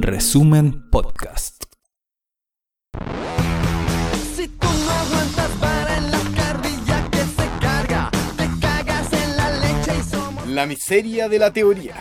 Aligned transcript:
Resumen 0.00 0.88
Podcast. 0.90 1.64
Si 4.34 4.48
tú 4.48 4.66
no 4.66 4.90
aguantas 4.92 5.50
para 5.60 5.98
en 5.98 6.10
la 6.10 6.18
carrilla 6.34 7.10
que 7.10 7.18
se 7.18 7.48
carga, 7.60 8.10
te 8.38 8.48
cagas 8.58 9.12
en 9.12 9.36
la 9.36 9.50
leche 9.58 9.92
y 9.98 10.02
somos. 10.10 10.46
La 10.46 10.64
miseria 10.64 11.28
de 11.28 11.38
la 11.38 11.52
teoría. 11.52 11.96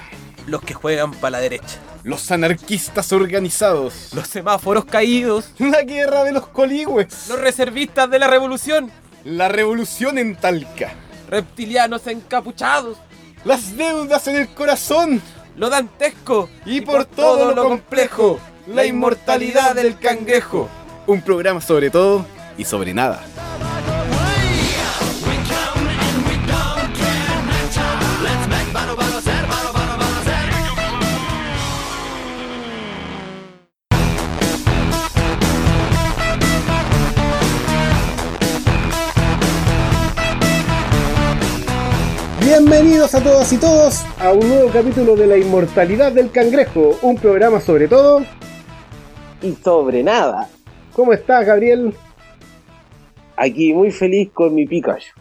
los 0.47 0.61
que 0.61 0.73
juegan 0.73 1.11
para 1.15 1.31
la 1.31 1.39
derecha, 1.39 1.77
Los 2.03 2.31
anarquistas 2.31 3.11
organizados. 3.11 4.13
los 4.13 4.25
semáforos 4.29 4.85
caídos, 4.85 5.51
La 5.59 5.81
guerra 5.83 6.23
de 6.23 6.31
los 6.31 6.47
coligües. 6.47 7.27
los 7.27 7.37
reservistas 7.41 8.09
de 8.09 8.17
la 8.19 8.27
revolución, 8.27 8.89
La 9.25 9.49
revolución 9.49 10.17
en 10.17 10.37
Talca. 10.37 10.93
reptilianos 11.29 12.07
encapuchados, 12.07 12.97
Las 13.43 13.75
deudas 13.75 14.25
en 14.29 14.37
el 14.37 14.47
corazón. 14.47 15.21
Lo 15.57 15.69
dantesco 15.69 16.49
Y, 16.65 16.81
por, 16.81 17.05
todo, 17.05 17.53
lo 17.53 17.63
complejo. 17.63 18.39
La 18.67 18.85
inmortalidad 18.85 19.75
del 19.75 19.97
cangrejo. 19.99 20.69
Un 21.07 21.21
programa 21.21 21.61
sobre 21.61 21.89
todo 21.89 22.25
y 22.57 22.65
sobre 22.65 22.93
nada. 22.93 23.21
Bienvenidos 42.57 43.13
a 43.13 43.21
todas 43.21 43.51
y 43.51 43.57
todos 43.57 44.05
a 44.17 44.31
un 44.31 44.47
nuevo 44.47 44.69
capítulo 44.71 45.17
de 45.17 45.27
la 45.27 45.37
inmortalidad 45.37 46.13
del 46.13 46.31
cangrejo, 46.31 46.91
un 47.01 47.17
programa 47.17 47.59
sobre 47.59 47.87
todo. 47.89 48.21
y 49.41 49.51
sobre 49.55 50.03
nada. 50.03 50.47
¿Cómo 50.93 51.11
estás, 51.11 51.45
Gabriel? 51.45 51.93
Aquí 53.35 53.73
muy 53.73 53.91
feliz 53.91 54.29
con 54.33 54.55
mi 54.55 54.65
Pikachu. 54.65 55.11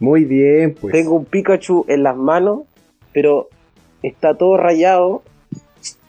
Muy 0.00 0.24
bien, 0.24 0.74
pues. 0.80 0.92
Tengo 0.92 1.14
un 1.14 1.26
Pikachu 1.26 1.84
en 1.86 2.02
las 2.02 2.16
manos, 2.16 2.62
pero 3.12 3.48
está 4.02 4.34
todo 4.36 4.56
rayado. 4.56 5.22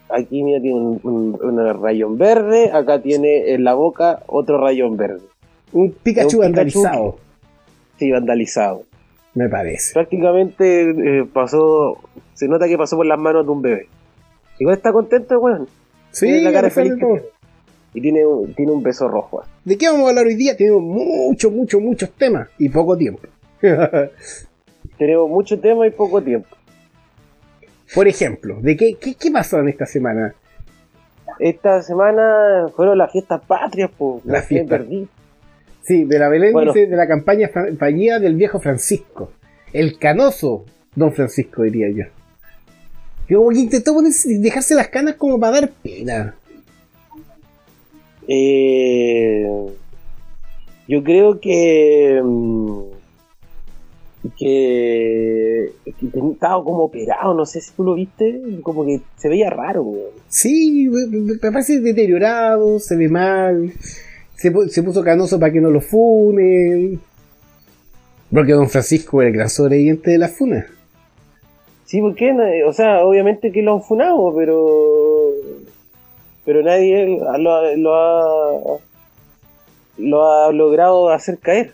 Aquí 0.10 0.42
mira, 0.42 0.60
tiene 0.62 0.76
un, 0.80 1.00
un- 1.04 1.40
un 1.42 1.82
rayón 1.84 2.18
verde, 2.18 2.72
acá 2.74 3.02
tiene 3.04 3.54
en 3.54 3.64
la 3.64 3.76
boca 3.76 4.24
otro 4.26 4.60
rayón 4.60 4.98
verde. 4.98 5.22
un 5.74 5.92
Pikachu 5.92 6.28
es 6.28 6.34
un 6.34 6.40
Pikachu 6.42 6.82
vandalizado, 6.82 7.18
Sí, 8.00 8.12
vandalizado. 8.12 8.84
Me 9.34 9.50
parece. 9.50 9.94
Prácticamente 9.94 10.90
eh, 10.90 11.26
pasó, 11.32 11.98
se 12.34 12.48
nota 12.48 12.68
que 12.68 12.78
pasó 12.78 12.98
por 12.98 13.06
las 13.06 13.20
manos 13.20 13.46
de 13.46 13.52
un 13.52 13.62
bebé. 13.62 13.88
Igual 14.60 14.78
está 14.78 14.92
contento, 14.92 15.40
weón. 15.40 15.68
Sí, 16.12 16.26
Tiene 16.26 16.42
la 16.44 16.52
cara 16.52 16.70
feliz 16.70 16.94
que 16.94 17.06
tiene. 17.06 17.22
Y 17.94 18.02
tiene 18.02 18.26
un, 18.26 18.54
tiene 18.54 18.72
un 18.72 18.84
beso 18.84 19.08
rojo. 19.08 19.44
¿De 19.66 19.78
qué 19.78 19.88
vamos 19.88 20.06
a 20.06 20.10
hablar 20.10 20.26
hoy 20.26 20.36
día? 20.36 20.56
Tenemos 20.56 20.82
muchos, 20.82 21.52
muchos, 21.52 21.82
muchos 21.82 22.12
temas 22.12 22.50
y 22.58 22.70
poco 22.70 22.98
tiempo. 22.98 23.22
Tenemos 24.98 25.30
mucho 25.30 25.60
tema 25.60 25.88
y 25.88 25.92
poco 25.92 26.22
tiempo. 26.22 26.56
Por 27.94 28.08
ejemplo, 28.08 28.58
¿de 28.62 28.78
qué, 28.78 28.96
qué, 28.96 29.16
qué 29.16 29.32
pasó 29.32 29.60
en 29.60 29.70
esta 29.70 29.86
semana? 29.86 30.34
Esta 31.40 31.82
semana 31.82 32.68
fueron 32.76 32.98
las 32.98 33.12
fiestas 33.12 33.42
patrias, 33.46 33.90
pues. 33.98 34.24
Las 34.26 34.46
fiestas. 34.46 34.82
Sí, 35.84 36.04
de 36.06 36.20
la 36.20 36.30
Belén 36.30 36.54
Bueno. 36.54 36.74
dice, 36.74 36.88
de 36.88 36.96
la 36.96 37.08
campaña 37.08 37.50
fa- 37.50 37.68
fallida 37.78 38.20
del 38.20 38.36
viejo 38.36 38.60
Francisco. 38.60 39.32
El 39.74 39.98
canoso 39.98 40.66
Don 40.96 41.14
Francisco, 41.14 41.64
diría 41.64 41.90
yo. 41.90 42.04
Que 43.28 43.36
como 43.36 43.50
que 43.50 43.60
intentó 43.60 43.94
ponerse- 43.94 44.38
dejarse 44.40 44.76
las 44.76 44.90
canas 44.90 45.16
como 45.16 45.40
para 45.40 45.62
dar 45.62 45.72
pena. 45.82 46.36
Eh, 48.28 49.46
yo 50.88 51.04
creo 51.04 51.40
que. 51.40 52.22
mm, 52.24 52.82
Que. 54.38 55.72
que 55.86 56.06
estaba 56.34 56.64
como 56.64 56.84
operado, 56.84 57.34
no 57.34 57.46
sé 57.46 57.60
si 57.62 57.72
tú 57.74 57.84
lo 57.84 57.96
viste. 57.96 58.40
Como 58.62 58.86
que 58.86 59.02
se 59.18 59.30
veía 59.30 59.50
raro, 59.50 59.82
weón. 59.84 60.12
Sí, 60.28 60.90
me 60.90 61.52
parece 61.52 61.80
deteriorado, 61.80 62.80
se 62.80 62.96
ve 62.96 63.08
mal. 63.10 63.74
Se, 64.42 64.52
se 64.70 64.84
puso 64.84 65.04
canoso 65.04 65.40
para 65.40 65.52
que 65.54 65.62
no 65.62 65.70
lo 65.70 65.82
funen. 65.82 67.00
Porque 68.34 68.54
Don 68.54 68.70
Francisco 68.70 69.22
era 69.22 69.30
el 69.30 69.36
gran 69.36 69.50
sobreviviente 69.50 70.12
de 70.12 70.18
la 70.18 70.30
funa. 70.30 70.66
Sí, 71.86 72.00
¿por 72.00 72.16
qué? 72.16 72.34
No- 72.34 72.44
O 72.68 72.74
sea, 72.74 73.02
obviamente 73.04 73.52
que 73.52 73.62
lo 73.62 73.76
han 73.76 73.84
funado, 73.84 74.34
pero. 74.36 75.34
Pero 76.46 76.64
nadie 76.64 77.20
lo, 77.38 77.54
ha- 77.56 77.76
lo 77.76 77.96
ha. 77.96 78.78
Lo 79.98 80.32
ha 80.32 80.52
logrado 80.52 81.10
hacer 81.10 81.38
caer. 81.38 81.72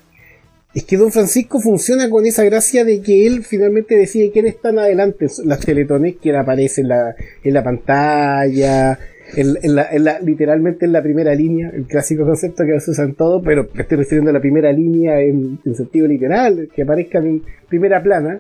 Es 0.74 0.84
que 0.84 0.98
Don 0.98 1.12
Francisco 1.12 1.60
funciona 1.60 2.10
con 2.10 2.26
esa 2.26 2.44
gracia 2.44 2.84
de 2.84 3.02
que 3.02 3.26
él 3.26 3.44
finalmente 3.44 3.96
decide 3.96 4.32
quién 4.32 4.46
están 4.48 4.78
adelante. 4.80 5.28
Las 5.46 5.60
teletones 5.62 6.18
que 6.18 6.36
aparecen 6.36 6.86
en 6.86 6.90
la, 6.90 7.16
en 7.44 7.54
la 7.54 7.64
pantalla, 7.64 9.00
en, 9.36 9.58
en 9.62 9.76
la, 9.76 9.88
en 9.92 10.04
la- 10.04 10.20
literalmente 10.20 10.86
en 10.86 10.94
la 10.94 11.02
primera 11.04 11.34
línea, 11.36 11.70
el 11.74 11.86
clásico 11.86 12.26
concepto 12.26 12.64
que 12.66 12.80
se 12.80 12.92
usan 12.92 13.14
todo, 13.14 13.42
pero 13.42 13.68
me 13.74 13.82
estoy 13.82 13.98
refiriendo 13.98 14.30
a 14.30 14.34
la 14.34 14.40
primera 14.40 14.72
línea 14.72 15.20
en, 15.22 15.60
en 15.66 15.76
sentido 15.76 16.08
literal, 16.08 16.70
que 16.74 16.84
aparezcan 16.84 17.26
en 17.28 17.44
primera 17.68 18.02
plana. 18.02 18.40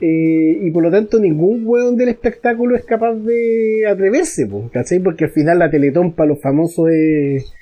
Eh, 0.00 0.60
y 0.62 0.70
por 0.70 0.84
lo 0.84 0.92
tanto 0.92 1.18
ningún 1.18 1.62
hueón 1.64 1.96
del 1.96 2.08
espectáculo 2.10 2.76
es 2.76 2.84
capaz 2.84 3.14
de 3.14 3.84
atreverse, 3.90 4.46
po, 4.46 4.70
¿cachai? 4.72 5.00
Porque 5.00 5.24
al 5.24 5.30
final 5.32 5.58
la 5.58 5.70
Teletón 5.70 6.12
para 6.12 6.28
los 6.28 6.40
famosos 6.40 6.88
es, 6.90 7.52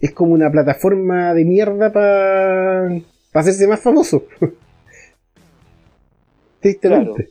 es 0.00 0.10
como 0.12 0.32
una 0.32 0.50
plataforma 0.50 1.34
de 1.34 1.44
mierda 1.44 1.92
para 1.92 2.88
hacerse 3.34 3.68
más 3.68 3.80
famoso. 3.80 4.24
Tristemente. 6.60 7.12
Claro. 7.12 7.30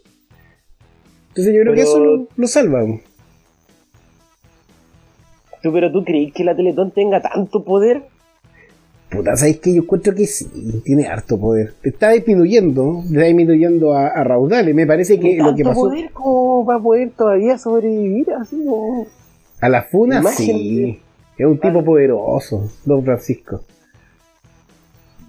Entonces 1.29 1.53
yo 1.55 1.61
creo 1.61 1.73
que 1.73 1.81
eso 1.81 2.03
lo, 2.03 2.28
lo 2.35 2.47
salva. 2.47 2.85
¿Tú, 5.62 5.74
pero 5.74 5.92
tú 5.92 6.03
crees 6.03 6.34
que 6.34 6.44
la 6.44 6.56
Teletón 6.56 6.92
tenga 6.92 7.22
tanto 7.22 7.64
poder? 7.64 8.03
Puta, 9.09 9.36
¿sabes 9.36 9.59
que 9.59 9.74
Yo 9.74 9.81
encuentro 9.81 10.14
que 10.14 10.28
sí, 10.28 10.46
tiene 10.86 11.08
harto 11.08 11.40
poder. 11.40 11.74
Está 11.84 12.12
disminuyendo, 12.12 13.02
está 13.06 13.24
disminuyendo 13.24 13.94
a, 13.94 14.08
a 14.08 14.24
raudales. 14.24 14.74
Me 14.75 14.86
parece 14.86 15.20
que 15.20 15.38
lo 15.38 15.56
que 15.56 15.64
pasó 15.64 15.81
poder 15.81 16.12
como 16.12 16.66
para 16.66 16.80
poder 16.80 17.12
todavía 17.12 17.58
sobrevivir 17.58 18.31
así 18.34 18.56
como... 18.64 19.08
a 19.59 19.70
la 19.70 19.84
funa, 19.84 20.24
sí. 20.24 21.02
Es 21.38 21.46
un 21.46 21.58
tipo 21.58 21.84
poderoso, 21.84 22.70
Don 22.86 23.03
Francisco. 23.03 23.62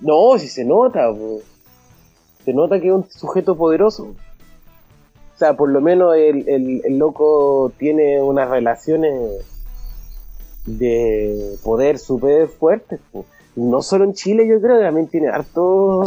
No, 0.00 0.38
si 0.38 0.48
se 0.48 0.64
nota, 0.64 1.12
po. 1.12 1.40
se 2.44 2.52
nota 2.52 2.80
que 2.80 2.88
es 2.88 2.92
un 2.92 3.08
sujeto 3.08 3.56
poderoso. 3.56 4.14
O 5.34 5.38
sea, 5.38 5.54
por 5.54 5.70
lo 5.70 5.80
menos 5.80 6.16
el, 6.16 6.48
el, 6.48 6.82
el 6.84 6.98
loco 6.98 7.72
tiene 7.78 8.20
unas 8.20 8.50
relaciones 8.50 9.12
de 10.66 11.56
poder 11.62 11.98
súper 11.98 12.48
fuertes. 12.48 13.00
po. 13.12 13.26
No 13.56 13.82
solo 13.82 14.04
en 14.04 14.14
Chile, 14.14 14.46
yo 14.48 14.60
creo, 14.60 14.80
también 14.80 15.08
tiene 15.08 15.28
harto 15.28 16.02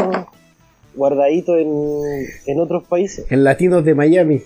guardadito 0.95 1.57
en, 1.57 2.25
en 2.45 2.59
otros 2.59 2.85
países. 2.87 3.25
En 3.29 3.43
Latinos 3.43 3.83
de 3.83 3.95
Miami. 3.95 4.41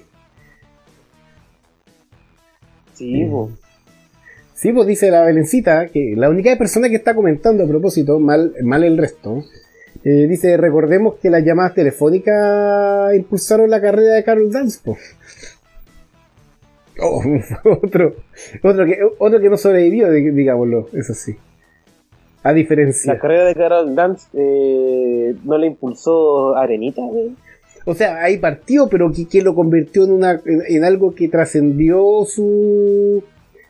Sí. 2.93 3.29
Sí, 4.55 4.73
pues 4.73 4.87
dice 4.87 5.11
la 5.11 5.23
Belencita, 5.23 5.87
que 5.87 6.15
la 6.17 6.29
única 6.29 6.57
persona 6.57 6.89
que 6.89 6.95
está 6.95 7.13
comentando 7.13 7.63
a 7.63 7.67
propósito, 7.67 8.19
mal, 8.19 8.55
mal 8.63 8.83
el 8.83 8.97
resto, 8.97 9.43
eh, 10.03 10.25
dice, 10.27 10.57
recordemos 10.57 11.15
que 11.21 11.29
las 11.29 11.43
llamadas 11.43 11.75
telefónicas 11.75 13.13
impulsaron 13.15 13.69
la 13.69 13.79
carrera 13.79 14.13
de 14.13 14.23
Carol 14.23 14.51
Dance. 14.51 14.79
po". 14.83 14.97
Oh, 17.01 17.21
otro, 17.83 18.15
otro, 18.63 18.85
que, 18.85 18.97
otro 19.19 19.39
que 19.39 19.49
no 19.49 19.57
sobrevivió, 19.57 20.11
di- 20.11 20.31
digámoslo, 20.31 20.89
eso 20.93 21.13
sí. 21.13 21.35
A 22.43 22.53
diferencia. 22.53 23.13
La 23.13 23.19
carrera 23.19 23.45
de 23.45 23.55
Carol 23.55 23.93
Dance 23.95 24.27
eh, 24.33 25.35
no 25.43 25.57
le 25.57 25.67
impulsó 25.67 26.55
Arenita, 26.55 27.01
güey. 27.01 27.31
O 27.85 27.93
sea, 27.93 28.21
ahí 28.23 28.37
partió, 28.37 28.87
pero 28.87 29.11
que, 29.11 29.27
que 29.27 29.41
lo 29.41 29.53
convirtió 29.55 30.03
en, 30.05 30.11
una, 30.11 30.41
en, 30.45 30.61
en 30.67 30.83
algo 30.83 31.13
que 31.15 31.27
trascendió 31.29 32.25
su 32.25 33.23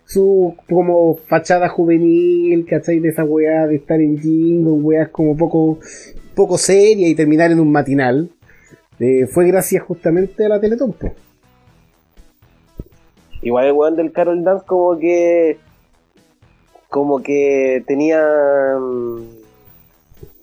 su 0.06 0.56
como 0.69 1.18
fachada 1.27 1.68
juvenil, 1.68 2.65
¿cachai? 2.65 3.00
De 3.00 3.09
esa 3.09 3.25
weá 3.25 3.68
de 3.68 3.75
estar 3.75 4.00
en 4.00 4.18
jingo, 4.18 4.74
weas 4.75 5.09
como 5.09 5.35
poco, 5.35 5.79
poco 6.33 6.57
seria 6.57 7.09
y 7.09 7.13
terminar 7.15 7.51
en 7.51 7.59
un 7.59 7.71
matinal. 7.71 8.29
Eh, 9.00 9.27
fue 9.27 9.47
gracias 9.47 9.83
justamente 9.83 10.45
a 10.45 10.50
la 10.50 10.62
Teletón, 10.62 10.94
po. 10.94 11.12
Igual 13.47 13.65
el 13.67 13.71
weón 13.71 13.95
del 13.95 14.11
Carol 14.11 14.44
Dance 14.44 14.65
como 14.65 14.99
que 14.99 15.57
como 16.89 17.23
que 17.23 17.81
tenía 17.88 18.21
mm, 18.77 19.21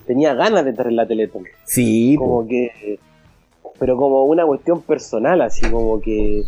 tenía 0.07 0.33
ganas 0.33 0.65
de 0.65 0.71
estar 0.71 0.87
en 0.87 0.95
la 0.95 1.07
Teletón. 1.07 1.43
Sí, 1.65 2.15
po. 2.17 2.25
Como 2.25 2.47
que 2.47 2.97
pero 3.77 3.95
como 3.95 4.23
una 4.23 4.43
cuestión 4.43 4.81
personal, 4.81 5.41
así 5.41 5.69
como 5.69 6.01
que 6.01 6.41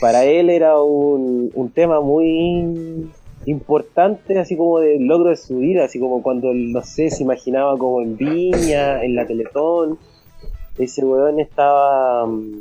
para 0.00 0.24
él 0.24 0.48
era 0.48 0.80
un, 0.80 1.50
un 1.52 1.70
tema 1.70 2.00
muy 2.00 3.10
importante, 3.46 4.38
así 4.38 4.56
como 4.56 4.78
del 4.78 5.06
logro 5.06 5.30
de 5.30 5.36
su 5.36 5.58
vida, 5.58 5.86
así 5.86 5.98
como 5.98 6.22
cuando, 6.22 6.54
no 6.54 6.82
sé, 6.82 7.10
se 7.10 7.24
imaginaba 7.24 7.76
como 7.76 8.00
en 8.00 8.16
Viña, 8.16 9.02
en 9.02 9.16
la 9.16 9.26
Teletón, 9.26 9.98
ese 10.78 11.04
weón 11.04 11.40
estaba 11.40 12.26
mm, 12.26 12.58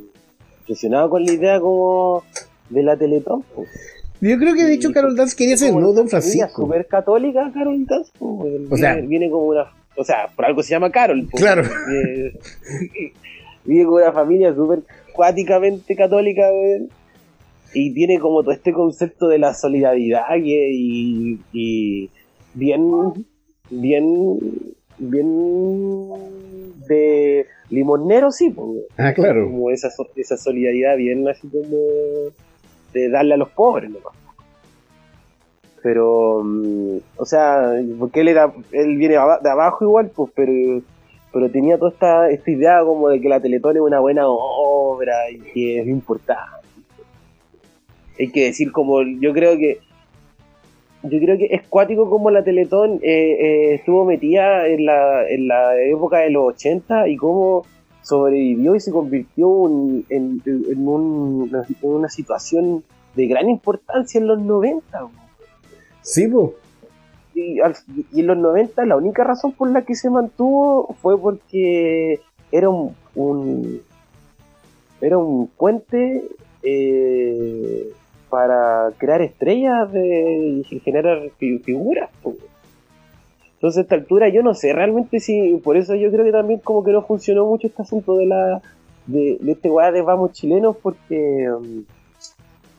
impresionado 0.62 1.12
con 1.12 1.24
la 1.24 1.32
idea 1.32 1.60
como 1.60 2.24
de 2.70 2.84
la 2.84 2.98
Teletón. 2.98 3.44
pues. 3.56 3.70
Yo 4.22 4.38
creo 4.38 4.56
que 4.56 4.64
de 4.64 4.74
hecho 4.76 4.90
Y- 4.90 4.94
Carol 4.94 5.16
Dance 5.16 5.36
quería 5.36 5.58
ser 5.58 5.74
no 5.74 5.92
Don 5.92 6.08
Francisco. 6.08 6.64
Súper 6.64 6.88
católica, 6.88 7.52
Carol 7.54 7.86
Dance. 7.86 8.12
pues. 8.18 8.54
O 8.72 8.78
sea- 8.78 8.94
viene, 8.94 9.08
viene 9.08 9.30
como 9.30 9.46
una. 9.48 9.66
O 9.98 10.04
sea, 10.04 10.28
por 10.36 10.46
algo 10.46 10.62
se 10.64 10.72
llama 10.72 10.92
Carol. 10.92 11.28
pues, 11.30 11.44
Claro. 11.44 11.64
Viene, 11.88 12.34
viene 13.66 13.86
como 13.86 13.98
una 13.98 14.12
familia 14.12 14.54
súper 14.54 14.80
cuáticamente 15.14 15.96
católica. 15.96 16.44
Y 17.74 17.94
tiene 17.94 18.20
como 18.20 18.42
todo 18.42 18.54
este 18.54 18.72
concepto 18.72 19.28
de 19.28 19.38
la 19.38 19.54
solidaridad 19.54 20.28
que- 20.36 20.72
y, 20.74 21.40
y 21.52 22.10
bien. 22.54 22.90
Bien. 23.70 24.40
Bien. 24.98 26.10
De 26.88 27.46
limonero, 27.70 28.32
sí, 28.32 28.50
pues. 28.52 28.84
Ah, 28.98 29.14
claro. 29.14 29.46
Como 29.46 29.72
esa, 29.72 29.90
esa 30.16 30.38
solidaridad 30.38 30.96
bien 30.98 31.28
así 31.28 31.48
como 31.48 31.78
de 32.96 33.10
darle 33.10 33.34
a 33.34 33.38
los 33.38 33.50
pobres 33.50 33.90
nomás. 33.90 34.14
Pero, 35.84 36.42
mm, 36.44 36.98
o 37.18 37.26
sea, 37.26 37.74
porque 38.00 38.22
él 38.22 38.30
era, 38.30 38.52
él 38.72 38.98
viene 38.98 39.16
de 39.16 39.50
abajo 39.50 39.86
igual, 39.86 40.10
pues, 40.16 40.32
pero, 40.34 40.82
pero 41.32 41.52
tenía 41.52 41.78
toda 41.78 41.92
esta, 41.92 42.30
esta 42.32 42.50
idea 42.50 42.80
como 42.84 43.10
de 43.10 43.20
que 43.22 43.30
la 43.30 43.40
Teletón 43.40 43.76
es 43.76 43.82
una 43.82 44.00
buena 44.00 44.24
obra 44.28 45.30
y 45.30 45.40
que 45.40 45.80
es 45.82 45.88
importante. 45.88 46.66
Hay 48.18 48.32
que 48.32 48.46
decir 48.46 48.72
como, 48.72 49.04
yo 49.04 49.34
creo 49.34 49.58
que 49.58 49.80
yo 51.04 51.20
creo 51.20 51.38
que 51.38 51.50
es 51.52 51.68
cuático 51.68 52.10
como 52.10 52.32
la 52.32 52.44
Teletón 52.44 53.00
eh, 53.04 53.38
eh, 53.40 53.74
estuvo 53.76 54.06
metida 54.06 54.68
en 54.68 54.86
la, 54.86 55.30
en 55.30 55.48
la 55.48 55.80
época 55.80 56.20
de 56.20 56.32
los 56.32 56.48
80 56.48 57.10
y 57.10 57.18
cómo 57.18 57.64
sobrevivió 58.06 58.76
y 58.76 58.80
se 58.80 58.92
convirtió 58.92 59.68
en, 59.68 60.06
en- 60.10 60.42
en 60.46 60.88
un- 60.88 61.50
en 61.82 61.90
una 61.90 62.10
situación 62.10 62.84
de 63.16 63.28
gran 63.28 63.50
importancia 63.50 64.20
en 64.20 64.28
los 64.28 64.40
90. 64.40 65.02
güey. 65.02 65.14
Sí, 66.02 66.28
pues. 66.28 66.52
Y, 67.34 67.60
en 68.22 68.28
los 68.28 68.38
90 68.38 68.86
la 68.86 68.96
única 68.96 69.24
razón 69.24 69.52
por 69.54 69.70
la 69.70 69.82
que 69.82 69.96
se 69.96 70.10
mantuvo 70.10 70.96
fue 71.02 71.20
porque 71.20 72.22
era 72.52 72.70
un, 72.70 72.96
un- 73.16 73.82
era 75.02 75.18
un 75.18 75.48
puente 75.48 76.24
eh, 76.64 77.90
para 78.30 78.90
crear 78.98 79.22
estrellas 79.22 79.92
de, 79.92 80.64
y 80.70 80.80
generar 80.80 81.20
fi- 81.38 81.60
figuras. 81.60 82.10
Entonces 83.66 83.80
a 83.80 83.82
esta 83.82 83.96
altura 83.96 84.30
yo 84.30 84.44
no 84.44 84.54
sé 84.54 84.74
realmente 84.74 85.20
si, 85.20 85.56
por 85.64 85.76
eso 85.76 85.96
yo 85.96 86.12
creo 86.12 86.24
que 86.24 86.32
también 86.32 86.60
como 86.60 86.84
que 86.84 86.92
no 86.92 87.02
funcionó 87.02 87.48
mucho 87.48 87.66
este 87.66 87.82
asunto 87.82 88.16
de 88.16 88.28
la 88.28 88.62
de, 89.08 89.40
este 89.48 89.72
weá 89.72 89.92
de 89.92 90.04
vamos 90.04 90.34
chilenos 90.34 90.78
porque 90.78 91.50
um, 91.52 91.84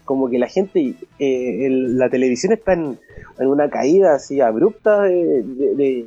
como 0.04 0.30
que 0.30 0.38
la 0.38 0.46
gente, 0.46 0.94
eh, 1.18 1.68
la 1.70 2.08
televisión 2.08 2.52
está 2.52 2.74
en, 2.74 2.96
en 3.36 3.46
una 3.48 3.68
caída 3.68 4.14
así 4.14 4.40
abrupta 4.40 5.02
de, 5.02 5.42
de, 5.42 5.74
de- 5.74 6.06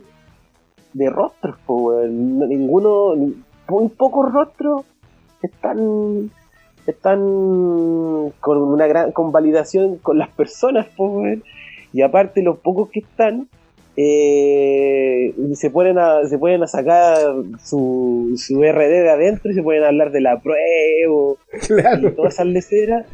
de 0.94 1.10
rostros. 1.10 1.58
No- 1.68 2.48
ninguno, 2.48 3.18
ni- 3.18 3.36
muy 3.68 3.90
pocos 3.90 4.32
rostros 4.32 4.84
están 5.44 6.32
están 6.88 7.20
con 8.40 8.58
una 8.62 8.88
gran 8.88 9.12
convalidación 9.12 9.98
con 9.98 10.18
las 10.18 10.30
personas, 10.30 10.88
weón. 10.98 11.44
y 11.92 12.02
aparte 12.02 12.42
los 12.42 12.60
pocos 12.60 12.88
que 12.92 13.00
están 13.02 13.50
eh, 13.98 15.34
se 15.56 15.70
ponen 15.70 15.98
a 15.98 16.26
se 16.28 16.38
pueden 16.38 16.64
a 16.64 16.68
sacar 16.68 17.18
su, 17.64 18.34
su 18.38 18.62
RD 18.62 18.90
de 19.04 19.10
adentro 19.10 19.52
y 19.52 19.56
se 19.56 19.64
pueden 19.64 19.84
hablar 19.84 20.12
de 20.12 20.22
la 20.22 20.40
prueba 20.40 20.60
y 22.02 22.12
todas 22.16 22.34
esas 22.36 22.48
leceras 22.48 23.06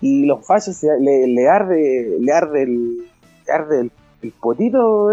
y 0.00 0.26
los 0.26 0.46
fallos 0.46 0.76
se- 0.76 0.98
le, 1.00 1.26
le 1.28 1.48
arde 1.48 2.16
le 2.20 2.32
arde 2.32 2.62
el, 2.62 2.96
le 2.98 3.52
arde 3.52 3.80
el, 3.82 3.90
el 4.22 4.32
potito 4.40 5.10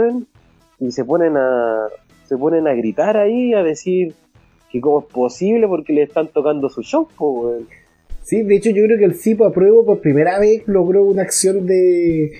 y 0.80 0.92
se 0.92 1.06
ponen 1.06 1.38
a 1.38 1.88
se 2.28 2.38
ponen 2.38 2.68
a 2.68 2.74
gritar 2.74 3.18
ahí 3.18 3.54
a 3.54 3.64
decir 3.64 4.14
que 4.72 4.80
cómo 4.82 5.02
es 5.02 5.06
posible 5.14 5.68
porque 5.68 5.92
le 5.94 6.04
están 6.04 6.30
tocando 6.30 6.70
su 6.70 6.82
show. 6.82 7.06
Sí, 8.24 8.44
de 8.44 8.56
hecho 8.56 8.70
yo 8.70 8.86
creo 8.86 8.98
que 8.98 9.04
el 9.04 9.16
CIPO 9.16 9.46
apruebo 9.46 9.84
por 9.86 10.00
primera 10.00 10.40
vez 10.40 10.64
logró 10.66 11.04
una 11.04 11.24
acción 11.24 11.66
de, 11.66 12.32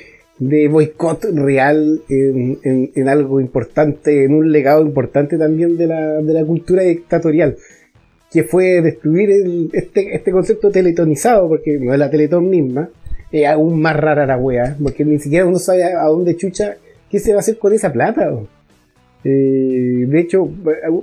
de 0.42 0.68
boicot 0.70 1.24
real 1.36 2.02
en, 2.10 2.58
en- 2.96 3.08
algo 3.08 3.40
importante, 3.40 4.24
en 4.24 4.34
un 4.34 4.52
legado 4.52 4.82
importante 4.82 5.38
también 5.38 5.78
de 5.78 5.86
la, 5.86 6.14
de 6.20 6.34
la 6.34 6.44
cultura 6.44 6.82
dictatorial, 6.82 7.58
que 8.32 8.44
fue 8.44 8.82
destruir 8.82 9.30
el- 9.30 9.70
este, 9.72 10.16
este 10.16 10.32
concepto 10.32 10.72
teletonizado, 10.72 11.48
porque 11.48 11.78
no 11.78 11.94
es 11.94 12.00
la 12.00 12.10
teletón 12.10 12.50
misma, 12.50 12.90
es 13.32 13.46
aún 13.48 13.80
más 13.80 13.96
rara 13.96 14.26
la 14.26 14.38
wea, 14.38 14.76
porque 14.82 15.06
ni 15.06 15.20
siquiera 15.20 15.46
uno 15.46 15.60
sabe 15.60 15.84
a 15.84 16.06
dónde 16.06 16.36
chucha, 16.36 16.76
qué 17.08 17.20
se 17.20 17.32
va 17.34 17.38
a 17.38 17.42
hacer 17.42 17.60
con 17.60 17.72
esa 17.74 17.94
plata. 17.94 18.34
Eh, 19.24 20.06
de 20.08 20.20
hecho, 20.20 20.50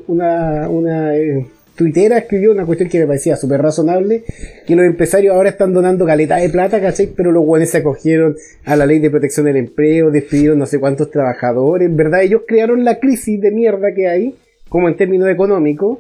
una, 0.08 0.68
una 0.68 1.16
eh, 1.16 1.46
tuitera 1.78 2.18
escribió 2.18 2.52
una 2.52 2.66
cuestión 2.66 2.90
que 2.90 2.98
me 3.00 3.06
parecía 3.06 3.36
súper 3.36 3.62
razonable, 3.62 4.24
que 4.66 4.76
los 4.76 4.84
empresarios 4.84 5.34
ahora 5.34 5.48
están 5.48 5.72
donando 5.72 6.04
caleta 6.04 6.36
de 6.36 6.50
plata, 6.50 6.80
¿cachai? 6.80 7.06
Pero 7.16 7.30
los 7.32 7.46
buenos 7.46 7.70
se 7.70 7.78
acogieron 7.78 8.36
a 8.64 8.76
la 8.76 8.84
ley 8.84 8.98
de 8.98 9.08
protección 9.10 9.46
del 9.46 9.56
empleo, 9.56 10.10
despidieron 10.10 10.58
no 10.58 10.66
sé 10.66 10.78
cuántos 10.80 11.10
trabajadores, 11.10 11.88
en 11.88 11.96
verdad 11.96 12.22
ellos 12.22 12.42
crearon 12.46 12.84
la 12.84 12.98
crisis 12.98 13.40
de 13.40 13.50
mierda 13.52 13.94
que 13.94 14.08
hay, 14.08 14.34
como 14.68 14.88
en 14.88 14.96
términos 14.96 15.28
económicos, 15.30 15.98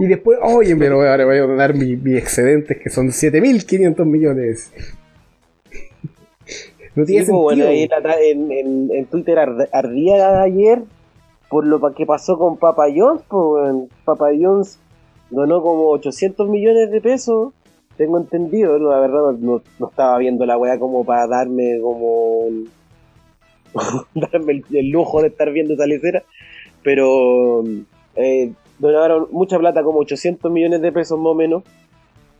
y 0.00 0.06
después, 0.06 0.38
oye, 0.42 0.74
pero 0.76 1.02
ahora 1.08 1.24
voy 1.24 1.36
a 1.36 1.42
donar 1.42 1.74
mi- 1.74 1.96
mis 1.96 2.16
excedentes, 2.18 2.78
que 2.78 2.88
son 2.88 3.08
7.500 3.12 4.04
millones. 4.06 4.72
No 6.94 7.04
tiene 7.04 7.20
Sí, 7.20 7.26
sentido. 7.26 7.42
bueno, 7.42 7.66
ahí 7.66 7.82
en, 7.84 7.90
la- 8.02 8.20
en- 8.20 8.50
en- 8.52 8.90
en 8.92 9.04
Twitter 9.06 9.38
ard- 9.38 9.68
ardía 9.72 10.42
ayer 10.42 10.80
por 11.48 11.64
lo 11.64 11.80
que 11.94 12.06
pasó 12.06 12.36
con 12.38 12.56
Papa 12.58 12.86
John's. 12.94 13.22
po, 13.28 13.54
weón. 13.54 13.88
Papa 14.04 14.30
John's 14.36 14.78
donó 15.30 15.62
como 15.62 15.88
800 15.90 16.48
millones 16.48 16.90
de 16.90 17.00
pesos, 17.00 17.52
tengo 17.96 18.18
entendido. 18.18 18.78
La 18.78 19.00
verdad 19.00 19.18
no, 19.20 19.32
no- 19.32 19.62
no 19.78 19.88
estaba 19.88 20.18
viendo 20.18 20.46
la 20.46 20.56
weá 20.58 20.78
como 20.78 21.04
para 21.04 21.26
darme 21.26 21.78
como 21.80 22.38
un- 22.38 22.68
darme 24.14 24.52
el, 24.52 24.64
el 24.72 24.90
lujo 24.90 25.22
de 25.22 25.28
estar 25.28 25.50
viendo 25.52 25.74
esa 25.74 25.86
lecera, 25.86 26.22
pero 26.82 27.62
eh, 28.16 28.52
donaron 28.78 29.28
mucha 29.30 29.58
plata, 29.58 29.82
como 29.82 29.98
800 30.00 30.50
millones 30.50 30.80
de 30.80 30.92
pesos 30.92 31.18
más 31.18 31.28
o 31.28 31.34
menos. 31.34 31.62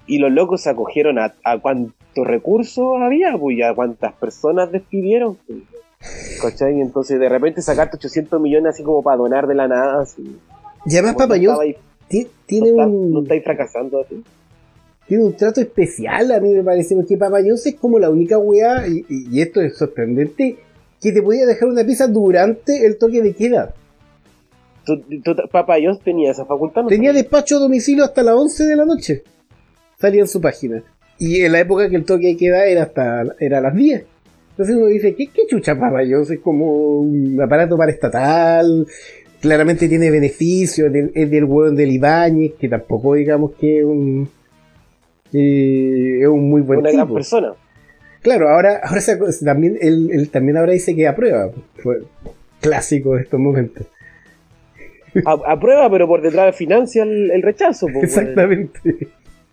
Y 0.07 0.19
los 0.19 0.33
locos 0.33 0.63
se 0.63 0.71
acogieron 0.71 1.19
a, 1.19 1.35
a 1.45 1.59
cuántos 1.59 1.93
recursos 2.27 2.87
había, 3.03 3.37
pues, 3.37 3.59
y 3.59 3.63
a 3.63 3.75
cuántas 3.75 4.15
personas 4.15 4.73
despidieron. 4.73 5.37
pues. 5.47 5.59
¿Cachai? 6.41 6.81
Entonces 6.81 7.19
de 7.21 7.29
repente 7.29 7.61
sacaste 7.61 7.97
800 7.99 8.41
millones 8.41 8.75
así 8.75 8.83
como 8.85 9.03
para 9.03 9.17
donar 9.19 9.47
de 9.47 9.55
la 9.55 9.69
nada. 9.69 10.01
Así, 10.01 10.23
Y 10.87 10.95
además 10.97 11.15
No 12.11 12.27
tiene 12.47 12.73
un... 12.73 13.13
no 13.13 13.23
estáis 13.23 13.45
fracasando 13.45 14.01
así. 14.01 14.23
tiene 15.07 15.25
un 15.25 15.35
trato 15.35 15.61
especial 15.61 16.33
a 16.33 16.41
mí 16.41 16.53
me 16.53 16.65
parece, 16.65 16.95
porque 16.95 17.17
Papa 17.17 17.41
es 17.41 17.75
como 17.81 17.99
la 17.99 18.11
única 18.11 18.39
weá, 18.39 18.87
y, 18.87 19.41
esto 19.41 19.61
es 19.61 19.77
sorprendente, 19.77 20.57
que 21.01 21.13
te 21.13 21.23
podía 21.23 21.47
dejar 21.47 21.69
una 21.69 21.85
pieza 21.85 22.09
durante 22.09 22.87
el 22.87 22.99
toque 22.99 23.23
de 23.23 23.35
queda. 23.35 23.75
¿Tú, 24.85 25.03
tú, 25.23 25.37
Papa 25.53 25.77
tenía 26.03 26.31
esa 26.31 26.47
facultad? 26.47 26.83
¿no? 26.83 26.89
Tenía 26.89 27.13
despacho 27.13 27.57
a 27.57 27.61
domicilio 27.61 28.05
hasta 28.05 28.23
las 28.23 28.35
11 28.35 28.65
de 28.65 28.77
la 28.77 28.87
noche. 28.87 29.23
Salía 29.99 30.23
en 30.23 30.29
su 30.29 30.41
página. 30.41 30.83
Y 31.19 31.43
en 31.43 31.53
la 31.53 31.61
época 31.61 31.91
que 31.91 31.97
el 31.97 32.05
toque 32.05 32.29
de 32.29 32.37
queda 32.37 32.65
era 32.65 32.85
hasta 32.85 33.25
era 33.39 33.59
a 33.59 33.61
las 33.61 33.75
10. 33.75 34.07
Entonces 34.51 34.77
uno 34.77 34.87
dice, 34.87 35.15
¿qué, 35.15 35.27
qué 35.27 35.47
chucha 35.47 35.79
Papa? 35.79 36.03
Es 36.03 36.41
como 36.43 37.01
un 37.01 37.41
aparato 37.41 37.77
paraestatal. 37.77 38.87
Claramente 39.41 39.89
tiene 39.89 40.11
beneficios. 40.11 40.91
Es 41.15 41.31
del, 41.31 41.45
hueón 41.45 41.77
del 41.77 41.91
Ibáñez, 41.93 42.53
que 42.59 42.69
tampoco 42.69 43.15
digamos 43.15 43.53
que 43.59 43.79
es 43.81 43.85
un... 43.85 44.29
eh, 45.33 46.19
es 46.23 46.27
un 46.29 46.49
muy 46.49 46.63
buen 46.63 46.81
Una 46.81 46.91
tipo. 46.91 47.05
gran 47.05 47.15
persona. 47.15 47.53
Claro, 48.23 48.49
ahora, 48.49 48.81
ahora 48.83 49.01
se 49.01 49.17
también, 49.45 49.79
él, 49.81 50.11
él 50.13 50.29
también 50.31 50.57
ahora 50.57 50.73
dice 50.73 50.95
que 50.97 51.07
aprueba. 51.07 51.51
Fue 51.77 51.99
clásico 52.61 53.15
de 53.15 53.23
estos 53.23 53.39
momentos. 53.39 53.87
A- 55.25 55.53
Aprueba, 55.53 55.89
pero 55.91 56.07
por 56.09 56.21
detrás 56.21 56.55
financia 56.57 57.03
el, 57.05 57.31
el 57.31 57.43
rechazo. 57.43 57.87
po. 57.87 58.01
Exactamente. 58.03 58.81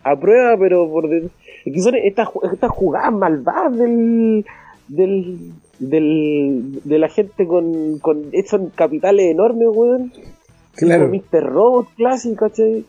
Aprueba, 0.02 0.56
pero 0.58 0.88
por 0.90 1.08
detrás. 1.08 1.32
Es 1.64 1.72
que 1.72 1.80
son 1.80 1.94
estas, 1.94 2.28
estas 2.52 2.70
jugadas 2.70 3.12
malvadas 3.12 3.78
del. 3.78 4.44
del. 4.88 5.38
Del 5.78 6.80
de 6.84 6.98
la 6.98 7.08
gente 7.08 7.46
con. 7.46 7.98
con 8.00 8.24
esos 8.32 8.60
capitales 8.74 9.26
enormes, 9.30 9.68
weón. 9.70 10.12
Claro. 10.74 11.06
Como 11.10 11.16
Mr. 11.32 11.42
Robot 11.44 11.88
clásico, 11.96 12.46
¿cachai? 12.46 12.84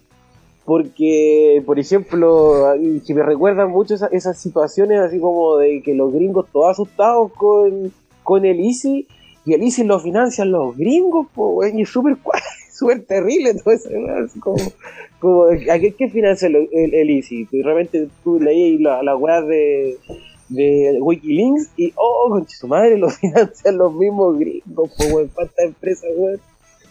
Porque, 0.66 1.64
por 1.66 1.80
ejemplo, 1.80 2.76
y 2.76 3.00
que 3.00 3.14
me 3.14 3.24
recuerdan 3.24 3.72
mucho 3.72 3.96
esa- 3.96 4.08
esas 4.12 4.38
situaciones 4.38 5.00
así 5.00 5.18
como 5.20 5.56
de 5.58 5.82
que 5.82 5.94
los 5.96 6.12
gringos 6.12 6.48
todos 6.52 6.72
asustados 6.72 7.32
con, 7.34 7.94
con 8.24 8.44
el 8.46 8.60
Easy 8.60 9.08
y 9.46 9.54
el 9.54 9.64
Easy 9.64 9.86
lo 9.86 9.98
financian 10.02 10.52
los 10.52 10.76
gringos, 10.76 11.28
pues, 11.34 11.52
weón, 11.54 11.80
y 11.80 11.84
es 11.84 11.90
súper 11.90 12.18
terrible 13.08 13.54
todo 13.54 13.74
eso, 13.74 13.90
así 14.26 14.40
como, 14.42 14.58
como 15.20 15.44
¿a 15.46 15.80
qué, 15.80 15.94
qué 15.98 16.10
financia 16.10 16.50
el, 16.50 16.68
el, 16.74 16.94
el? 16.94 17.24
De 17.50 17.64
repente 17.64 18.10
tú 18.26 18.38
leí 18.42 18.78
las 18.78 19.02
la 19.04 19.16
weas 19.16 19.48
de, 19.48 19.96
de 20.50 20.98
Wikilinks 21.02 21.72
y, 21.78 21.94
oh, 21.96 22.28
con 22.30 22.48
su 22.48 22.68
madre, 22.68 22.98
lo 22.98 23.10
financian 23.12 23.78
los 23.78 23.94
mismos 23.94 24.38
gringos, 24.40 24.92
pues, 24.98 25.12
weón, 25.14 25.30
cuántas 25.34 25.66
empresas, 25.66 26.10
weón, 26.16 26.40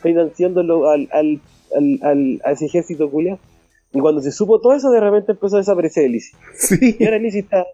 financiándolo 0.03 0.89
al, 0.91 1.09
al, 1.13 1.41
al, 1.77 1.99
al- 2.03 2.41
a 2.45 2.53
ese 2.53 2.67
ejército 2.67 3.11
culiao. 3.11 3.39
Y 3.93 4.01
cuando 4.01 4.21
se 4.21 4.33
supo 4.33 4.61
todo 4.61 4.75
eso, 4.75 4.91
de 4.91 5.01
repente 5.01 5.33
empezó 5.33 5.57
a 5.57 5.61
desaparecer 5.61 6.05
el 6.05 6.15
Easy. 6.15 6.33
Sí. 6.55 6.97
Y 6.99 7.05
ahora 7.05 7.17
el 7.17 7.25
Easy 7.25 7.39
está. 7.41 7.65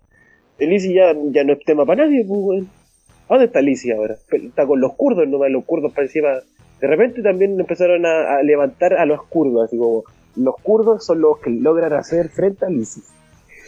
El 0.59 0.79
ya, 0.95 1.15
ya 1.33 1.43
no 1.45 1.55
es 1.55 1.65
tema 1.65 1.85
para 1.85 2.05
nadie, 2.05 2.25
pues, 2.25 2.41
weón. 2.43 2.69
¿A 3.29 3.35
¿Dónde 3.35 3.47
está 3.47 3.59
el 3.61 3.69
Easy 3.69 3.91
ahora? 3.91 4.17
Está 4.31 4.67
con 4.67 4.81
los 4.81 4.93
kurdos 4.95 5.27
nomás, 5.27 5.51
los 5.51 5.65
kurdos 5.65 5.93
para 5.93 6.07
encima. 6.07 6.29
De 6.81 6.87
repente 6.87 7.23
también 7.23 7.59
empezaron 7.59 8.05
a, 8.07 8.37
a 8.37 8.43
levantar 8.43 8.95
a 8.95 9.07
los 9.07 9.23
kurdos, 9.25 9.65
así 9.65 9.79
como 9.79 10.05
los 10.37 10.55
kurdos 10.63 11.05
son 11.05 11.21
los 11.21 11.39
que 11.39 11.51
logran 11.51 11.93
hacer 11.93 12.29
frente 12.29 12.67
al 12.67 12.75
ISIS. 12.77 13.05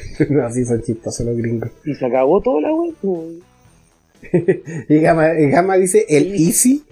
No, 0.30 0.50
sí 0.52 0.64
son 0.64 0.82
chistosos 0.82 1.26
los 1.26 1.36
gringos. 1.36 1.70
Y 1.84 1.94
se 1.94 2.06
acabó 2.06 2.40
toda 2.40 2.60
la 2.62 2.72
wea. 2.74 2.92
pues. 3.00 3.20
Y 4.88 5.00
Gama, 5.00 5.28
Gama 5.34 5.76
dice 5.76 6.06
el 6.08 6.34
ISI. 6.34 6.82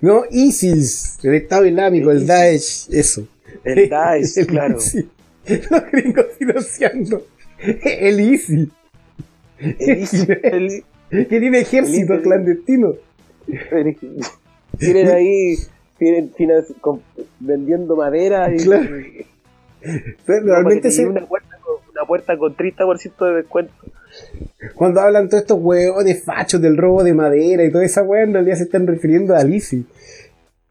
No, 0.00 0.24
ISIS, 0.30 1.18
el 1.22 1.34
Estado 1.36 1.64
Islámico, 1.66 2.10
el 2.10 2.26
Daesh, 2.26 2.88
eso. 2.90 3.26
El 3.64 3.88
Daesh, 3.88 4.36
El 4.38 4.46
claro. 4.46 4.74
Los 4.76 5.90
gringos 5.92 6.26
financiando 6.38 7.26
el 7.58 8.20
ISI. 8.20 8.70
El 9.58 9.98
ISIS, 10.02 10.26
el- 10.42 10.84
Que 11.10 11.24
tiene 11.40 11.60
ejército 11.60 12.12
El 12.14 12.22
clandestino. 12.22 12.94
tienen 14.78 15.08
ahí, 15.08 15.54
tienen, 15.98 16.30
vendiendo 17.40 17.96
madera 17.96 18.52
y, 18.54 18.58
Claro. 18.58 18.96
Realmente 20.26 20.88
y 20.88 20.92
se- 20.92 21.06
una 21.06 21.24
puerta 22.08 22.36
con, 22.36 22.52
una 22.52 22.56
puerta 22.56 22.76
con 22.76 23.06
30% 23.16 23.26
de 23.26 23.34
descuento. 23.34 23.72
cuando 24.74 25.00
hablan 25.00 25.28
todos 25.28 25.42
estos 25.42 25.58
hueones 25.60 26.24
fachos 26.24 26.60
del 26.60 26.76
robo 26.76 27.04
de 27.04 27.14
madera 27.14 27.62
y 27.62 27.70
toda 27.70 27.84
esa 27.84 28.02
hueá, 28.02 28.24
en 28.24 28.32
realidad 28.32 28.56
se 28.56 28.64
están 28.64 28.86
refiriendo 28.86 29.36
al 29.36 29.54
ISI. 29.54 29.86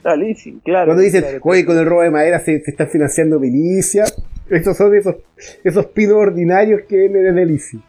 Al 0.03 0.24
ISIS, 0.24 0.56
claro. 0.63 0.88
Cuando 0.88 1.03
dicen, 1.03 1.22
claro. 1.22 1.39
oye, 1.44 1.65
con 1.65 1.77
el 1.77 1.86
robo 1.86 2.01
de 2.01 2.12
madera 2.12 2.39
se, 2.39 2.62
se 2.62 2.72
están 2.72 2.89
financiando 2.89 3.39
milicia, 3.39 4.06
esos 4.50 4.75
son 4.75 4.96
esos, 4.96 5.15
esos 5.63 5.86
pinos 5.88 6.17
ordinarios 6.17 6.82
que 6.88 6.98
vienen 6.98 7.36
del 7.36 7.51
ISI, 7.51 7.82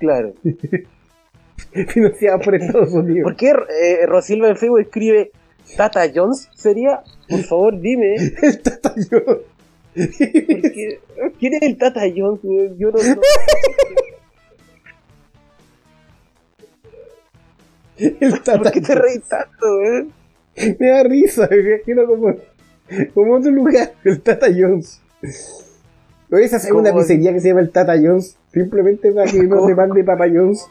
Claro. 0.00 0.32
financiados 1.88 2.44
por 2.44 2.54
Estados 2.54 2.92
Unidos. 2.92 3.24
¿Por 3.24 3.36
qué 3.36 3.50
eh, 3.50 4.06
Rosilva 4.06 4.48
en 4.48 4.56
Facebook 4.56 4.80
escribe 4.80 5.30
Tata 5.76 6.02
Jones? 6.14 6.48
¿Sería? 6.54 7.02
Por 7.28 7.42
favor, 7.42 7.80
dime. 7.80 8.14
El 8.42 8.60
Tata 8.62 8.94
Jones. 9.10 9.38
¿Quién 9.94 11.54
es 11.54 11.62
el 11.62 11.76
Tata 11.78 12.02
Jones? 12.14 12.40
Yo 12.78 12.90
no, 12.90 12.98
no- 13.02 13.20
El 17.98 18.32
Tata 18.42 18.58
¿Por 18.58 18.70
qué 18.72 18.80
te 18.80 18.94
reís 18.94 19.22
tanto, 19.24 19.78
güey? 19.78 20.76
Me 20.78 20.88
da 20.88 21.02
risa, 21.04 21.48
me 21.50 21.56
imagino 21.56 22.06
como, 22.06 22.34
como 23.14 23.34
otro 23.36 23.50
lugar, 23.50 23.92
el 24.04 24.20
Tata 24.20 24.46
Jones. 24.46 25.00
O 26.30 26.36
esa 26.36 26.58
segunda 26.58 26.92
pizzería 26.94 27.32
que 27.32 27.40
se 27.40 27.48
llama 27.48 27.60
el 27.60 27.70
Tata 27.70 27.94
Jones, 28.00 28.36
simplemente 28.52 29.10
para 29.12 29.30
que 29.30 29.42
no 29.44 29.66
te 29.66 29.74
mande 29.74 30.04
Papa 30.04 30.26
Jones. 30.32 30.64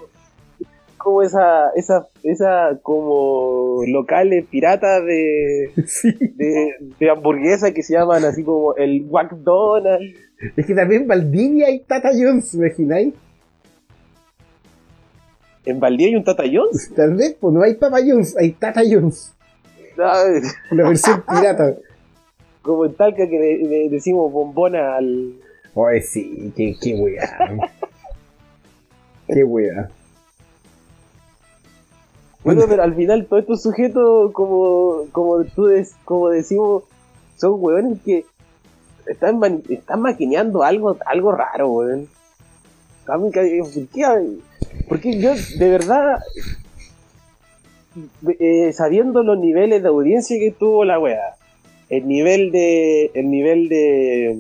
Como 1.08 1.22
esa, 1.22 1.70
esa, 1.78 2.06
esa 2.22 2.78
como 2.84 3.82
locales 3.88 4.46
piratas 4.52 5.06
de, 5.06 5.72
Sí. 5.88 6.12
de, 6.20 6.76
de 7.00 7.10
hamburguesa 7.10 7.74
que 7.74 7.82
se 7.82 7.94
llaman 7.94 8.26
así 8.26 8.44
como 8.44 8.76
el 8.76 9.06
McDonald's. 9.06 10.20
Es 10.58 10.66
que 10.66 10.76
también 10.76 11.04
en 11.04 11.08
Valdivia 11.08 11.68
hay 11.68 11.80
Tata 11.80 12.10
Jones, 12.12 12.54
¿me 12.56 12.68
imagináis? 12.68 13.14
¿En 15.64 15.80
Valdivia 15.80 16.10
hay 16.10 16.16
un 16.18 16.26
Tata 16.26 16.44
Jones? 16.52 16.92
Tal 16.96 17.16
vez, 17.16 17.38
pues 17.40 17.54
no 17.54 17.64
hay 17.64 17.76
Papa 17.76 18.00
Jones, 18.06 18.36
hay 18.38 18.52
Tata 18.52 18.82
Jones. 18.86 19.34
La 19.96 20.90
versión 20.90 21.24
pirata. 21.26 21.74
Como 22.64 22.84
en 22.84 22.96
Talca 22.96 23.26
que 23.30 23.40
le, 23.40 23.58
le 23.60 23.90
decimos 23.90 24.30
bombona 24.30 24.98
al... 24.98 25.36
Oye, 25.74 26.02
sí, 26.02 26.52
qué, 26.54 26.76
qué 26.82 26.96
weá. 26.96 27.40
qué 29.26 29.44
weá. 29.46 29.90
Bueno, 32.56 32.62
pero 32.70 32.84
al 32.84 32.96
final 32.96 33.25
todos 33.27 33.42
estos 33.44 33.62
sujetos, 33.63 34.32
como, 34.34 35.06
como 35.12 35.44
tú 35.44 35.66
des- 35.66 35.96
como 36.06 36.30
decimos, 36.30 36.84
son 37.38 37.56
hueones 37.58 38.00
que 38.04 38.25
están, 39.06 39.39
están 39.70 40.01
maquineando 40.01 40.63
algo, 40.63 40.98
algo 41.06 41.32
raro, 41.32 41.70
weón. 41.72 42.08
¿Por 43.63 43.89
qué? 43.92 44.18
Porque 44.89 45.20
yo, 45.20 45.32
de 45.60 45.70
verdad, 45.70 46.20
eh, 48.39 48.72
sabiendo 48.74 49.24
los 49.24 49.39
niveles 49.39 49.82
de 49.82 49.89
audiencia 49.89 50.38
que 50.39 50.51
tuvo 50.51 50.84
la 50.86 51.00
wea, 51.00 51.36
el 51.89 52.08
nivel 52.08 52.51
de, 52.51 53.12
el 53.13 53.30
nivel 53.30 53.70
de, 53.70 54.38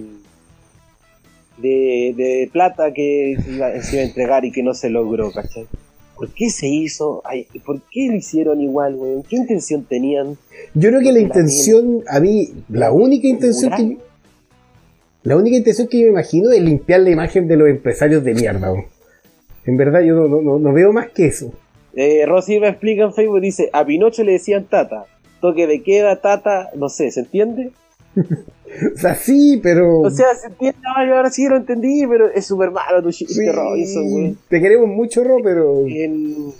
de, 1.57 2.13
de 2.15 2.49
plata 2.51 2.91
que 2.93 3.37
se 3.43 3.51
iba, 3.51 3.81
se 3.81 3.95
iba 3.95 4.03
a 4.03 4.07
entregar 4.07 4.45
y 4.45 4.51
que 4.51 4.63
no 4.63 4.73
se 4.73 4.89
logró, 4.89 5.31
¿cachai? 5.31 5.65
¿Por 6.17 6.29
qué 6.33 6.49
se 6.49 6.67
hizo? 6.67 7.21
Ay, 7.25 7.45
¿Por 7.65 7.81
qué 7.91 8.07
lo 8.07 8.15
hicieron 8.15 8.59
igual, 8.61 8.95
weón? 8.95 9.23
¿Qué 9.23 9.35
intención 9.37 9.83
tenían? 9.83 10.37
Yo 10.73 10.89
creo 10.89 11.01
que 11.01 11.11
la 11.11 11.19
intención, 11.19 12.03
a 12.07 12.19
mí, 12.19 12.49
la 12.69 12.91
única 12.91 13.27
intención 13.27 13.71
que. 13.75 13.97
La 15.23 15.35
única 15.35 15.57
intención 15.57 15.87
que 15.87 15.99
yo 15.99 16.05
me 16.05 16.11
imagino 16.11 16.51
es 16.51 16.61
limpiar 16.61 17.01
la 17.01 17.09
imagen 17.11 17.47
de 17.47 17.57
los 17.57 17.67
empresarios 17.69 18.23
de 18.23 18.33
mierda. 18.33 18.71
weón. 18.71 18.85
En 19.65 19.77
verdad, 19.77 20.01
yo 20.01 20.15
no, 20.15 20.27
no- 20.27 20.41
no- 20.41 20.59
no 20.59 20.73
veo 20.73 20.91
más 20.93 21.09
que 21.11 21.25
eso. 21.27 21.51
Eh, 21.93 22.25
Rosy 22.25 22.59
me 22.59 22.69
explica 22.69 23.03
en 23.03 23.13
Facebook, 23.13 23.41
dice, 23.41 23.69
a 23.73 23.85
Pinocho 23.85 24.23
le 24.23 24.33
decían 24.33 24.65
tata. 24.65 25.05
Toque 25.41 25.67
de 25.67 25.83
queda, 25.83 26.21
tata, 26.21 26.69
no 26.75 26.89
sé, 26.89 27.11
¿se 27.11 27.19
entiende? 27.21 27.71
O 28.95 28.97
sea, 28.99 29.15
sí, 29.15 29.59
pero. 29.63 30.01
O 30.01 30.09
sea, 30.09 30.33
se 30.35 30.47
entiende, 30.47 30.79
ay, 30.95 31.09
ahora 31.09 31.29
sí 31.29 31.47
lo 31.47 31.55
entendí, 31.57 32.05
pero 32.07 32.27
es 32.29 32.45
súper 32.45 32.71
malo 32.71 33.01
tu 33.01 33.11
chiste, 33.11 33.33
sí, 33.33 33.49
Robinson, 33.49 34.09
güey. 34.11 34.35
te 34.49 34.59
queremos 34.61 34.87
mucho, 34.89 35.23
Ro, 35.23 35.37
pero. 35.43 35.85
En, 35.87 36.51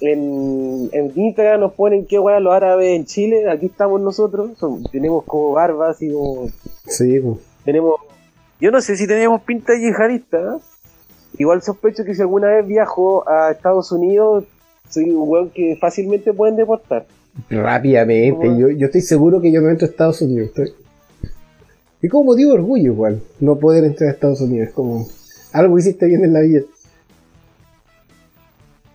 en, 0.00 0.88
en 0.92 1.12
Instagram 1.14 1.60
nos 1.60 1.72
ponen 1.74 2.06
qué 2.06 2.18
weá 2.18 2.40
los 2.40 2.52
árabes 2.52 2.96
en 2.96 3.04
Chile, 3.04 3.48
aquí 3.50 3.66
estamos 3.66 4.00
nosotros, 4.00 4.50
son- 4.58 4.82
tenemos 4.90 5.24
como 5.24 5.52
barbas 5.52 6.02
y 6.02 6.10
como 6.12 6.48
Sí, 6.88 7.20
pues. 7.20 7.38
tenemos 7.64 7.96
yo 8.60 8.70
no 8.70 8.80
sé 8.80 8.96
si 8.96 9.06
tenemos 9.06 9.42
pinta 9.42 9.72
de 9.72 9.80
yihadista 9.80 10.38
¿eh? 10.38 10.60
igual 11.38 11.62
sospecho 11.62 12.04
que 12.04 12.14
si 12.14 12.20
alguna 12.20 12.48
vez 12.48 12.66
viajo 12.66 13.28
a 13.28 13.50
Estados 13.52 13.92
Unidos 13.92 14.44
soy 14.88 15.10
un 15.10 15.28
weón 15.28 15.50
que 15.50 15.76
fácilmente 15.80 16.32
pueden 16.32 16.56
deportar 16.56 17.06
Rápidamente. 17.48 18.46
Yo, 18.58 18.68
yo 18.70 18.86
estoy 18.86 19.00
seguro 19.00 19.40
que 19.40 19.50
yo 19.52 19.60
no 19.62 19.70
entro 19.70 19.86
a 19.86 19.90
Estados 19.90 20.20
Unidos. 20.20 20.48
Estoy- 20.48 20.72
Y 22.02 22.08
como 22.08 22.24
motivo 22.24 22.50
de 22.52 22.58
orgullo, 22.58 22.92
igual. 22.92 23.22
No 23.40 23.56
poder 23.58 23.84
entrar 23.84 24.10
a 24.10 24.12
Estados 24.12 24.40
Unidos. 24.40 24.68
Es 24.68 24.74
como. 24.74 25.06
Algo 25.52 25.78
hiciste 25.78 26.06
bien 26.06 26.24
en 26.24 26.32
la 26.32 26.40
vida. 26.40 26.62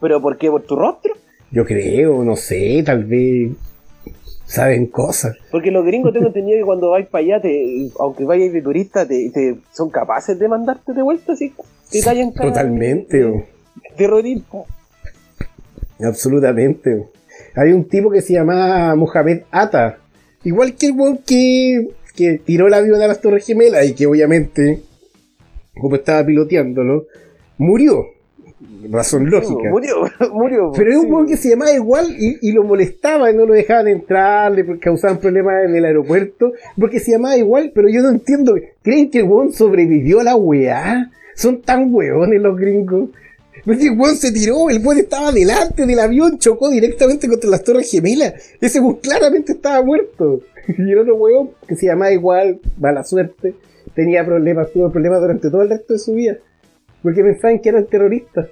pero 0.01 0.21
¿por 0.21 0.37
qué? 0.37 0.49
¿por 0.49 0.63
tu 0.63 0.75
rostro? 0.75 1.13
Yo 1.51 1.65
creo, 1.65 2.23
no 2.23 2.35
sé, 2.35 2.83
tal 2.85 3.05
vez. 3.05 3.51
Saben 4.45 4.85
cosas. 4.87 5.35
porque 5.51 5.71
los 5.71 5.85
gringos 5.85 6.13
tengo 6.13 6.27
entendido 6.27 6.57
que 6.59 6.63
cuando 6.63 6.91
vais 6.91 7.05
para 7.07 7.21
allá 7.21 7.41
te, 7.41 7.89
aunque 7.99 8.23
vayas 8.23 8.53
de 8.53 8.61
turista 8.61 9.05
te, 9.05 9.29
te- 9.29 9.57
son 9.73 9.89
capaces 9.89 10.39
de 10.39 10.47
mandarte 10.47 10.93
de 10.93 11.01
vuelta 11.01 11.33
así 11.33 11.53
te 11.91 12.09
hayan 12.09 12.31
cara 12.31 12.47
Totalmente, 12.53 13.17
de 13.17 13.43
terrorista 13.97 14.59
absolutamente. 16.01 17.07
Hay 17.55 17.73
un 17.73 17.83
tipo 17.89 18.09
que 18.09 18.21
se 18.21 18.33
llama 18.33 18.95
Mohamed 18.95 19.41
Atta. 19.51 19.97
Igual 20.45 20.75
que 20.75 20.85
el 20.87 21.19
que, 21.25 21.89
que 22.17 22.41
tiró 22.43 22.67
el 22.67 22.73
avión 22.73 23.01
a 23.01 23.07
las 23.07 23.21
Torres 23.21 23.45
Gemelas 23.45 23.87
y 23.87 23.93
que 23.93 24.07
obviamente, 24.07 24.81
como 25.79 25.95
estaba 25.95 26.25
piloteándolo, 26.25 27.05
murió. 27.57 28.07
Razón 28.89 29.29
lógica. 29.29 29.69
murió 29.69 30.09
murió 30.33 30.71
Pero 30.75 30.91
es 30.91 30.97
un 30.97 31.13
weón 31.13 31.27
que 31.27 31.37
se 31.37 31.49
llamaba 31.49 31.71
igual 31.73 32.07
y, 32.17 32.39
y 32.41 32.51
lo 32.53 32.63
molestaba 32.63 33.31
y 33.31 33.35
no 33.35 33.45
lo 33.45 33.53
dejaban 33.53 33.87
entrar, 33.87 34.51
le 34.51 34.79
causaban 34.79 35.19
problemas 35.19 35.65
en 35.65 35.75
el 35.75 35.85
aeropuerto, 35.85 36.53
porque 36.79 36.99
se 36.99 37.11
llamaba 37.11 37.37
igual, 37.37 37.71
pero 37.73 37.87
yo 37.87 38.01
no 38.01 38.09
entiendo. 38.09 38.55
¿Creen 38.81 39.11
que 39.11 39.19
el 39.19 39.25
weón 39.25 39.53
sobrevivió 39.53 40.21
a 40.21 40.23
la 40.23 40.35
weá? 40.35 41.11
Son 41.35 41.61
tan 41.61 41.93
weones 41.93 42.41
los 42.41 42.57
gringos. 42.57 43.09
Porque 43.63 43.87
el 43.87 43.99
weón 43.99 44.15
se 44.15 44.31
tiró, 44.31 44.69
el 44.69 44.83
weón 44.83 44.99
estaba 44.99 45.31
delante 45.31 45.85
del 45.85 45.99
avión, 45.99 46.39
chocó 46.39 46.69
directamente 46.71 47.27
contra 47.27 47.49
las 47.49 47.63
torres 47.63 47.91
gemelas. 47.91 48.33
Ese 48.59 48.79
weón 48.79 48.95
claramente 48.95 49.51
estaba 49.51 49.83
muerto. 49.83 50.41
Y 50.77 50.91
el 50.91 50.99
otro 50.99 51.15
weón, 51.15 51.51
que 51.67 51.75
se 51.75 51.87
llamaba 51.87 52.11
igual, 52.11 52.59
mala 52.77 53.03
suerte, 53.03 53.55
tenía 53.93 54.25
problemas, 54.25 54.71
tuvo 54.71 54.91
problemas 54.91 55.21
durante 55.21 55.49
todo 55.49 55.61
el 55.61 55.69
resto 55.69 55.93
de 55.93 55.99
su 55.99 56.13
vida. 56.13 56.37
Porque 57.01 57.23
pensaban 57.23 57.59
que 57.59 57.69
eran 57.69 57.85
terroristas. 57.85 58.49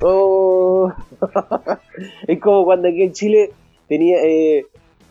Oh. 0.00 0.92
es 2.26 2.40
como 2.40 2.64
cuando 2.64 2.88
aquí 2.88 3.02
en 3.02 3.12
Chile 3.12 3.50
tenía, 3.88 4.18
eh, 4.22 4.66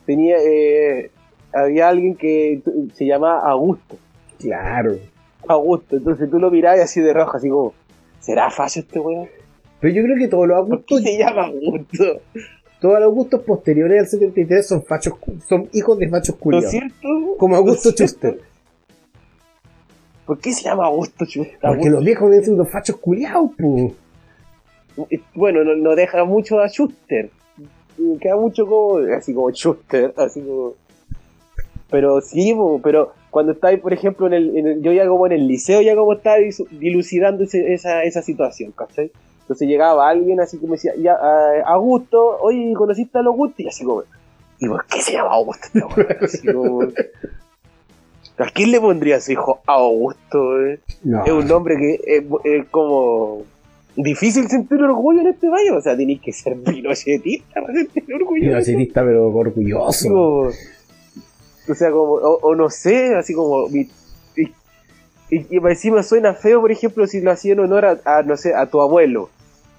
tenía, 0.06 0.38
eh, 0.38 1.10
había 1.54 1.90
alguien 1.90 2.16
que 2.16 2.62
se 2.94 3.06
llamaba 3.06 3.40
Augusto. 3.40 3.98
Claro. 4.40 4.98
Augusto, 5.48 5.98
entonces 5.98 6.30
tú 6.30 6.40
lo 6.40 6.52
mirabas 6.52 6.82
así 6.82 7.02
de 7.02 7.14
rojo, 7.14 7.38
así 7.38 7.50
como, 7.50 7.74
¿será 8.20 8.50
facho 8.50 8.82
este 8.82 9.00
weón? 9.00 9.28
Pero 9.80 9.94
yo 9.94 10.04
creo 10.04 10.18
que 10.18 10.28
todos 10.30 10.48
los 10.48 10.70
¿Por 10.70 10.86
qué 10.86 10.96
Augustos, 10.96 11.02
se 11.04 11.18
llama 11.18 11.46
Augusto? 11.46 12.22
Todos 12.84 12.96
los 12.96 13.04
Augustos 13.06 13.42
posteriores 13.44 14.00
al 14.02 14.08
73 14.08 14.68
son 14.68 14.84
fachos, 14.84 15.14
son 15.48 15.70
hijos 15.72 15.98
de 15.98 16.10
fachos 16.10 16.36
¿No 16.36 16.36
es 16.36 16.42
culiados. 16.42 16.70
cierto? 16.72 17.08
Como 17.38 17.56
Augusto 17.56 17.90
¿No 17.90 17.92
es 17.92 17.96
cierto? 18.12 18.28
Chuster. 18.30 18.40
¿Por 20.26 20.40
qué 20.40 20.52
se 20.54 20.64
llama 20.64 20.86
Augusto 20.88 21.26
Chuster? 21.26 21.60
Porque 21.62 21.90
los 21.90 22.04
viejos 22.04 22.30
vienen 22.30 22.44
siendo 22.46 22.66
fachos 22.66 22.98
culiados, 22.98 23.52
pu. 23.58 23.94
Bueno, 25.34 25.64
no, 25.64 25.76
no 25.76 25.96
deja 25.96 26.24
mucho 26.26 26.60
a 26.60 26.68
Schuster. 26.68 27.30
Queda 28.20 28.36
mucho 28.36 28.66
como, 28.68 28.98
así 29.16 29.34
como 29.34 29.50
Schuster, 29.52 30.14
así 30.18 30.42
como... 30.42 30.74
Pero 31.90 32.22
sí, 32.22 32.54
po, 32.54 32.82
pero 32.84 33.14
cuando 33.30 33.52
estáis, 33.54 33.80
por 33.80 33.94
ejemplo, 33.94 34.28
en 34.28 34.34
el, 34.34 34.58
en 34.58 34.68
el- 34.68 34.82
yo 34.82 34.92
ya 34.92 35.08
como 35.08 35.26
en 35.28 35.32
el 35.34 35.48
liceo, 35.48 35.82
ya 35.82 35.96
como 35.96 36.14
estaba 36.14 36.38
dilucidando 36.72 37.44
ese- 37.44 37.74
esa, 37.74 38.04
esa 38.04 38.22
situación, 38.22 38.72
¿cachai? 38.72 39.12
Entonces 39.44 39.68
llegaba 39.68 40.10
alguien 40.10 40.40
así 40.40 40.58
como 40.58 40.74
decía, 40.74 40.94
ya, 40.98 41.14
ah, 41.22 41.52
Augusto, 41.68 42.38
oye, 42.42 42.74
¿conociste 42.76 43.18
a 43.18 43.22
Augusto? 43.22 43.62
Y 43.62 43.68
así 43.68 43.84
como, 43.84 44.04
¿y 44.60 44.68
por 44.68 44.86
qué 44.88 45.02
se 45.02 45.12
llama 45.14 45.32
Augusto? 45.34 45.68
este? 45.74 46.18
Así 46.26 46.48
como, 46.54 46.82
¿A 48.38 48.50
quién 48.52 48.72
le 48.72 48.80
pondría 48.82 49.18
a 49.18 49.20
su 49.22 49.32
hijo 49.34 49.60
Augusto? 49.68 50.66
eh? 50.66 50.80
No. 51.04 51.24
es 51.26 51.32
un 51.32 51.48
nombre 51.48 51.76
que 51.78 52.00
es, 52.04 52.24
es 52.46 52.66
como 52.70 53.44
difícil 53.96 54.48
sentir 54.50 54.82
orgullo 54.82 55.22
en 55.22 55.28
este 55.28 55.50
país. 55.50 55.70
O 55.72 55.82
sea, 55.82 55.96
tenéis 55.96 56.20
que 56.22 56.32
ser 56.34 56.58
pinochetista 56.60 57.62
para 57.62 57.74
sentir 57.74 58.06
orgullo. 58.16 58.42
Pinochetista, 58.42 59.04
pero 59.04 59.28
orgulloso. 59.30 60.08
Como- 60.10 60.50
o 61.70 61.76
sea, 61.76 61.92
como, 61.92 62.14
o, 62.14 62.40
o 62.42 62.56
no 62.56 62.70
sé, 62.70 63.14
así 63.16 63.34
como. 63.34 63.68
Y, 65.34 65.48
y, 65.50 65.58
encima 65.58 66.04
suena 66.04 66.34
feo, 66.34 66.62
por 66.62 66.72
ejemplo, 66.72 67.08
si 67.08 67.22
lo 67.22 67.32
hacía 67.32 67.54
en 67.54 67.60
honor 67.60 67.86
a, 67.86 68.00
a, 68.06 68.24
no 68.24 68.38
sé, 68.38 68.54
a 68.54 68.66
tu 68.68 68.82
abuelo. 68.82 69.30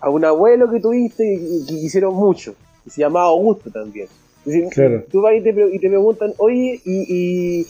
A 0.00 0.10
un 0.10 0.24
abuelo 0.24 0.70
que 0.70 0.80
tuviste 0.80 1.24
y, 1.24 1.64
que 1.66 1.74
quisieron 1.80 2.14
mucho. 2.14 2.54
Y 2.84 2.90
se 2.90 3.00
llamaba 3.00 3.26
Augusto 3.26 3.70
también. 3.70 4.08
Decir, 4.44 4.68
Claro. 4.70 5.04
Tú 5.10 5.22
vas 5.22 5.34
y 5.34 5.40
te, 5.42 5.50
y 5.50 5.78
te 5.78 5.88
preguntan, 5.88 6.34
oye, 6.38 6.80
y, 6.84 7.06
y, 7.08 7.66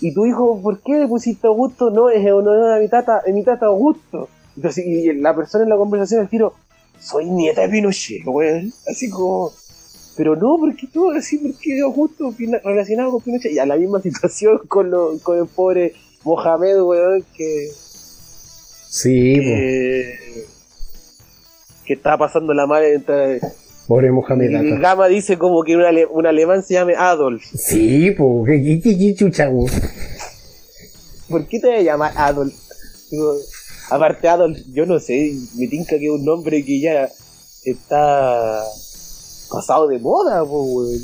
y 0.00 0.12
tu 0.12 0.26
hijo, 0.26 0.60
¿por 0.60 0.80
qué 0.80 0.94
le 0.94 1.08
pusiste 1.08 1.46
Augusto? 1.46 1.90
No, 1.90 2.10
es 2.10 2.20
en 2.20 2.32
honor 2.32 2.72
a 2.72 2.78
mi 2.78 2.88
tata, 2.88 3.22
a 3.26 3.32
mi 3.32 3.42
tata 3.42 3.66
Augusto. 3.66 4.28
Entonces, 4.56 4.84
y 4.84 5.12
la 5.14 5.34
persona 5.34 5.64
en 5.64 5.70
la 5.70 5.76
conversación 5.76 6.20
al 6.20 6.28
tiro, 6.28 6.54
soy 6.98 7.26
nieta 7.26 7.62
de 7.62 7.68
Pinochet, 7.68 8.26
weón. 8.26 8.72
Así 8.90 9.08
como, 9.08 9.52
pero 10.16 10.34
no, 10.34 10.58
¿por 10.58 10.74
qué 10.74 10.88
tú 10.88 11.12
así? 11.12 11.38
¿Por 11.38 11.54
qué 11.60 11.80
Augusto 11.80 12.34
relacionado 12.64 13.12
con 13.12 13.20
Pinochet? 13.20 13.52
Y 13.52 13.60
a 13.60 13.66
la 13.66 13.76
misma 13.76 14.00
situación 14.02 14.58
con, 14.66 14.90
lo, 14.90 15.16
con 15.22 15.38
el 15.38 15.46
pobre 15.46 15.94
Mohamed, 16.28 16.80
weón, 16.82 17.24
que, 17.36 17.68
Sí, 18.90 19.36
po. 19.36 19.42
que, 19.42 20.44
que 21.86 21.92
estaba 21.94 22.18
pasando 22.18 22.52
la 22.54 22.66
madre 22.66 22.94
entre... 22.94 23.40
Pobre 23.86 24.12
Mohamed 24.12 24.54
Atta. 24.54 24.78
Gama 24.80 25.08
dice 25.08 25.38
como 25.38 25.62
que 25.64 25.74
un, 25.76 25.82
ale- 25.82 26.04
un 26.06 26.26
alemán 26.26 26.62
se 26.62 26.74
llame 26.74 26.94
Adolf. 26.94 27.42
Sí, 27.54 28.10
po. 28.10 28.44
¿Qué, 28.44 28.62
qué, 28.62 28.80
qué, 28.82 28.98
qué 28.98 29.14
chucha, 29.14 29.50
po? 29.50 29.66
¿Por 31.30 31.46
qué 31.46 31.58
te 31.60 31.68
voy 31.68 31.76
a 31.76 31.82
llamar 31.82 32.12
Adolf? 32.16 32.54
Digo, 33.10 33.34
aparte 33.90 34.28
Adolf, 34.28 34.58
yo 34.72 34.84
no 34.84 34.98
sé, 35.00 35.32
me 35.56 35.66
tinca 35.68 35.98
que 35.98 36.04
es 36.06 36.10
un 36.10 36.24
nombre 36.24 36.62
que 36.64 36.80
ya 36.80 37.08
está 37.64 38.62
pasado 39.50 39.88
de 39.88 39.98
moda, 39.98 40.44
po, 40.44 40.62
weón. 40.64 40.98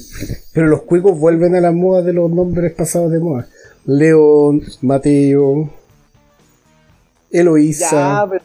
Pero 0.52 0.66
los 0.66 0.82
cuicos 0.82 1.18
vuelven 1.18 1.54
a 1.56 1.60
las 1.62 1.72
modas 1.74 2.04
de 2.04 2.12
los 2.12 2.30
nombres 2.30 2.72
pasados 2.74 3.10
de 3.10 3.18
moda. 3.18 3.48
León, 3.86 4.62
Mateo, 4.82 5.70
Eloísa. 7.30 7.90
Ya, 7.90 8.26
pero 8.30 8.44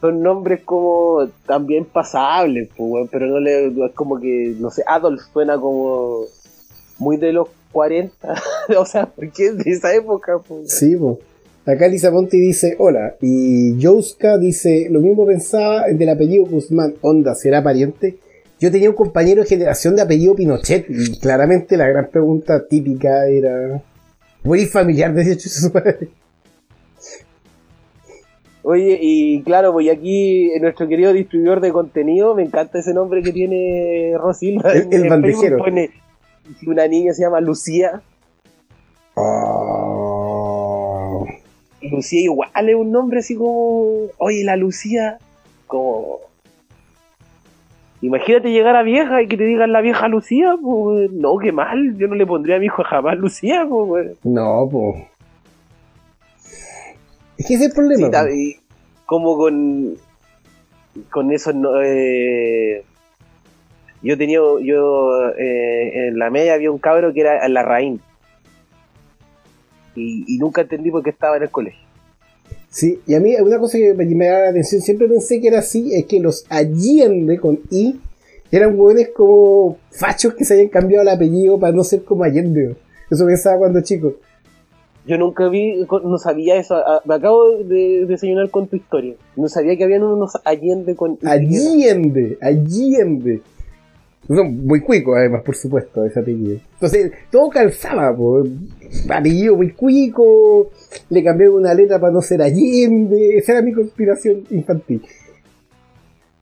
son 0.00 0.22
nombres 0.22 0.62
como 0.64 1.28
también 1.46 1.84
pasables, 1.84 2.70
weón, 2.78 3.08
pero 3.08 3.26
no 3.26 3.38
le, 3.38 3.66
es 3.66 3.92
como 3.94 4.18
que, 4.18 4.54
no 4.58 4.70
sé, 4.70 4.82
Adolf 4.86 5.20
suena 5.32 5.58
como 5.58 6.24
muy 6.98 7.18
de 7.18 7.32
los 7.32 7.48
40, 7.72 8.34
o 8.78 8.86
sea, 8.86 9.06
porque 9.06 9.46
es 9.46 9.58
de 9.58 9.70
esa 9.70 9.94
época, 9.94 10.38
po. 10.38 10.62
Sí, 10.66 10.96
po. 10.96 11.18
Acá 11.66 11.86
Lisa 11.86 12.10
Ponti 12.10 12.40
dice, 12.40 12.76
hola. 12.78 13.16
Y 13.20 13.80
Jouska 13.80 14.38
dice, 14.38 14.88
lo 14.90 15.00
mismo 15.00 15.26
pensaba 15.26 15.84
el 15.84 15.98
del 15.98 16.08
apellido 16.08 16.46
Guzmán. 16.46 16.94
Onda, 17.02 17.34
¿será 17.34 17.62
pariente? 17.62 18.18
Yo 18.58 18.72
tenía 18.72 18.90
un 18.90 18.96
compañero 18.96 19.42
de 19.42 19.48
generación 19.48 19.94
de 19.94 20.02
apellido 20.02 20.34
Pinochet. 20.34 20.86
Y 20.88 21.20
claramente 21.20 21.76
la 21.76 21.86
gran 21.86 22.08
pregunta 22.08 22.66
típica 22.66 23.26
era... 23.26 23.82
Muy 24.42 24.66
familiar, 24.66 25.12
su 25.36 25.70
padre. 25.72 26.08
Oye, 28.62 28.98
y 29.00 29.42
claro, 29.42 29.72
pues 29.72 29.90
aquí 29.90 30.52
en 30.52 30.62
nuestro 30.62 30.86
querido 30.86 31.12
distribuidor 31.14 31.60
de 31.60 31.72
contenido, 31.72 32.34
me 32.34 32.42
encanta 32.42 32.78
ese 32.78 32.92
nombre 32.94 33.22
que 33.22 33.32
tiene 33.32 34.12
Rosilda. 34.18 34.72
El- 34.72 34.92
el 34.92 35.08
bandejero. 35.08 35.58
Pone, 35.58 35.90
una 36.66 36.86
niña 36.86 37.12
se 37.14 37.22
llama 37.22 37.40
Lucía, 37.40 38.02
Oh. 40.02 41.26
Lucía 41.82 42.20
igual 42.20 42.50
es 42.68 42.74
un 42.76 42.90
nombre 42.92 43.18
así 43.20 43.34
como, 43.34 44.06
oye, 44.18 44.44
la 44.44 44.56
Lucía, 44.56 45.18
como... 45.66 46.20
Imagínate 48.02 48.50
llegar 48.50 48.76
a 48.76 48.82
vieja 48.82 49.20
y 49.22 49.28
que 49.28 49.36
te 49.36 49.44
digan 49.44 49.72
la 49.72 49.82
vieja 49.82 50.08
Lucía, 50.08 50.54
pues 50.60 51.12
no, 51.12 51.36
qué 51.36 51.52
mal, 51.52 51.96
yo 51.98 52.08
no 52.08 52.14
le 52.14 52.26
pondría 52.26 52.56
a 52.56 52.58
mi 52.58 52.66
hijo 52.66 52.82
jamás 52.82 53.18
Lucía, 53.18 53.66
pues. 53.68 54.16
No, 54.24 54.68
po. 54.70 54.96
Es 57.36 57.46
que 57.46 57.54
ese 57.54 57.64
es 57.66 57.70
el 57.70 57.72
problema. 57.72 58.24
Sí, 58.24 58.56
y 58.56 58.60
como 59.04 59.36
con 59.36 59.96
con 61.10 61.30
eso 61.30 61.52
no, 61.52 61.80
eh, 61.82 62.84
yo 64.02 64.16
tenía 64.16 64.38
yo 64.62 65.28
eh, 65.38 66.08
en 66.08 66.18
la 66.18 66.30
media 66.30 66.54
había 66.54 66.70
un 66.70 66.78
cabro 66.78 67.12
que 67.12 67.20
era 67.20 67.46
la 67.48 67.62
raíz 67.62 68.00
y, 69.94 70.24
y 70.26 70.38
nunca 70.38 70.62
entendí 70.62 70.90
por 70.90 71.02
qué 71.02 71.10
estaba 71.10 71.36
en 71.36 71.44
el 71.44 71.50
colegio 71.50 71.89
Sí, 72.70 73.00
y 73.04 73.14
a 73.14 73.20
mí 73.20 73.34
una 73.34 73.58
cosa 73.58 73.78
que 73.78 73.94
me, 73.94 74.06
me 74.06 74.26
da 74.26 74.44
la 74.44 74.48
atención, 74.50 74.80
siempre 74.80 75.08
pensé 75.08 75.40
que 75.40 75.48
era 75.48 75.58
así, 75.58 75.92
es 75.92 76.06
que 76.06 76.20
los 76.20 76.44
Allende 76.48 77.38
con 77.38 77.58
I 77.68 78.00
eran 78.52 78.78
hueones 78.78 79.10
como 79.14 79.76
fachos 79.90 80.34
que 80.34 80.44
se 80.44 80.54
habían 80.54 80.68
cambiado 80.68 81.02
el 81.02 81.08
apellido 81.08 81.58
para 81.58 81.74
no 81.74 81.82
ser 81.84 82.04
como 82.04 82.22
Allende. 82.24 82.76
Eso 83.10 83.26
pensaba 83.26 83.58
cuando 83.58 83.80
chico. 83.80 84.14
yo 85.04 85.18
nunca 85.18 85.48
vi 85.48 85.84
no 86.04 86.18
sabía 86.18 86.56
eso 86.56 86.76
me 87.04 87.14
acabo 87.14 87.58
de 87.58 88.06
desayunar 88.06 88.50
con 88.50 88.68
tu 88.68 88.76
historia 88.76 89.14
no 89.34 89.48
sabía 89.48 89.76
que 89.76 89.84
habían 89.84 90.02
unos 90.04 90.32
Allende 90.44 90.94
con 90.94 91.14
I. 91.22 91.26
Allende, 91.26 92.38
Allende. 92.40 93.42
Son 94.28 94.66
muy 94.66 94.80
cuicos, 94.80 95.16
además, 95.16 95.42
por 95.44 95.56
supuesto, 95.56 96.04
ese 96.04 96.20
apellido. 96.20 96.60
Entonces, 96.74 97.10
todo 97.32 97.48
calzaba, 97.50 98.14
po. 98.16 98.44
Apellido 99.08 99.56
muy 99.56 99.72
cuico, 99.72 100.70
le 101.08 101.24
cambié 101.24 101.48
una 101.48 101.74
letra 101.74 101.98
para 101.98 102.12
no 102.12 102.22
ser 102.22 102.40
Allende. 102.42 103.36
Esa 103.38 103.52
era 103.52 103.62
mi 103.62 103.72
conspiración 103.72 104.44
infantil. 104.50 105.02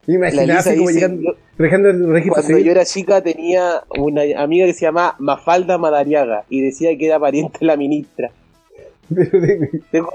Imaginaba 0.07 0.61
así 0.61 0.77
como 0.77 0.91
llegando, 0.91 1.23
yo- 1.23 1.37
dejando 1.59 1.91
el 1.91 2.09
registro 2.11 2.43
cuando 2.43 2.59
yo 2.59 2.71
era 2.71 2.85
chica 2.87 3.21
tenía 3.23 3.83
una 3.99 4.23
amiga 4.43 4.65
que 4.67 4.73
se 4.73 4.87
llamaba 4.87 5.17
Mafalda 5.19 5.77
Madariaga 5.77 6.45
y 6.49 6.63
decía 6.63 6.97
que 6.97 7.07
era 7.07 7.21
pariente 7.21 7.59
de 7.61 7.67
la 7.67 7.77
ministra 7.77 8.31
Pero 9.15 9.39
de- 9.41 9.83
Tengo 9.91 10.11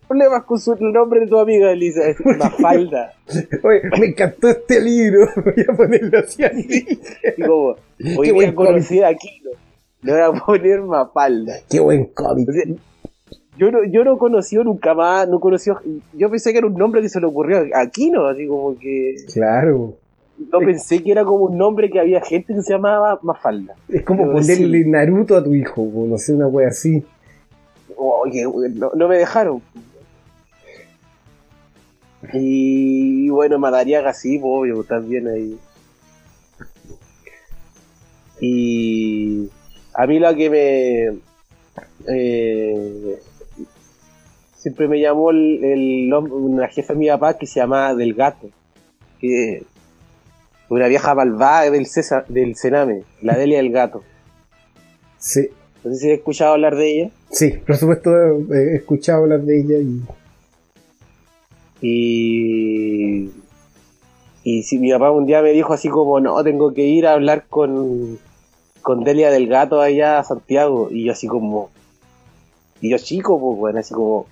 problemas 0.00 0.44
con 0.44 0.58
su, 0.58 0.72
el 0.72 0.92
nombre 0.92 1.20
de 1.20 1.26
tu 1.26 1.38
amiga, 1.38 1.70
Elisa. 1.72 2.08
Es 2.08 2.16
Mafalda. 2.24 3.12
Oye, 3.62 3.82
me 3.98 4.06
encantó 4.06 4.48
este 4.48 4.80
libro. 4.80 5.26
Voy 5.44 5.64
a 5.68 5.76
ponerlo 5.76 6.18
así. 6.18 6.44
así. 6.44 7.00
Como, 7.44 7.76
hoy 8.18 8.26
día 8.26 8.32
buen 8.32 8.54
conocí 8.54 9.00
a 9.00 9.08
Aquino. 9.08 9.50
Le 10.02 10.12
voy 10.12 10.20
a 10.20 10.32
poner 10.44 10.80
Mafalda. 10.82 11.54
Qué 11.70 11.80
buen 11.80 12.06
cómic. 12.06 12.48
O 12.48 12.52
sea, 12.52 12.64
yo 13.56 13.70
no, 13.70 13.84
yo 13.84 14.02
no 14.04 14.18
conocí 14.18 14.56
nunca 14.56 14.94
más, 14.94 15.28
no 15.28 15.38
conocí. 15.38 15.70
Yo 16.14 16.30
pensé 16.30 16.52
que 16.52 16.58
era 16.58 16.66
un 16.66 16.74
nombre 16.74 17.02
que 17.02 17.08
se 17.08 17.20
le 17.20 17.26
ocurrió 17.26 17.58
a 17.74 17.80
Aquino, 17.82 18.26
así 18.26 18.46
como 18.46 18.76
que. 18.78 19.14
Claro. 19.32 19.96
No 20.50 20.58
pensé 20.58 21.02
que 21.02 21.12
era 21.12 21.24
como 21.24 21.44
un 21.44 21.58
nombre 21.58 21.90
que 21.90 22.00
había 22.00 22.20
gente 22.20 22.54
que 22.54 22.62
se 22.62 22.72
llamaba 22.72 23.20
Mafalda. 23.22 23.74
Es 23.88 24.02
como 24.02 24.24
Pero 24.24 24.32
ponerle 24.32 24.82
sí. 24.82 24.90
Naruto 24.90 25.36
a 25.36 25.44
tu 25.44 25.54
hijo, 25.54 25.86
no 26.06 26.18
sé, 26.18 26.32
una 26.34 26.48
wea 26.48 26.68
así. 26.68 27.04
Oye, 28.04 28.44
no, 28.94 29.08
me 29.08 29.18
dejaron. 29.18 29.62
Y 32.32 33.28
bueno, 33.30 33.58
Madariaga 33.58 34.12
sí, 34.12 34.38
pues, 34.38 34.50
obvio, 34.50 34.84
también 34.84 35.28
ahí. 35.28 35.58
Y, 38.40 39.48
A 39.94 40.06
mí 40.06 40.18
lo 40.18 40.34
que 40.34 40.50
me. 40.50 41.20
eh, 42.08 43.18
siempre 44.56 44.88
me 44.88 45.00
llamó 45.00 45.30
el, 45.30 45.64
el 45.64 46.14
una 46.14 46.68
jefa 46.68 46.92
de 46.92 46.98
mi 46.98 47.08
papá 47.08 47.38
que 47.38 47.46
se 47.46 47.60
llamaba 47.60 47.94
Del 47.94 48.14
Gato. 48.14 48.48
Que, 49.20 49.64
una 50.68 50.88
vieja 50.88 51.14
malvada 51.14 51.70
del, 51.70 51.86
César, 51.86 52.26
del 52.28 52.56
Sename, 52.56 53.04
la 53.20 53.36
Delia 53.36 53.58
del 53.58 53.70
Gato. 53.72 54.02
Sí, 55.18 55.50
No 55.84 55.90
sé 55.92 55.96
si 55.98 56.08
he 56.10 56.14
escuchado 56.14 56.52
hablar 56.54 56.76
de 56.76 56.90
ella. 57.00 57.10
sí, 57.30 57.50
por 57.66 57.76
supuesto 57.76 58.10
he 58.54 58.76
escuchado 58.76 59.22
hablar 59.22 59.40
de 59.42 59.60
ella 59.60 59.78
y 59.78 60.00
Y. 61.84 63.30
Y 64.44 64.62
si 64.64 64.78
mi 64.78 64.90
papá 64.92 65.10
un 65.10 65.26
día 65.26 65.40
me 65.42 65.52
dijo 65.52 65.72
así 65.72 65.88
como, 65.88 66.20
no, 66.20 66.42
tengo 66.42 66.72
que 66.74 66.82
ir 66.82 67.06
a 67.06 67.12
hablar 67.14 67.44
con, 67.48 68.18
con 68.82 69.04
Delia 69.04 69.30
del 69.30 69.46
Gato 69.48 69.80
allá 69.80 70.18
a 70.18 70.24
Santiago. 70.24 70.88
Y 70.90 71.04
yo 71.04 71.12
así 71.12 71.26
como. 71.26 71.70
Y 72.80 72.90
yo 72.90 72.98
chico, 72.98 73.38
pues, 73.40 73.58
bueno, 73.58 73.78
así 73.80 73.94
como. 73.94 74.26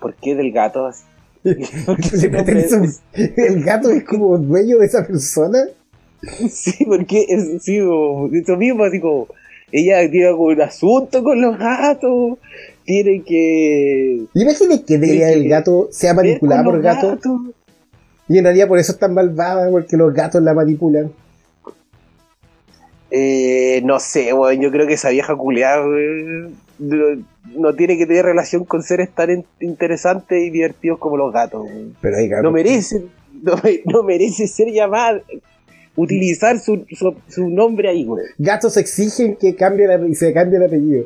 ¿Por 0.00 0.14
qué 0.14 0.34
del 0.34 0.52
gato? 0.52 0.86
Así? 0.86 1.04
¿Por 1.86 1.96
qué 1.96 2.08
ese 2.08 2.28
Le 2.28 2.36
nombre 2.36 2.54
pertenece 2.54 2.84
es- 2.84 3.02
un- 3.16 3.44
el 3.44 3.64
gato 3.64 3.90
es 3.90 4.04
como 4.04 4.36
dueño 4.38 4.78
de 4.78 4.86
esa 4.86 5.06
persona. 5.06 5.58
Sí, 6.50 6.84
porque 6.86 7.26
es 7.28 7.62
sí, 7.62 7.78
como, 7.80 8.28
eso 8.32 8.56
mismo, 8.56 8.84
así 8.84 8.98
como. 9.00 9.28
Ella 9.76 10.08
tiene 10.08 10.32
un 10.32 10.60
asunto 10.62 11.24
con 11.24 11.40
los 11.40 11.58
gatos. 11.58 12.38
Tiene 12.84 13.22
que. 13.24 14.22
Imagínate 14.34 14.84
que 14.84 14.98
del 14.98 15.42
sí. 15.42 15.48
gato 15.48 15.88
sea 15.90 16.14
manipulada 16.14 16.62
por 16.62 16.80
gatos 16.80 17.10
gatos. 17.16 17.40
y 18.28 18.38
en 18.38 18.44
realidad 18.44 18.68
por 18.68 18.78
eso 18.78 18.92
es 18.92 18.98
tan 18.98 19.14
malvada, 19.14 19.68
porque 19.70 19.96
los 19.96 20.14
gatos 20.14 20.40
la 20.42 20.54
manipulan. 20.54 21.10
Eh, 23.10 23.80
no 23.84 24.00
sé, 24.00 24.32
weón, 24.32 24.60
yo 24.60 24.70
creo 24.70 24.86
que 24.86 24.94
esa 24.94 25.10
vieja 25.10 25.36
culiada 25.36 25.84
weón, 25.86 26.54
no, 26.78 27.24
no 27.56 27.74
tiene 27.74 27.96
que 27.96 28.06
tener 28.06 28.24
relación 28.24 28.64
con 28.64 28.82
seres 28.82 29.10
tan 29.10 29.30
in- 29.30 29.44
interesantes 29.60 30.42
y 30.42 30.50
divertidos 30.50 30.98
como 30.98 31.16
los 31.16 31.32
gatos. 31.32 31.66
Pero 32.00 32.16
hay 32.16 32.28
gatos. 32.28 32.44
No 32.44 32.50
merece, 32.52 33.04
no, 33.42 33.54
no 33.86 34.02
merece 34.02 34.46
ser 34.48 34.68
llamada, 34.72 35.20
utilizar 35.96 36.58
su, 36.58 36.84
su, 36.90 37.14
su 37.28 37.48
nombre 37.48 37.88
ahí, 37.88 38.04
weón. 38.04 38.26
Gatos 38.38 38.76
exigen 38.76 39.36
que 39.36 39.54
cambie 39.54 39.86
la- 39.86 40.14
se 40.14 40.32
cambie 40.32 40.58
el 40.58 40.64
apellido. 40.64 41.04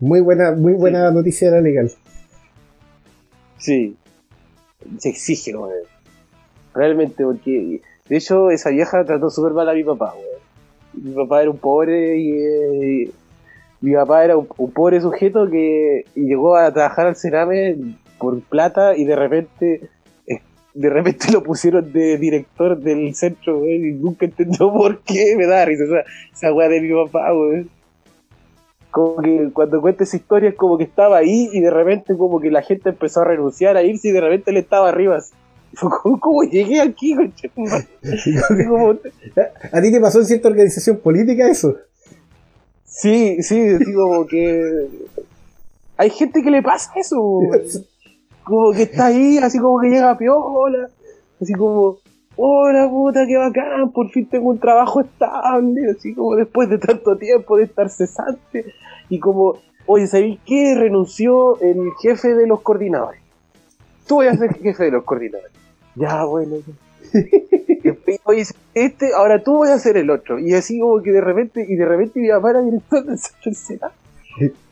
Muy 0.00 0.20
buena, 0.20 0.52
muy 0.52 0.72
buena 0.72 1.10
noticia 1.10 1.50
de 1.50 1.56
la 1.56 1.62
legal. 1.62 1.90
Sí, 3.58 3.96
se 4.98 5.08
exige, 5.10 5.54
weón. 5.56 5.70
Realmente, 6.74 7.22
porque 7.24 7.80
de 8.08 8.16
hecho 8.16 8.50
esa 8.50 8.70
vieja 8.70 9.04
trató 9.04 9.30
súper 9.30 9.52
mal 9.52 9.68
a 9.68 9.74
mi 9.74 9.84
papá, 9.84 10.14
weón. 10.14 10.42
Mi 11.04 11.14
papá 11.14 11.42
era 11.42 11.50
un 11.50 11.58
pobre 11.58 12.16
y, 12.18 12.32
eh, 12.32 13.10
mi 13.80 13.94
papá 13.94 14.24
era 14.24 14.36
un, 14.36 14.46
un 14.58 14.70
pobre 14.72 15.00
sujeto 15.00 15.48
que 15.50 16.04
llegó 16.14 16.56
a 16.56 16.72
trabajar 16.72 17.06
al 17.06 17.16
Cerame 17.16 17.76
por 18.18 18.40
plata 18.42 18.96
y 18.96 19.04
de 19.04 19.16
repente 19.16 19.88
de 20.74 20.90
repente 20.90 21.30
lo 21.32 21.42
pusieron 21.42 21.92
de 21.92 22.16
director 22.18 22.78
del 22.78 23.14
centro, 23.14 23.66
y 23.68 23.92
nunca 23.92 24.24
entendió 24.26 24.72
por 24.72 25.00
qué, 25.02 25.34
me 25.36 25.46
da 25.46 25.64
risa 25.64 25.84
esa, 25.84 26.04
esa 26.32 26.52
weá 26.52 26.68
de 26.68 26.80
mi 26.80 26.92
papá, 26.92 27.32
weón. 27.32 27.70
Como 28.90 29.16
que 29.22 29.48
cuando 29.54 29.80
cuenta 29.80 30.04
esa 30.04 30.16
historia 30.16 30.50
es 30.50 30.54
como 30.54 30.76
que 30.76 30.84
estaba 30.84 31.16
ahí 31.16 31.48
y 31.52 31.60
de 31.60 31.70
repente 31.70 32.14
como 32.16 32.40
que 32.40 32.50
la 32.50 32.60
gente 32.60 32.90
empezó 32.90 33.22
a 33.22 33.24
renunciar 33.24 33.76
a 33.78 33.82
irse 33.82 34.08
y 34.08 34.12
de 34.12 34.20
repente 34.20 34.50
él 34.50 34.58
estaba 34.58 34.88
arriba. 34.90 35.16
así. 35.18 35.32
¿Cómo 36.20 36.42
llegué 36.42 36.80
aquí, 36.82 37.14
como- 37.54 38.90
¿A 39.72 39.80
ti 39.80 39.90
te 39.90 40.00
pasó 40.00 40.18
en 40.18 40.26
cierta 40.26 40.48
organización 40.48 40.98
política 40.98 41.48
eso? 41.50 41.74
Sí, 42.84 43.42
sí, 43.42 43.58
así 43.68 43.94
como 43.94 44.26
que. 44.26 44.88
Hay 45.96 46.10
gente 46.10 46.42
que 46.42 46.50
le 46.50 46.62
pasa 46.62 46.92
eso. 46.96 47.16
como 48.44 48.72
que 48.72 48.82
está 48.82 49.06
ahí, 49.06 49.38
así 49.38 49.58
como 49.58 49.80
que 49.80 49.88
llega 49.90 50.16
piola, 50.18 50.88
así 51.40 51.52
como, 51.54 51.96
hola 52.36 52.88
puta, 52.90 53.26
qué 53.26 53.36
bacán, 53.36 53.90
por 53.92 54.10
fin 54.10 54.26
tengo 54.26 54.50
un 54.50 54.58
trabajo 54.58 55.00
estable, 55.00 55.90
así 55.90 56.14
como 56.14 56.36
después 56.36 56.68
de 56.68 56.78
tanto 56.78 57.16
tiempo 57.16 57.56
de 57.56 57.64
estar 57.64 57.88
cesante, 57.88 58.66
y 59.08 59.18
como, 59.18 59.56
oye, 59.86 60.06
¿sabéis 60.06 60.40
qué? 60.46 60.74
Renunció 60.76 61.60
el 61.60 61.90
jefe 62.00 62.34
de 62.34 62.46
los 62.46 62.60
coordinadores. 62.62 63.20
Tú 64.06 64.16
voy 64.16 64.26
a 64.26 64.34
ser 64.36 64.54
jefe 64.54 64.84
de 64.84 64.90
los 64.90 65.04
coordinadores. 65.04 65.52
Ya, 65.94 66.24
bueno. 66.24 66.56
Después, 67.82 68.20
Oye, 68.24 68.44
este, 68.74 69.12
ahora 69.14 69.42
tú 69.42 69.56
voy 69.56 69.68
a 69.68 69.78
ser 69.78 69.96
el 69.96 70.08
otro. 70.10 70.38
Y 70.38 70.54
así 70.54 70.78
como 70.80 71.02
que 71.02 71.10
de 71.12 71.20
repente, 71.20 71.66
y 71.68 71.74
de 71.74 71.84
repente 71.84 72.20
mi 72.20 72.28
papá 72.28 72.50
era 72.50 72.62
director 72.62 73.04
del 73.04 73.18
centro. 73.18 73.90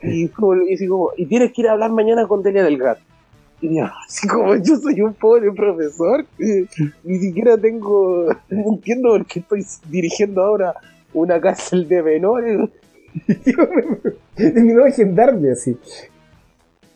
Y, 0.02 0.28
como- 0.28 0.54
y 0.62 0.72
así 0.74 0.86
como, 0.86 1.10
y 1.18 1.26
tienes 1.26 1.52
que 1.52 1.60
ir 1.60 1.68
a 1.68 1.72
hablar 1.72 1.90
mañana 1.92 2.26
con 2.26 2.42
Delia 2.42 2.64
del 2.64 2.78
Yo, 3.62 3.84
así 4.06 4.26
como 4.26 4.54
yo 4.56 4.76
soy 4.76 5.00
un 5.02 5.12
pobre 5.14 5.52
profesor, 5.52 6.24
ni 7.04 7.18
siquiera 7.18 7.58
tengo, 7.58 8.26
no 8.48 8.72
entiendo 8.74 9.10
por 9.10 9.26
qué 9.26 9.40
estoy 9.40 9.64
dirigiendo 9.88 10.42
ahora 10.42 10.74
una 11.12 11.40
cárcel 11.40 11.86
de 11.88 12.02
menores. 12.02 12.70
Terminó 14.36 14.84
de 14.84 14.92
gendarme 14.92 15.50
así. 15.52 15.76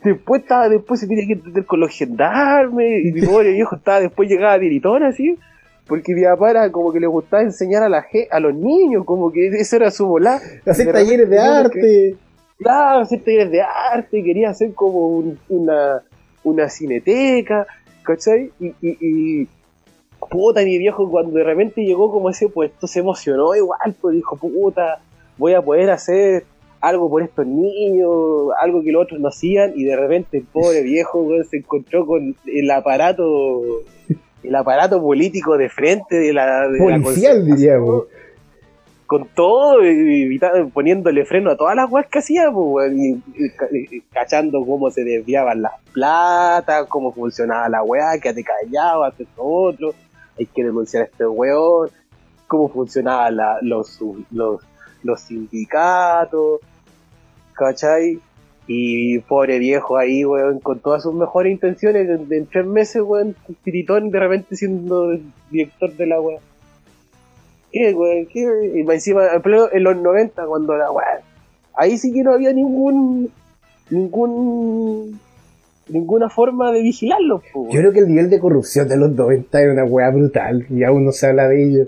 Después 0.02 0.42
estaba, 0.42 0.68
después 0.68 1.00
se 1.00 1.06
tiene 1.06 1.26
que 1.26 1.32
entender 1.34 1.64
con 1.64 1.80
los 1.80 1.90
gendarmes, 1.90 3.04
y 3.06 3.12
mi 3.12 3.22
pobre 3.22 3.52
viejo 3.52 3.76
estaba, 3.76 4.00
después 4.00 4.28
llegaba 4.28 4.58
tiritón 4.58 5.02
así, 5.02 5.38
porque 5.86 6.14
mi 6.14 6.22
papá 6.24 6.50
era 6.50 6.70
como 6.72 6.92
que 6.92 7.00
le 7.00 7.06
gustaba 7.06 7.42
enseñar 7.42 7.82
a 7.82 7.88
la 7.88 8.04
a 8.30 8.40
los 8.40 8.54
niños, 8.54 9.04
como 9.04 9.32
que 9.32 9.46
esa 9.48 9.76
era 9.76 9.90
su 9.90 10.06
volá. 10.06 10.40
Hacer 10.66 10.92
talleres 10.92 11.28
de 11.28 11.38
arte. 11.38 12.16
claro, 12.58 13.00
hacer 13.00 13.22
talleres 13.22 13.50
de 13.50 13.62
arte, 13.62 14.22
quería 14.22 14.50
hacer 14.50 14.74
como 14.74 15.08
un- 15.08 15.38
una, 15.48 16.02
una 16.44 16.68
cineteca, 16.68 17.66
¿cachai? 18.02 18.52
Y, 18.60 18.66
y, 18.80 18.96
y 19.00 19.48
puta, 20.30 20.62
mi 20.62 20.78
viejo 20.78 21.10
cuando 21.10 21.32
de 21.32 21.44
repente 21.44 21.82
llegó 21.82 22.10
como 22.10 22.30
ese 22.30 22.48
puesto 22.48 22.86
se 22.86 23.00
emocionó 23.00 23.54
igual, 23.54 23.94
pues 24.00 24.14
dijo, 24.14 24.36
puta, 24.36 25.00
voy 25.36 25.54
a 25.54 25.62
poder 25.62 25.90
hacer 25.90 26.44
algo 26.80 27.08
por 27.08 27.22
estos 27.22 27.46
niños, 27.46 28.50
algo 28.60 28.82
que 28.82 28.92
los 28.92 29.04
otros 29.04 29.20
no 29.20 29.28
hacían, 29.28 29.72
y 29.74 29.84
de 29.84 29.96
repente 29.96 30.38
el 30.38 30.44
pobre 30.44 30.82
viejo 30.82 31.22
weón, 31.22 31.44
se 31.44 31.58
encontró 31.58 32.06
con 32.06 32.36
el 32.46 32.70
aparato 32.70 33.62
el 34.42 34.54
aparato 34.54 35.00
político 35.00 35.56
de 35.56 35.70
frente 35.70 36.16
de 36.16 36.32
la, 36.34 36.68
de 36.68 36.78
la 36.78 37.00
Policial, 37.00 37.44
diríamos. 37.46 38.04
Con 39.14 39.28
todo, 39.28 39.84
y 39.84 40.40
poniéndole 40.72 41.24
freno 41.24 41.52
a 41.52 41.56
todas 41.56 41.76
las 41.76 41.88
weas 41.88 42.08
que 42.08 42.18
hacía, 42.18 42.50
weón, 42.50 42.98
y, 42.98 43.10
y 43.36 43.50
ca- 43.56 43.68
y 43.70 44.00
cachando 44.10 44.66
cómo 44.66 44.90
se 44.90 45.04
desviaban 45.04 45.62
las 45.62 45.74
platas, 45.92 46.86
cómo 46.88 47.12
funcionaba 47.12 47.68
la 47.68 47.84
wea, 47.84 48.18
quédate 48.20 48.42
callado, 48.42 49.04
haces 49.04 49.28
esto 49.28 49.42
otro, 49.44 49.94
hay 50.36 50.46
que 50.46 50.64
denunciar 50.64 51.04
a 51.04 51.06
este 51.06 51.26
weón, 51.26 51.90
cómo 52.48 52.68
funcionaban 52.70 53.36
los, 53.62 54.00
sindicatos, 55.20 56.58
¿cachai? 57.52 58.18
Y 58.66 59.20
pobre 59.20 59.60
viejo 59.60 59.96
ahí, 59.96 60.24
weón, 60.24 60.58
con 60.58 60.80
todas 60.80 61.04
sus 61.04 61.14
mejores 61.14 61.52
intenciones, 61.52 62.08
en, 62.08 62.26
en 62.32 62.46
tres 62.46 62.66
meses, 62.66 63.00
weón, 63.00 63.36
tiritón 63.62 64.10
de 64.10 64.18
repente 64.18 64.56
siendo 64.56 65.16
director 65.52 65.92
de 65.92 66.06
la 66.08 66.20
wea. 66.20 66.40
¿Qué, 67.74 67.92
weón? 67.92 68.26
¿Qué? 68.26 68.72
Y 68.72 68.88
encima, 68.88 69.24
en 69.72 69.82
los 69.82 69.96
90, 69.96 70.46
cuando 70.46 70.76
la 70.76 70.92
weá. 70.92 71.20
Ahí 71.74 71.98
sí 71.98 72.12
que 72.12 72.22
no 72.22 72.32
había 72.32 72.52
ningún. 72.52 73.32
ningún. 73.90 75.18
ninguna 75.88 76.30
forma 76.30 76.70
de 76.70 76.82
vigilarlo, 76.82 77.42
po, 77.52 77.66
Yo 77.72 77.80
creo 77.80 77.92
que 77.92 77.98
el 77.98 78.08
nivel 78.08 78.30
de 78.30 78.38
corrupción 78.38 78.86
de 78.88 78.96
los 78.96 79.10
90 79.10 79.60
era 79.60 79.72
una 79.72 79.84
weá 79.84 80.08
brutal 80.10 80.64
y 80.70 80.84
aún 80.84 81.04
no 81.04 81.10
se 81.10 81.26
habla 81.26 81.48
de 81.48 81.64
ello. 81.64 81.84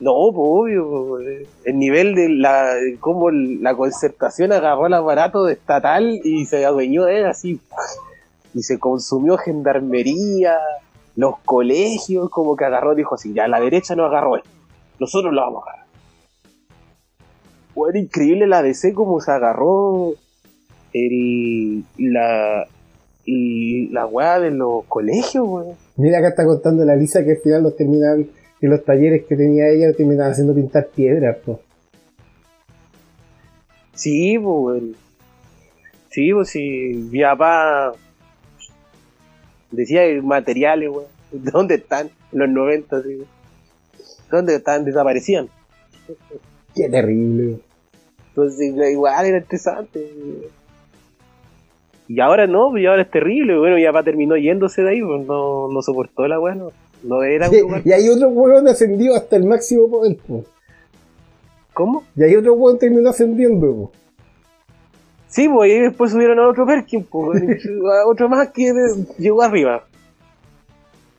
No, 0.00 0.14
pues 0.32 0.48
obvio, 0.48 0.88
po, 0.88 1.20
eh. 1.20 1.46
el 1.66 1.78
nivel 1.78 2.14
de 2.14 2.30
la. 2.30 2.74
de 2.76 2.96
cómo 2.98 3.30
la 3.30 3.76
concertación 3.76 4.50
agarró 4.50 4.86
el 4.86 4.94
aparato 4.94 5.46
estatal 5.50 6.20
y 6.24 6.46
se 6.46 6.64
adueñó 6.64 7.04
de 7.04 7.18
él 7.18 7.26
así. 7.26 7.60
Y 8.54 8.62
se 8.62 8.78
consumió 8.78 9.36
gendarmería, 9.36 10.56
los 11.16 11.38
colegios, 11.44 12.30
como 12.30 12.56
que 12.56 12.64
agarró, 12.64 12.94
dijo 12.94 13.14
así, 13.14 13.32
ya 13.32 13.48
la 13.48 13.60
derecha 13.60 13.94
no 13.94 14.04
agarró 14.04 14.36
esto, 14.36 14.48
nosotros 14.98 15.32
lo 15.32 15.40
vamos 15.42 15.62
a 15.66 15.70
agarrar. 15.70 15.86
Fue 17.74 17.98
increíble 17.98 18.46
la 18.46 18.62
DC 18.62 18.92
como 18.92 19.20
se 19.20 19.32
agarró 19.32 20.12
el, 20.92 21.84
la, 21.98 22.66
y 23.24 23.88
la 23.88 24.06
weá 24.06 24.40
de 24.40 24.50
los 24.50 24.84
colegios, 24.84 25.46
weón. 25.46 25.76
Mira 25.96 26.18
acá 26.18 26.28
está 26.28 26.44
contando 26.44 26.84
la 26.84 26.96
Lisa 26.96 27.24
que 27.24 27.32
al 27.32 27.38
final 27.38 27.62
los 27.62 27.76
terminaban, 27.76 28.26
en 28.60 28.70
los 28.70 28.84
talleres 28.84 29.24
que 29.26 29.36
tenía 29.36 29.68
ella, 29.68 29.88
los 29.88 29.96
terminaban 29.96 30.32
haciendo 30.32 30.54
pintar 30.54 30.88
piedras, 30.88 31.36
po. 31.38 31.60
Sí, 33.94 34.38
pues. 34.38 34.82
Sí, 36.10 36.32
pues, 36.32 36.50
sí. 36.50 37.08
Mi 37.10 37.22
papá 37.22 37.92
decía 39.72 40.02
materiales, 40.22 40.88
weón. 40.90 41.06
¿Dónde 41.32 41.76
están? 41.76 42.10
En 42.32 42.38
los 42.38 42.48
90, 42.48 43.02
sí. 43.02 43.22
¿Dónde 44.30 44.56
están? 44.56 44.84
Desaparecían. 44.84 45.48
Qué 46.74 46.88
terrible. 46.88 47.58
Entonces, 48.28 48.74
igual 48.90 49.26
era 49.26 49.38
estresante. 49.38 50.10
Y 52.08 52.20
ahora 52.20 52.46
no, 52.46 52.76
y 52.76 52.86
ahora 52.86 53.02
es 53.02 53.10
terrible. 53.10 53.58
Bueno, 53.58 53.78
ya 53.78 53.90
va 53.90 54.02
terminó 54.02 54.36
yéndose 54.36 54.82
de 54.82 54.90
ahí, 54.90 55.02
pues 55.02 55.26
no, 55.26 55.68
no 55.68 55.82
soportó 55.82 56.26
la 56.26 56.40
weá, 56.40 56.54
no, 56.54 56.70
no 57.02 57.22
era 57.22 57.48
un 57.48 57.60
lugar. 57.60 57.82
Y 57.84 57.92
hay 57.92 58.08
otro 58.08 58.28
weón 58.28 58.68
ascendido 58.68 59.14
hasta 59.14 59.36
el 59.36 59.44
máximo 59.44 59.90
poder, 59.90 60.16
po. 60.16 60.44
¿Cómo? 61.72 62.04
Y 62.16 62.22
hay 62.24 62.36
otro 62.36 62.54
weón 62.54 62.78
terminó 62.78 63.10
ascendiendo, 63.10 63.74
po. 63.74 63.92
Sí, 65.32 65.48
pues 65.48 65.72
y 65.72 65.78
después 65.78 66.12
subieron 66.12 66.38
a 66.38 66.46
otro 66.46 66.66
Perkin, 66.66 67.04
pues, 67.04 67.42
a 67.42 68.06
otro 68.06 68.28
más 68.28 68.50
que 68.50 68.70
llegó 69.18 69.40
arriba. 69.42 69.82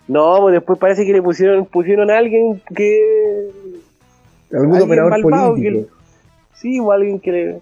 No, 0.07 0.37
pues 0.39 0.53
después 0.53 0.77
parece 0.77 1.03
que 1.03 1.13
le 1.13 1.21
pusieron, 1.21 1.65
pusieron 1.65 2.11
a 2.11 2.19
alguien 2.19 2.61
que. 2.75 3.49
Algún 4.51 4.75
Alguien 4.75 4.83
operador 4.83 5.11
malvado 5.11 5.55
político. 5.55 5.87
Sí, 6.53 6.79
o 6.79 6.91
alguien 6.91 7.19
que 7.19 7.31
le. 7.31 7.59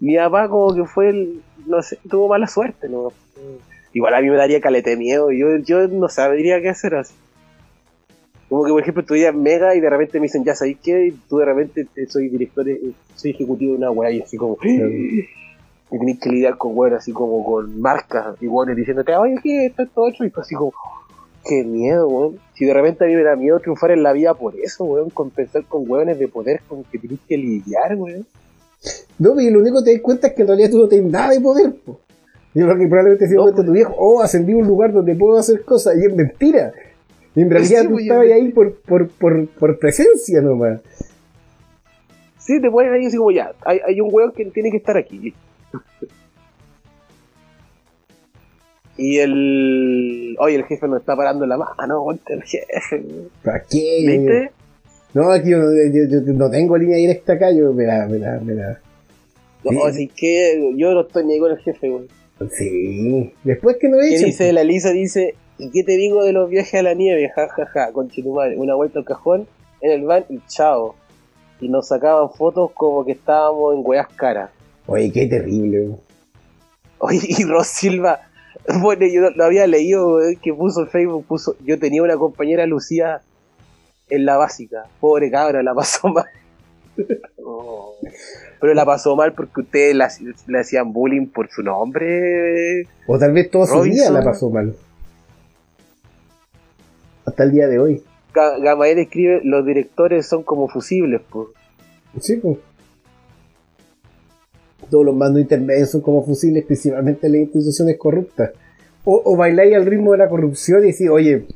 Mi 0.00 0.16
papá, 0.18 0.50
como 0.50 0.74
que 0.74 0.84
fue 0.84 1.08
el. 1.08 1.40
No 1.64 1.80
sé, 1.82 1.98
tuvo 2.10 2.28
mala 2.28 2.46
suerte, 2.46 2.90
¿no? 2.90 3.10
Igual 3.94 4.14
a 4.14 4.20
mí 4.20 4.28
me 4.28 4.36
daría 4.36 4.60
calete 4.60 4.98
miedo, 4.98 5.32
yo, 5.32 5.56
yo 5.64 5.88
no 5.88 6.10
sabría 6.10 6.60
qué 6.60 6.68
hacer 6.68 6.94
así. 6.94 7.14
Como 8.48 8.64
que, 8.64 8.70
por 8.72 8.80
ejemplo, 8.80 9.00
estudias 9.02 9.34
Mega 9.34 9.74
y 9.74 9.80
de 9.80 9.90
repente 9.90 10.18
me 10.18 10.24
dicen, 10.24 10.44
ya 10.44 10.54
sabéis 10.54 10.78
qué, 10.82 11.08
y 11.08 11.10
tú 11.28 11.36
de 11.38 11.44
repente 11.44 11.86
te- 11.94 12.06
soy 12.06 12.28
director, 12.28 12.68
eh, 12.68 12.80
soy 13.14 13.32
ejecutivo 13.32 13.72
de 13.72 13.78
una 13.78 13.90
weá 13.90 14.10
y 14.10 14.22
así 14.22 14.36
como. 14.36 14.56
Y 15.90 15.98
tenés 15.98 16.20
que 16.20 16.28
lidiar 16.30 16.58
con 16.58 16.72
weón 16.76 16.94
así 16.94 17.12
como 17.12 17.42
con 17.44 17.80
marcas 17.80 18.36
y 18.42 18.46
weones 18.46 18.76
diciéndote, 18.76 19.14
oye, 19.16 19.36
¿qué? 19.42 19.66
Esto 19.66 19.82
es 19.82 19.90
todo 19.90 20.08
hecho. 20.08 20.24
Y 20.24 20.30
tú 20.30 20.40
así 20.40 20.54
como, 20.54 20.72
qué 21.46 21.64
miedo, 21.64 22.08
weón. 22.08 22.38
Si 22.54 22.64
de 22.66 22.74
repente 22.74 23.04
a 23.04 23.08
mí 23.08 23.14
me 23.14 23.22
da 23.22 23.36
miedo 23.36 23.58
triunfar 23.60 23.90
en 23.92 24.02
la 24.02 24.12
vida 24.12 24.34
por 24.34 24.54
eso, 24.56 24.84
weón, 24.84 25.10
compensar 25.10 25.64
con 25.64 25.88
weones 25.90 26.18
de 26.18 26.28
poder 26.28 26.60
con 26.68 26.84
que 26.84 26.98
tenés 26.98 27.20
que 27.28 27.36
lidiar, 27.38 27.94
weón. 27.96 28.26
No, 29.18 29.38
y 29.40 29.50
lo 29.50 29.60
único 29.60 29.78
que 29.78 29.84
te 29.86 29.92
das 29.94 30.02
cuenta 30.02 30.26
es 30.28 30.34
que 30.34 30.42
en 30.42 30.48
realidad 30.48 30.70
tú 30.70 30.78
no 30.78 30.88
tienes 30.88 31.10
nada 31.10 31.30
de 31.32 31.40
poder, 31.40 31.74
po. 31.84 31.98
Yo 32.54 32.64
creo 32.66 32.78
que 32.78 32.86
probablemente 32.86 33.26
dio 33.28 33.36
No, 33.38 33.42
cuenta 33.44 33.64
tu 33.64 33.72
viejo, 33.72 33.94
oh, 33.98 34.20
ascendí 34.22 34.52
a 34.52 34.56
un 34.56 34.66
lugar 34.66 34.92
donde 34.92 35.14
puedo 35.14 35.38
hacer 35.38 35.64
cosas, 35.64 35.96
y 35.98 36.04
es 36.06 36.14
mentira. 36.14 36.72
Y 37.38 37.42
en 37.42 37.50
realidad 37.50 37.82
Sí, 37.82 37.88
tú 37.88 37.98
estabas 37.98 38.26
ahí 38.32 38.48
por, 38.50 38.74
por, 38.80 39.08
por, 39.10 39.46
por 39.48 39.78
presencia 39.78 40.40
nomás. 40.40 40.80
Sí, 42.38 42.60
te 42.60 42.68
ponen 42.70 42.92
ahí 42.94 43.06
así 43.06 43.16
como, 43.16 43.30
ya, 43.30 43.52
hay, 43.64 43.78
hay 43.86 44.00
un 44.00 44.08
weón 44.10 44.32
que 44.32 44.44
tiene 44.46 44.70
que 44.72 44.78
estar 44.78 44.96
aquí. 44.96 45.32
Y 48.96 49.18
el. 49.18 50.36
Oye, 50.40 50.56
el 50.56 50.64
jefe 50.64 50.88
nos 50.88 51.00
está 51.00 51.14
parando 51.14 51.46
la 51.46 51.56
mano, 51.56 52.02
ponte 52.04 52.34
el 52.34 52.42
jefe. 52.42 53.04
¿Para 53.44 53.62
qué? 53.62 54.04
¿Viste? 54.04 54.50
No, 55.14 55.30
aquí 55.30 55.50
yo, 55.50 55.58
yo- 55.58 56.20
yo 56.26 56.32
no 56.32 56.50
tengo 56.50 56.76
línea 56.76 56.96
directa 56.96 57.34
acá, 57.34 57.52
yo 57.52 57.72
la, 57.72 58.06
me 58.06 58.18
la. 58.18 58.80
No, 59.64 59.70
Sí. 59.70 59.78
así 59.86 60.08
que 60.08 60.72
yo 60.76 60.92
no 60.94 61.02
estoy 61.02 61.24
ni 61.26 61.38
con 61.38 61.52
el 61.52 61.58
jefe, 61.58 61.88
weón. 61.88 62.08
Sí. 62.50 63.32
Después 63.44 63.76
que 63.80 63.88
no 63.88 63.98
¿Qué 63.98 64.14
echen. 64.16 64.26
dice 64.26 64.52
la 64.52 64.64
Lisa? 64.64 64.90
Dice, 64.90 65.34
¿y 65.58 65.70
qué 65.70 65.82
te 65.84 65.92
digo 65.92 66.24
de 66.24 66.32
los 66.32 66.48
viajes 66.48 66.74
a 66.80 66.82
la 66.82 66.94
nieve? 66.94 67.30
Ja, 67.34 67.48
ja, 67.48 67.66
ja, 67.66 67.92
con 67.92 68.10
madre. 68.34 68.56
Una 68.56 68.74
vuelta 68.74 68.98
al 69.00 69.04
cajón, 69.04 69.46
en 69.80 69.90
el 69.92 70.04
van 70.04 70.24
y 70.28 70.40
chao. 70.48 70.94
Y 71.60 71.68
nos 71.68 71.88
sacaban 71.88 72.30
fotos 72.30 72.70
como 72.72 73.04
que 73.04 73.12
estábamos 73.12 73.74
en 73.74 73.82
weas 73.84 74.08
caras. 74.14 74.50
Oye, 74.86 75.10
qué 75.12 75.26
terrible. 75.26 75.90
Oye, 76.98 77.20
y 77.28 77.44
Ros 77.44 77.66
Silva, 77.66 78.20
bueno, 78.80 79.06
yo 79.06 79.30
lo- 79.30 79.44
había 79.44 79.66
leído, 79.66 80.14
weón, 80.16 80.36
que 80.36 80.54
puso 80.54 80.82
en 80.82 80.88
Facebook, 80.88 81.24
puso, 81.26 81.56
yo 81.64 81.78
tenía 81.78 82.02
una 82.02 82.16
compañera 82.16 82.66
Lucía 82.66 83.20
en 84.08 84.24
la 84.24 84.36
básica. 84.36 84.84
Pobre 85.00 85.30
cabra, 85.30 85.62
la 85.62 85.74
pasó 85.74 86.08
mal. 86.14 86.26
Oh. 87.44 87.94
Pero 88.60 88.74
la 88.74 88.84
pasó 88.84 89.14
mal 89.14 89.32
porque 89.34 89.60
ustedes 89.60 89.94
la- 89.94 90.10
le 90.46 90.58
hacían 90.60 90.92
bullying 90.92 91.26
por 91.26 91.48
su 91.50 91.62
nombre. 91.62 92.82
O 93.06 93.18
tal 93.18 93.32
vez 93.32 93.50
toda 93.50 93.66
su 93.66 93.74
vida 93.82 94.08
Robinson. 94.08 94.14
la 94.14 94.22
pasó 94.22 94.50
mal. 94.50 94.74
Hasta 97.28 97.44
el 97.44 97.52
día 97.52 97.68
de 97.68 97.78
hoy. 97.78 98.02
Gamael 98.34 98.98
escribe, 98.98 99.40
los 99.44 99.64
directores 99.66 100.26
son 100.26 100.42
como 100.42 100.68
fusibles, 100.68 101.20
pues. 101.28 101.48
Sí, 102.20 102.36
pues. 102.36 102.58
Todos 104.90 105.04
los 105.04 105.14
mandos 105.14 105.42
intermedios 105.42 105.90
son 105.90 106.00
como 106.00 106.24
fusiles, 106.24 106.64
principalmente 106.64 107.26
en 107.26 107.32
las 107.34 107.42
instituciones 107.42 107.98
corruptas. 107.98 108.52
O, 109.04 109.20
o 109.24 109.36
bailáis 109.36 109.74
al 109.74 109.84
ritmo 109.84 110.12
de 110.12 110.18
la 110.18 110.28
corrupción 110.28 110.80
y 110.84 110.92
decís, 110.92 111.08
oye, 111.10 111.46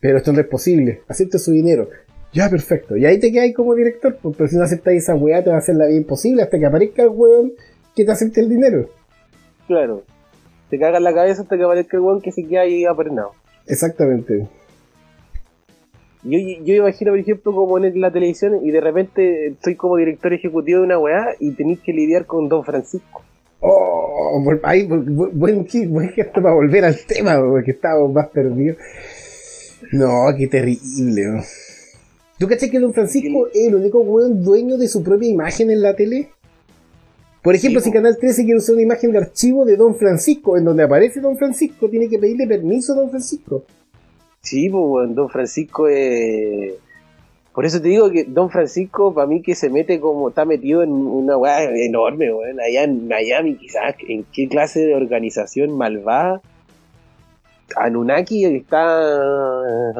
pero 0.00 0.18
esto 0.18 0.32
no 0.32 0.40
es 0.40 0.46
posible, 0.46 1.02
acepte 1.06 1.38
su 1.38 1.52
dinero. 1.52 1.88
Ya, 2.32 2.50
perfecto. 2.50 2.96
Y 2.96 3.06
ahí 3.06 3.20
te 3.20 3.30
quedáis 3.30 3.54
como 3.54 3.74
director, 3.74 4.16
pues, 4.20 4.34
pero 4.36 4.48
si 4.48 4.56
no 4.56 4.64
aceptáis 4.64 5.04
esa 5.04 5.14
weá, 5.14 5.44
te 5.44 5.50
va 5.50 5.56
a 5.56 5.58
hacer 5.60 5.76
la 5.76 5.86
vida 5.86 5.98
imposible 5.98 6.42
hasta 6.42 6.58
que 6.58 6.66
aparezca 6.66 7.02
el 7.02 7.10
weón 7.10 7.52
que 7.94 8.04
te 8.04 8.10
acepte 8.10 8.40
el 8.40 8.48
dinero. 8.48 8.88
Claro. 9.68 10.02
Te 10.70 10.78
cagan 10.78 11.04
la 11.04 11.14
cabeza 11.14 11.42
hasta 11.42 11.56
que 11.56 11.62
aparezca 11.62 11.96
el 11.98 12.02
weón 12.02 12.20
que 12.20 12.32
se 12.32 12.44
queda 12.44 12.62
ahí 12.62 12.84
aprenado. 12.84 13.32
Exactamente. 13.68 14.48
Yo, 16.24 16.38
yo 16.64 16.74
imagino, 16.74 17.10
por 17.12 17.18
ejemplo, 17.18 17.52
como 17.52 17.78
en 17.78 18.00
la 18.00 18.12
televisión 18.12 18.64
y 18.64 18.70
de 18.70 18.80
repente 18.80 19.48
estoy 19.48 19.74
como 19.74 19.96
director 19.96 20.32
ejecutivo 20.32 20.80
de 20.80 20.86
una 20.86 20.98
weá 20.98 21.26
y 21.40 21.50
tenéis 21.52 21.80
que 21.80 21.92
lidiar 21.92 22.26
con 22.26 22.48
Don 22.48 22.64
Francisco. 22.64 23.22
Oh, 23.60 24.40
ay, 24.62 24.86
bu- 24.88 25.04
bu- 25.04 25.30
buen, 25.32 25.66
buen 25.92 26.08
gesto 26.10 26.42
para 26.42 26.54
volver 26.54 26.84
al 26.84 26.96
tema, 27.06 27.40
porque 27.40 27.72
estábamos 27.72 28.12
más 28.12 28.28
perdidos. 28.28 28.76
No, 29.92 30.26
qué 30.36 30.46
terrible. 30.46 31.42
¿Tú 32.38 32.48
caché 32.48 32.70
que 32.70 32.78
Don 32.80 32.92
Francisco 32.94 33.48
es 33.52 33.66
el 33.68 33.74
único 33.74 34.00
weón 34.00 34.42
dueño 34.42 34.76
de 34.78 34.88
su 34.88 35.02
propia 35.02 35.28
imagen 35.28 35.70
en 35.70 35.82
la 35.82 35.94
tele? 35.94 36.30
Por 37.42 37.54
ejemplo, 37.56 37.80
Sí, 37.80 37.86
si. 37.86 37.92
Canal 37.92 38.16
13 38.18 38.44
quiere 38.44 38.58
usar 38.58 38.74
una 38.74 38.82
imagen 38.84 39.10
de 39.12 39.18
archivo 39.18 39.64
de 39.64 39.76
Don 39.76 39.96
Francisco, 39.96 40.56
en 40.56 40.64
donde 40.64 40.84
aparece 40.84 41.20
Don 41.20 41.36
Francisco, 41.36 41.88
tiene 41.88 42.08
que 42.08 42.18
pedirle 42.18 42.46
permiso 42.46 42.92
a 42.92 42.96
Don 42.96 43.10
Francisco. 43.10 43.64
Sí, 44.42 44.68
pues 44.68 45.14
Don 45.14 45.28
Francisco 45.28 45.88
es... 45.88 46.74
Por 47.54 47.66
eso 47.66 47.80
te 47.80 47.88
digo 47.88 48.10
que 48.10 48.24
Don 48.24 48.50
Francisco, 48.50 49.12
para 49.14 49.26
mí, 49.26 49.42
que 49.42 49.54
se 49.54 49.68
mete 49.70 50.00
como, 50.00 50.30
está 50.30 50.44
metido 50.44 50.82
en 50.82 50.90
una 50.90 51.36
weá 51.36 51.64
enorme, 51.64 52.32
weón, 52.32 52.58
allá 52.60 52.84
en 52.84 53.08
Miami, 53.08 53.56
quizás, 53.56 53.94
en 54.08 54.24
qué 54.32 54.48
clase 54.48 54.80
de 54.80 54.94
organización 54.94 55.76
malvada 55.76 56.40
Anunnaki 57.76 58.44
está 58.44 58.84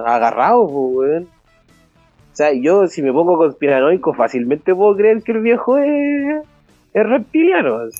agarrado, 0.06 0.66
pues, 0.66 0.94
weón. 0.94 1.22
O 1.24 2.34
sea, 2.34 2.52
yo 2.52 2.86
si 2.86 3.02
me 3.02 3.12
pongo 3.12 3.36
conspiranoico, 3.36 4.14
fácilmente 4.14 4.74
puedo 4.74 4.96
creer 4.96 5.22
que 5.22 5.32
el 5.32 5.42
viejo 5.42 5.76
es, 5.78 6.42
es 6.94 7.06
reptiliano. 7.06 7.78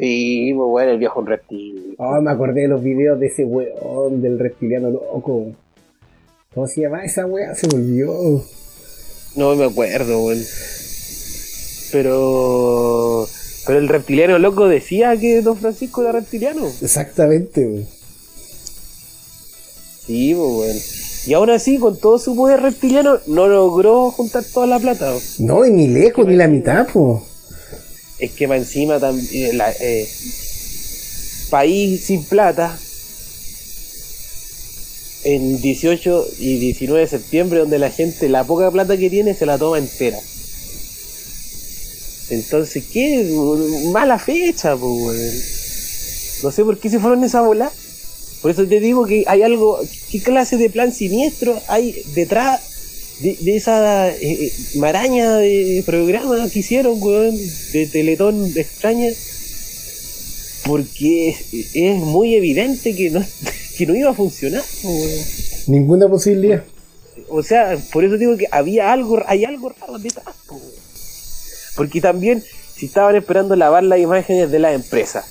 sí, 0.00 0.52
pues 0.56 0.68
bueno, 0.68 0.90
el 0.92 0.98
viejo 0.98 1.20
reptil. 1.22 1.94
Oh, 1.98 2.20
me 2.20 2.30
acordé 2.30 2.62
de 2.62 2.68
los 2.68 2.82
videos 2.82 3.20
de 3.20 3.26
ese 3.26 3.44
weón, 3.44 4.22
del 4.22 4.38
reptiliano 4.38 4.90
loco. 4.90 5.52
¿Cómo 6.54 6.66
se 6.66 6.80
llama 6.80 7.04
esa 7.04 7.26
weá? 7.26 7.54
Se 7.54 7.68
volvió. 7.68 8.42
No 9.36 9.54
me 9.54 9.66
acuerdo, 9.66 10.24
weón. 10.24 10.42
Pero. 11.92 13.26
Pero 13.66 13.78
el 13.78 13.88
reptiliano 13.88 14.38
loco 14.38 14.66
decía 14.68 15.16
que 15.16 15.42
Don 15.42 15.56
Francisco 15.56 16.02
era 16.02 16.12
reptiliano. 16.12 16.66
Exactamente, 16.66 17.66
weón. 17.66 17.86
Sí, 20.06 20.34
pues, 20.34 20.50
weón. 20.50 20.76
Y 21.26 21.34
aún 21.34 21.50
así, 21.50 21.78
con 21.78 21.98
todo 21.98 22.18
su 22.18 22.34
poder 22.34 22.62
reptiliano, 22.62 23.18
no 23.26 23.46
logró 23.46 24.10
juntar 24.10 24.42
toda 24.42 24.66
la 24.66 24.78
plata. 24.80 25.10
weón. 25.10 25.22
No, 25.40 25.64
y 25.64 25.70
ni 25.70 25.86
lejos, 25.86 26.26
ni 26.26 26.34
la 26.34 26.48
mitad, 26.48 26.88
po. 26.88 27.22
Es 28.20 28.32
que 28.32 28.46
más 28.46 28.58
encima 28.58 29.00
también. 29.00 29.58
país 31.50 32.04
sin 32.04 32.24
plata. 32.24 32.78
En 35.22 35.60
18 35.60 36.28
y 36.38 36.58
19 36.58 37.02
de 37.02 37.08
septiembre, 37.08 37.58
donde 37.60 37.78
la 37.78 37.90
gente, 37.90 38.28
la 38.28 38.44
poca 38.44 38.70
plata 38.70 38.96
que 38.96 39.10
tiene, 39.10 39.34
se 39.34 39.44
la 39.44 39.58
toma 39.58 39.78
entera. 39.78 40.18
Entonces, 42.30 42.84
qué 42.92 43.28
mala 43.92 44.18
fecha. 44.18 44.76
No 44.76 46.50
sé 46.50 46.64
por 46.64 46.78
qué 46.78 46.88
se 46.88 47.00
fueron 47.00 47.24
esa 47.24 47.42
bola. 47.42 47.70
Por 48.40 48.50
eso 48.50 48.66
te 48.66 48.80
digo 48.80 49.04
que 49.04 49.24
hay 49.26 49.42
algo. 49.42 49.78
¿Qué 50.10 50.22
clase 50.22 50.56
de 50.56 50.70
plan 50.70 50.92
siniestro 50.92 51.60
hay 51.68 52.02
detrás 52.14 52.69
de, 53.20 53.36
de 53.38 53.56
esa 53.56 54.08
eh, 54.08 54.18
eh, 54.22 54.52
maraña 54.76 55.36
de 55.36 55.82
programa 55.84 56.48
que 56.48 56.60
hicieron, 56.60 57.02
weón? 57.02 57.36
De 57.72 57.86
Teletón 57.86 58.52
extraña. 58.56 59.10
Porque 60.66 61.30
es, 61.30 61.74
es 61.74 61.96
muy 61.96 62.34
evidente 62.34 62.94
que 62.94 63.10
no, 63.10 63.24
que 63.76 63.86
no 63.86 63.94
iba 63.94 64.10
a 64.10 64.14
funcionar, 64.14 64.62
weón. 64.82 65.24
Ninguna 65.66 66.08
posibilidad. 66.08 66.64
O 67.28 67.42
sea, 67.42 67.78
por 67.92 68.04
eso 68.04 68.16
digo 68.16 68.36
que 68.36 68.46
había 68.50 68.92
algo, 68.92 69.20
hay 69.26 69.44
algo 69.44 69.68
raro 69.68 69.98
detrás, 69.98 70.34
weón. 70.50 70.62
Porque 71.76 72.00
también, 72.00 72.42
si 72.74 72.86
estaban 72.86 73.16
esperando 73.16 73.54
lavar 73.54 73.84
las 73.84 74.00
imágenes 74.00 74.50
de 74.50 74.58
la 74.58 74.72
empresa, 74.72 75.24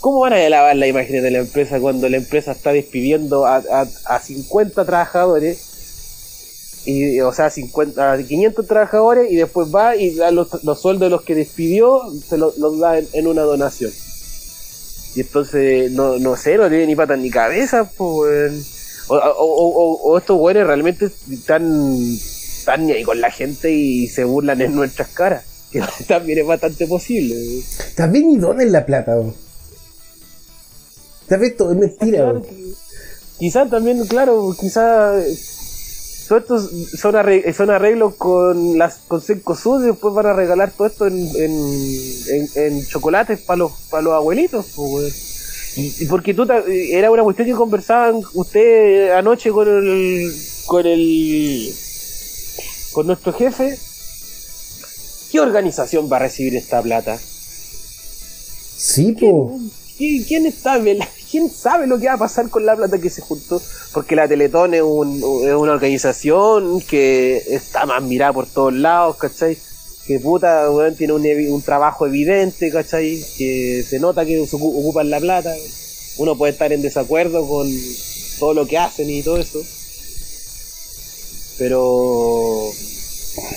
¿cómo 0.00 0.20
van 0.20 0.32
a 0.32 0.48
lavar 0.48 0.76
las 0.76 0.88
imágenes 0.88 1.22
de 1.22 1.30
la 1.30 1.38
empresa 1.38 1.78
cuando 1.78 2.08
la 2.08 2.16
empresa 2.16 2.52
está 2.52 2.72
despidiendo 2.72 3.46
a, 3.46 3.56
a, 3.56 3.86
a 4.06 4.20
50 4.20 4.84
trabajadores 4.84 5.75
y, 6.86 7.20
o 7.20 7.32
sea, 7.32 7.50
50, 7.50 8.12
a 8.12 8.22
500 8.22 8.66
trabajadores 8.66 9.30
y 9.30 9.36
después 9.36 9.68
va 9.74 9.96
y 9.96 10.14
da 10.14 10.30
los, 10.30 10.62
los 10.64 10.80
sueldos 10.80 11.06
de 11.06 11.10
los 11.10 11.22
que 11.22 11.34
despidió, 11.34 12.00
se 12.28 12.38
lo- 12.38 12.54
los 12.58 12.78
da 12.78 12.98
en, 12.98 13.08
en 13.12 13.26
una 13.26 13.42
donación. 13.42 13.92
Y 15.16 15.20
entonces, 15.20 15.90
no, 15.92 16.18
no 16.18 16.36
sé, 16.36 16.56
no 16.56 16.68
tiene 16.68 16.86
ni 16.86 16.94
patas 16.94 17.18
ni 17.18 17.30
cabeza, 17.30 17.90
pues, 17.96 19.04
o, 19.08 19.16
o, 19.16 19.98
o- 20.12 20.18
estos 20.18 20.38
güeyes 20.38 20.66
realmente 20.66 21.10
están, 21.30 22.16
ni 22.86 22.92
ahí 22.92 23.02
con 23.02 23.20
la 23.20 23.30
gente 23.30 23.72
y 23.72 24.06
se 24.08 24.24
burlan 24.24 24.60
en 24.60 24.74
nuestras 24.74 25.08
caras, 25.08 25.44
que 25.72 25.82
también 26.08 26.38
es 26.40 26.46
bastante 26.46 26.86
posible. 26.86 27.34
También 27.96 28.30
y 28.30 28.36
es 28.62 28.70
la 28.70 28.86
plata. 28.86 29.16
Tal 31.28 31.40
vez 31.40 31.56
todo 31.56 31.72
es 31.72 31.78
mentira, 31.78 32.18
Claro, 32.18 32.40
weón. 32.40 32.74
Quizás 33.38 33.68
también, 33.68 34.06
claro, 34.06 34.54
quizás 34.58 35.24
todos 36.28 36.42
estos 36.42 36.70
son, 37.00 37.14
son 37.54 37.70
arreglos 37.70 38.14
con 38.16 38.78
las 38.78 38.98
con 39.08 39.20
Cencosud 39.20 39.82
y 39.84 39.86
después 39.88 40.14
van 40.14 40.26
a 40.26 40.32
regalar 40.32 40.70
todo 40.70 40.86
esto 40.86 41.06
en, 41.06 41.16
en, 41.36 41.52
en, 42.28 42.48
en 42.54 42.86
chocolates 42.86 43.40
para 43.40 43.58
los, 43.58 43.72
para 43.90 44.02
los 44.02 44.12
abuelitos. 44.14 44.66
Y, 45.76 46.06
porque 46.06 46.32
tú 46.34 46.46
era 46.68 47.10
una 47.10 47.22
cuestión 47.22 47.46
que 47.46 47.54
conversaban 47.54 48.22
usted 48.34 49.10
anoche 49.12 49.50
con 49.50 49.68
el 49.68 50.32
con 50.66 50.86
el 50.86 51.74
con 52.92 53.06
nuestro 53.06 53.32
jefe. 53.32 53.78
¿Qué 55.30 55.40
organización 55.40 56.10
va 56.10 56.16
a 56.16 56.20
recibir 56.20 56.56
esta 56.56 56.80
plata? 56.82 57.18
Sí, 58.76 59.12
po. 59.12 59.58
¿Quién, 59.98 60.24
quién 60.24 60.46
está 60.46 60.78
vela- 60.78 61.08
¿Quién 61.36 61.50
sabe 61.50 61.86
lo 61.86 61.98
que 61.98 62.06
va 62.06 62.14
a 62.14 62.18
pasar 62.18 62.48
con 62.48 62.64
la 62.64 62.74
plata 62.74 62.98
que 62.98 63.10
se 63.10 63.20
juntó? 63.20 63.60
Porque 63.92 64.16
la 64.16 64.26
Teletón 64.26 64.72
es, 64.72 64.80
un- 64.80 65.18
es 65.46 65.54
una 65.54 65.72
organización 65.72 66.80
que 66.80 67.36
está 67.54 67.84
más 67.84 68.02
mirada 68.02 68.32
por 68.32 68.46
todos 68.46 68.72
lados, 68.72 69.16
¿cachai? 69.18 69.58
Que 70.06 70.18
puta, 70.18 70.70
weón, 70.70 70.96
tiene 70.96 71.12
un, 71.12 71.26
un 71.52 71.60
trabajo 71.60 72.06
evidente, 72.06 72.70
¿cachai? 72.70 73.22
Que 73.36 73.84
se 73.86 73.98
nota 73.98 74.24
que 74.24 74.40
ocupan 74.50 75.10
la 75.10 75.20
plata. 75.20 75.54
Uno 76.16 76.38
puede 76.38 76.52
estar 76.52 76.72
en 76.72 76.80
desacuerdo 76.80 77.46
con 77.46 77.68
todo 78.38 78.54
lo 78.54 78.66
que 78.66 78.78
hacen 78.78 79.10
y 79.10 79.22
todo 79.22 79.36
eso. 79.36 79.60
Pero 81.58 82.70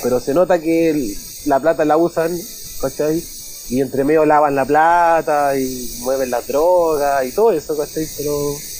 pero 0.03 0.19
se 0.19 0.33
nota 0.33 0.59
que 0.59 1.15
la 1.45 1.61
plata 1.61 1.85
la 1.85 1.95
usan, 1.95 2.37
¿cachai? 2.81 3.23
Y 3.69 3.81
entre 3.81 4.03
medio 4.03 4.25
lavan 4.25 4.55
la 4.55 4.65
plata 4.65 5.57
y 5.57 5.97
mueven 6.01 6.31
las 6.31 6.47
drogas 6.47 7.25
y 7.25 7.31
todo 7.31 7.51
eso, 7.51 7.77
¿cachai? 7.77 8.05
Pero 8.17 8.31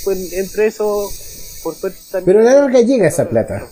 pues, 0.03 0.33
entre 0.33 0.65
eso, 0.67 1.07
por 1.63 1.75
suerte 1.75 1.99
también... 2.11 2.25
Pero 2.25 2.39
a 2.39 2.43
la 2.53 2.59
larga 2.61 2.81
llega 2.81 3.07
esa 3.07 3.29
plata. 3.29 3.67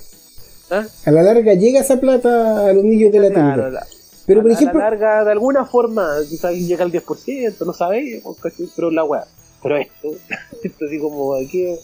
¿Ah? 0.70 0.86
A 1.06 1.12
la 1.12 1.24
larga 1.24 1.54
llega 1.56 1.80
esa 1.80 2.00
plata 2.00 2.68
a 2.68 2.74
los 2.74 2.84
niños 2.84 3.12
de 3.12 3.20
la 3.20 3.30
Claro, 3.32 3.72
la- 3.72 3.88
Pero 4.28 4.42
por 4.42 4.52
a 4.52 4.54
la 4.54 4.60
ejemplo, 4.60 4.80
larga, 4.80 5.24
de 5.24 5.32
alguna 5.32 5.66
forma, 5.66 6.08
quizás 6.30 6.54
llega 6.54 6.84
al 6.84 6.92
10%, 6.92 7.66
no 7.66 7.74
sabemos, 7.74 8.38
¿cachai? 8.38 8.68
Pero 8.76 8.92
la 8.92 9.04
weá. 9.04 9.26
Pero 9.64 9.78
esto, 9.78 10.10
esto 10.64 10.86
así 10.86 11.00
como 11.00 11.34
aquí... 11.36 11.76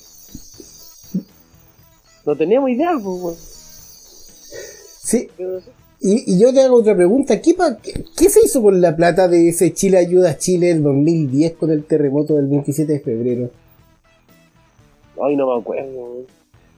No 2.25 2.35
teníamos 2.37 2.69
idea, 2.69 2.91
pues, 2.93 3.03
weón. 3.05 3.35
sí. 5.03 5.29
Pero. 5.37 5.59
Y, 6.03 6.33
y 6.35 6.39
yo 6.39 6.53
te 6.53 6.61
hago 6.61 6.75
otra 6.77 6.95
pregunta. 6.95 7.41
¿Qué, 7.41 7.53
pa- 7.53 7.77
qué, 7.81 7.93
qué 8.17 8.29
se 8.29 8.41
hizo 8.45 8.61
con 8.61 8.81
la 8.81 8.95
plata 8.95 9.27
de 9.29 9.47
ese 9.49 9.73
Chile 9.73 9.97
Ayuda 9.97 10.31
a 10.31 10.37
Chile 10.37 10.67
del 10.67 10.83
2010 10.83 11.53
con 11.53 11.71
el 11.71 11.85
terremoto 11.85 12.35
del 12.35 12.47
27 12.47 12.91
de 12.93 12.99
febrero? 12.99 13.49
Ay, 15.23 15.35
no 15.35 15.53
me 15.53 15.61
acuerdo. 15.61 16.25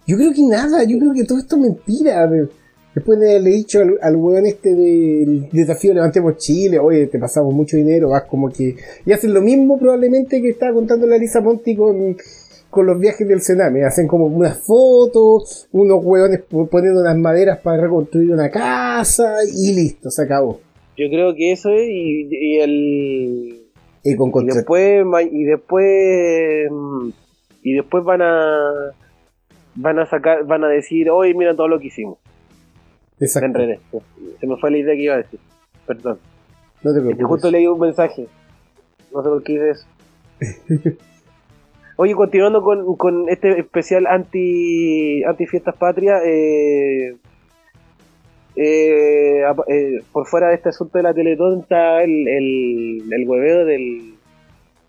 Yo 0.07 0.17
creo 0.17 0.31
que 0.33 0.43
nada, 0.43 0.83
yo 0.83 0.99
creo 0.99 1.13
que 1.13 1.23
todo 1.23 1.39
esto 1.39 1.55
es 1.55 1.61
mentira. 1.61 2.27
de- 2.27 2.47
Después 2.93 3.19
de 3.19 3.31
haberle 3.31 3.49
dicho 3.49 3.81
al, 3.81 3.97
al 4.01 4.15
weón 4.15 4.45
este 4.45 4.73
del 4.73 5.49
desafío 5.51 5.93
Levantemos 5.93 6.37
Chile, 6.37 6.79
oye, 6.79 7.07
te 7.07 7.19
pasamos 7.19 7.53
mucho 7.53 7.75
dinero, 7.75 8.11
vas 8.11 8.23
como 8.23 8.49
que... 8.49 8.77
Y 9.05 9.11
hacen 9.11 9.33
lo 9.33 9.41
mismo 9.41 9.77
probablemente 9.77 10.41
que 10.41 10.51
estaba 10.51 10.71
contando 10.73 11.05
la 11.05 11.17
Lisa 11.17 11.41
Monti 11.41 11.75
con, 11.75 12.15
con 12.75 12.85
los 12.85 12.99
viajes 12.99 13.27
del 13.27 13.41
Sename. 13.41 13.83
Hacen 13.85 14.07
como 14.07 14.25
unas 14.27 14.59
fotos, 14.59 15.67
unos 15.71 15.99
weones 16.03 16.41
po- 16.41 16.67
poniendo 16.67 17.01
unas 17.01 17.17
maderas 17.17 17.57
para 17.59 17.81
reconstruir 17.81 18.31
una 18.31 18.51
casa 18.51 19.37
y 19.51 19.73
listo, 19.73 20.11
se 20.11 20.21
acabó. 20.23 20.59
Yo 20.97 21.09
creo 21.09 21.33
que 21.33 21.51
eso 21.51 21.69
es 21.71 21.87
y, 21.89 22.27
y 22.29 22.59
el... 22.59 23.61
Y 24.03 24.15
con 24.15 24.29
Y 24.29 24.31
contra- 24.31 24.55
después, 24.55 25.03
y 25.31 25.43
después, 25.45 26.69
y 27.63 27.73
después 27.73 28.03
van 28.03 28.21
a, 28.21 28.93
van 29.75 29.97
a 29.97 30.05
sacar, 30.05 30.45
van 30.45 30.63
a 30.63 30.67
decir, 30.67 31.09
oye, 31.09 31.33
mira 31.33 31.55
todo 31.55 31.67
lo 31.67 31.79
que 31.79 31.87
hicimos. 31.87 32.19
Exacto. 33.19 33.47
enredé. 33.47 33.79
Se 34.39 34.45
me 34.45 34.57
fue 34.57 34.69
la 34.69 34.77
idea 34.77 34.93
que 34.93 35.01
iba 35.01 35.13
a 35.15 35.17
decir. 35.17 35.39
Perdón. 35.87 36.19
No 36.83 36.93
te 36.93 36.99
preocupes. 36.99 37.25
justo 37.27 37.49
leí 37.49 37.65
un 37.65 37.79
mensaje. 37.79 38.27
No 39.11 39.23
sé 39.23 39.29
por 39.29 39.43
qué 39.43 39.53
hice 39.53 39.69
eso. 39.71 39.85
Oye, 41.97 42.13
continuando 42.13 42.61
con, 42.61 42.95
con 42.97 43.29
este 43.29 43.57
especial 43.59 44.05
anti, 44.07 45.23
anti 45.23 45.45
fiestas 45.45 45.75
patrias, 45.77 46.21
eh, 46.25 47.15
eh, 48.57 49.41
eh, 49.67 50.01
por 50.11 50.27
fuera 50.27 50.49
de 50.49 50.55
este 50.55 50.69
asunto 50.69 50.97
de 50.97 51.03
la 51.03 51.13
Teletón 51.13 51.61
está 51.61 52.03
el, 52.03 52.27
el, 52.27 53.13
el 53.13 53.29
hueveo 53.29 53.65
del, 53.65 54.15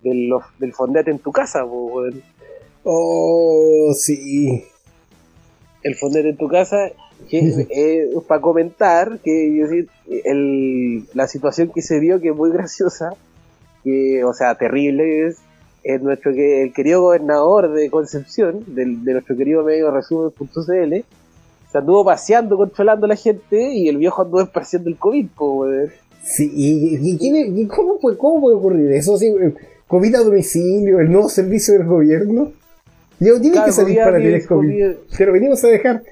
del, 0.03 0.29
del 0.59 0.73
fondete 0.73 1.11
en 1.11 1.19
tu 1.19 1.31
casa, 1.31 1.63
weón. 1.65 2.21
Oh, 2.83 3.93
sí. 3.93 4.63
el 5.83 5.95
fondete 5.95 6.29
en 6.29 6.37
tu 6.37 6.47
casa, 6.47 6.91
que 7.29 7.39
eh, 7.69 8.09
para 8.27 8.41
comentar 8.41 9.19
que 9.19 9.55
yo 9.55 9.67
sí, 9.67 9.87
el, 10.25 11.05
la 11.13 11.27
situación 11.27 11.71
que 11.73 11.81
se 11.81 11.99
dio, 11.99 12.19
que 12.19 12.29
es 12.29 12.35
muy 12.35 12.51
graciosa, 12.53 13.11
que, 13.83 14.23
o 14.23 14.33
sea, 14.33 14.55
terrible, 14.55 15.27
es, 15.27 15.37
es 15.93 16.01
nuestro 16.01 16.33
que, 16.33 16.63
el 16.63 16.73
querido 16.73 17.01
gobernador 17.01 17.71
de 17.71 17.89
Concepción, 17.89 18.63
del, 18.67 19.03
de 19.03 19.13
nuestro 19.13 19.35
querido 19.37 19.63
medio 19.63 19.89
resumen.cl, 19.91 20.93
se 21.71 21.77
anduvo 21.77 22.03
paseando, 22.05 22.57
controlando 22.57 23.05
a 23.05 23.09
la 23.09 23.15
gente 23.15 23.73
y 23.73 23.87
el 23.87 23.97
viejo 23.97 24.21
anduvo 24.21 24.41
esparciendo 24.41 24.89
el 24.89 24.97
COVID, 24.97 25.27
weón. 25.39 25.89
Sí, 26.23 26.51
y, 26.53 26.99
y- 27.61 27.67
cómo, 27.67 27.99
puede, 27.99 28.17
¿cómo 28.17 28.41
puede 28.41 28.55
ocurrir 28.57 28.91
eso? 28.91 29.17
Sí, 29.17 29.33
COVID 29.87 30.15
a 30.15 30.19
domicilio, 30.23 30.99
el 30.99 31.09
nuevo 31.11 31.29
servicio 31.29 31.73
del 31.77 31.87
gobierno. 31.87 32.51
Ya 33.19 33.31
no 33.33 33.39
tiene 33.39 33.53
Claro, 33.53 33.65
que 33.67 33.71
salir 33.71 33.97
para 33.97 34.17
tener 34.17 34.45
COVID. 34.45 34.69
COVID. 34.69 34.95
Pero 35.17 35.31
venimos 35.33 35.63
a 35.63 35.67
dejar. 35.69 36.03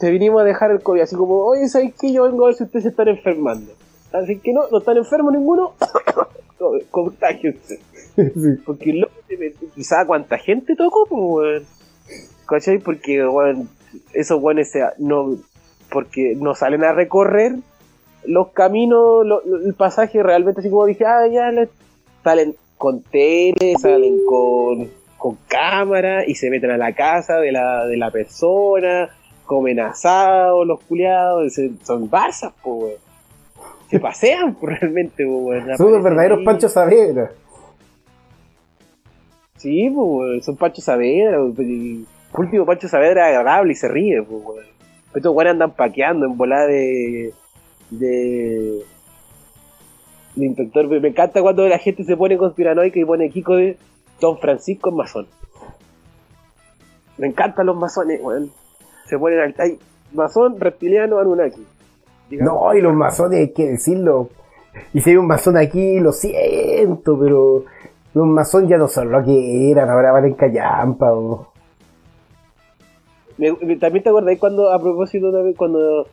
te 0.00 0.10
vinimos 0.10 0.40
a 0.40 0.44
dejar 0.44 0.70
el 0.70 0.80
COVID, 0.80 1.02
así 1.02 1.14
como, 1.14 1.44
oye, 1.44 1.68
¿sabes 1.68 1.92
qué? 2.00 2.10
Yo 2.12 2.24
vengo 2.24 2.44
a 2.44 2.48
ver 2.48 2.56
si 2.56 2.64
ustedes 2.64 2.84
se 2.84 2.88
están 2.88 3.08
enfermando. 3.08 3.70
Así 4.12 4.38
que 4.38 4.52
no, 4.52 4.62
no 4.72 4.78
están 4.78 4.96
enfermos 4.96 5.32
ninguno, 5.34 5.72
contágiense. 6.90 7.78
Sí. 8.16 8.60
Porque 8.64 8.92
loco, 8.94 9.12
quizá 9.74 10.06
cuánta 10.06 10.38
gente 10.38 10.74
tocó, 10.74 11.04
pues. 11.08 11.62
¿Cachai? 12.46 12.78
Porque, 12.78 13.26
weón, 13.26 13.68
esos 14.12 14.40
se- 14.64 14.84
no, 14.98 15.36
porque 15.90 16.34
no 16.36 16.54
salen 16.54 16.84
a 16.84 16.92
recorrer 16.92 17.56
los 18.24 18.48
caminos, 18.52 19.24
lo- 19.26 19.42
el 19.44 19.74
pasaje 19.74 20.22
realmente 20.22 20.60
así 20.60 20.70
como 20.70 20.86
dije, 20.86 21.04
ah, 21.04 21.26
ya, 21.28 21.50
le- 21.50 21.68
salen 22.24 22.54
con 22.78 23.02
tele, 23.02 23.74
salen 23.80 24.18
con, 24.26 24.88
con 25.18 25.38
cámara 25.48 26.24
y 26.26 26.34
se 26.34 26.50
meten 26.50 26.70
a 26.70 26.76
la 26.76 26.92
casa 26.94 27.36
de 27.38 27.52
la, 27.52 27.86
de 27.86 27.96
la 27.96 28.10
persona, 28.10 29.10
comen 29.44 29.78
asado, 29.80 30.64
los 30.64 30.80
culiados, 30.84 31.52
se- 31.52 31.72
son 31.84 32.08
barzas, 32.10 32.52
pues, 32.62 32.76
weón. 32.76 33.06
Se 33.90 34.00
pasean, 34.00 34.54
pues, 34.56 34.80
realmente, 34.80 35.24
pues. 35.26 35.76
Son 35.76 35.92
los 35.92 36.02
verdaderos. 36.02 36.40
Pancho 36.44 36.68
Saavedra. 36.68 37.30
Sí, 39.66 39.90
pues, 39.90 40.44
son 40.44 40.54
Pancho 40.54 40.80
Saavedra. 40.80 41.38
por 42.30 42.44
último, 42.44 42.64
Pancho 42.64 42.86
Saavedra 42.86 43.32
es 43.32 43.36
agradable 43.36 43.72
y 43.72 43.74
se 43.74 43.88
ríe, 43.88 44.22
pues. 44.22 44.64
Estos 45.12 45.34
weones 45.34 45.54
andan 45.54 45.72
paqueando 45.72 46.24
en 46.24 46.36
volada 46.36 46.68
de. 46.68 47.34
de. 47.90 48.84
de 50.36 50.46
inspector. 50.46 50.86
Me 50.86 51.08
encanta 51.08 51.42
cuando 51.42 51.66
la 51.66 51.80
gente 51.80 52.04
se 52.04 52.16
pone 52.16 52.38
conspiranoica 52.38 52.96
y 53.00 53.04
pone 53.04 53.28
Kiko 53.28 53.56
de 53.56 53.76
Don 54.20 54.38
Francisco 54.38 54.90
en 54.90 54.96
masón. 54.98 55.26
Me 57.18 57.26
encantan 57.26 57.66
los 57.66 57.76
masones, 57.76 58.20
weón. 58.22 58.52
Se 59.06 59.18
ponen 59.18 59.40
al. 59.40 59.54
Ay, 59.58 59.80
masón, 60.12 60.60
reptiliano, 60.60 61.18
Anunnaki. 61.18 61.66
No, 62.30 62.72
y 62.72 62.80
los 62.80 62.94
masones, 62.94 63.40
hay 63.40 63.52
que 63.52 63.66
decirlo. 63.66 64.28
Y 64.94 65.00
si 65.00 65.10
hay 65.10 65.16
un 65.16 65.26
masón 65.26 65.56
aquí, 65.56 65.98
lo 65.98 66.12
siento, 66.12 67.18
pero 67.18 67.64
los 68.16 68.26
masones 68.26 68.70
ya 68.70 68.78
no 68.78 68.88
son 68.88 69.12
lo 69.12 69.22
que 69.22 69.70
eran, 69.70 69.90
ahora 69.90 70.10
van 70.10 70.24
en 70.24 70.32
callampa. 70.32 71.12
también 73.78 74.02
te 74.02 74.08
acordáis 74.08 74.38
cuando, 74.38 74.72
a 74.72 74.80
propósito 74.80 75.30
también, 75.30 75.54
cuando 75.54 76.06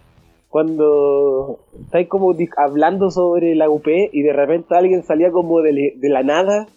cuando 0.49 1.59
estáis 1.79 2.09
como 2.09 2.35
hablando 2.57 3.09
sobre 3.09 3.55
la 3.55 3.69
UP 3.69 3.87
y 3.87 4.21
de 4.21 4.33
repente 4.33 4.75
alguien 4.75 5.01
salía 5.01 5.31
como 5.31 5.61
de, 5.61 5.93
la 6.01 6.23
nada 6.23 6.67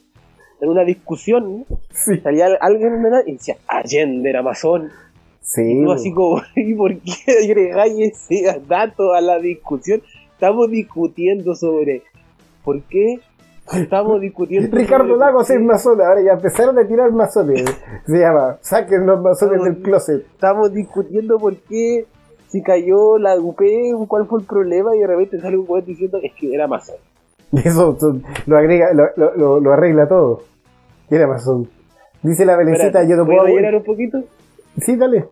en 0.61 0.68
una 0.68 0.85
discusión, 0.85 1.66
Sí, 1.91 2.18
salía 2.18 2.47
alguien 2.61 2.91
de 2.91 3.03
la 3.03 3.11
nada 3.11 3.22
y 3.27 3.33
decía, 3.33 3.57
Allende 3.66 4.31
era 4.31 4.43
masón, 4.43 4.93
Sí, 5.41 5.61
Y 5.62 5.85
tú 5.85 5.91
así 5.91 6.12
como, 6.12 6.41
¿y 6.55 6.72
por 6.74 6.97
qué 7.01 7.45
agregáis 7.45 7.99
ese 7.99 8.61
dato 8.68 9.12
a 9.12 9.20
la 9.20 9.41
discusión? 9.41 10.03
Estamos 10.33 10.70
discutiendo 10.70 11.57
sobre 11.57 12.03
por 12.64 12.81
qué 12.85 13.18
estamos 13.75 14.21
discutiendo 14.21 14.77
Ricardo 14.77 15.17
Lagos 15.17 15.51
es 15.51 15.61
masón, 15.61 16.01
ahora 16.01 16.21
ya 16.23 16.33
empezaron 16.33 16.79
a 16.79 16.87
tirar 16.87 17.11
masones. 17.12 17.64
Se 18.07 18.19
llama, 18.19 18.59
saquen 18.61 19.07
los 19.07 19.21
masones 19.21 19.62
del 19.62 19.83
closet. 19.83 20.27
estamos 20.27 20.73
discutiendo 20.73 21.39
por 21.39 21.57
qué 21.57 22.07
si 22.49 22.62
cayó 22.62 23.19
la 23.19 23.37
UP, 23.39 23.61
cuál 24.09 24.27
fue 24.27 24.41
el 24.41 24.47
problema 24.47 24.95
y 24.97 25.01
de 25.01 25.07
repente 25.07 25.41
sale 25.41 25.57
un 25.57 25.67
weón 25.69 25.85
diciendo 25.85 26.19
es 26.23 26.33
que 26.35 26.55
era 26.55 26.67
masón. 26.67 26.97
Eso 27.53 27.97
son- 27.99 28.23
lo 28.47 28.57
agrega, 28.59 28.89
lo, 28.93 29.61
lo, 29.61 29.73
arregla 29.73 30.07
todo. 30.09 30.43
¿Quién 31.09 31.21
era 31.21 31.31
masón? 31.31 31.69
Dice 32.23 32.45
la 32.45 32.57
Belencita, 32.57 33.05
yo 33.05 33.17
no 33.17 33.25
¿puedo 33.27 33.45
rellenar 33.45 33.75
un 33.77 33.85
poquito? 33.85 34.19
Sí, 34.79 34.97
dale. 34.97 35.29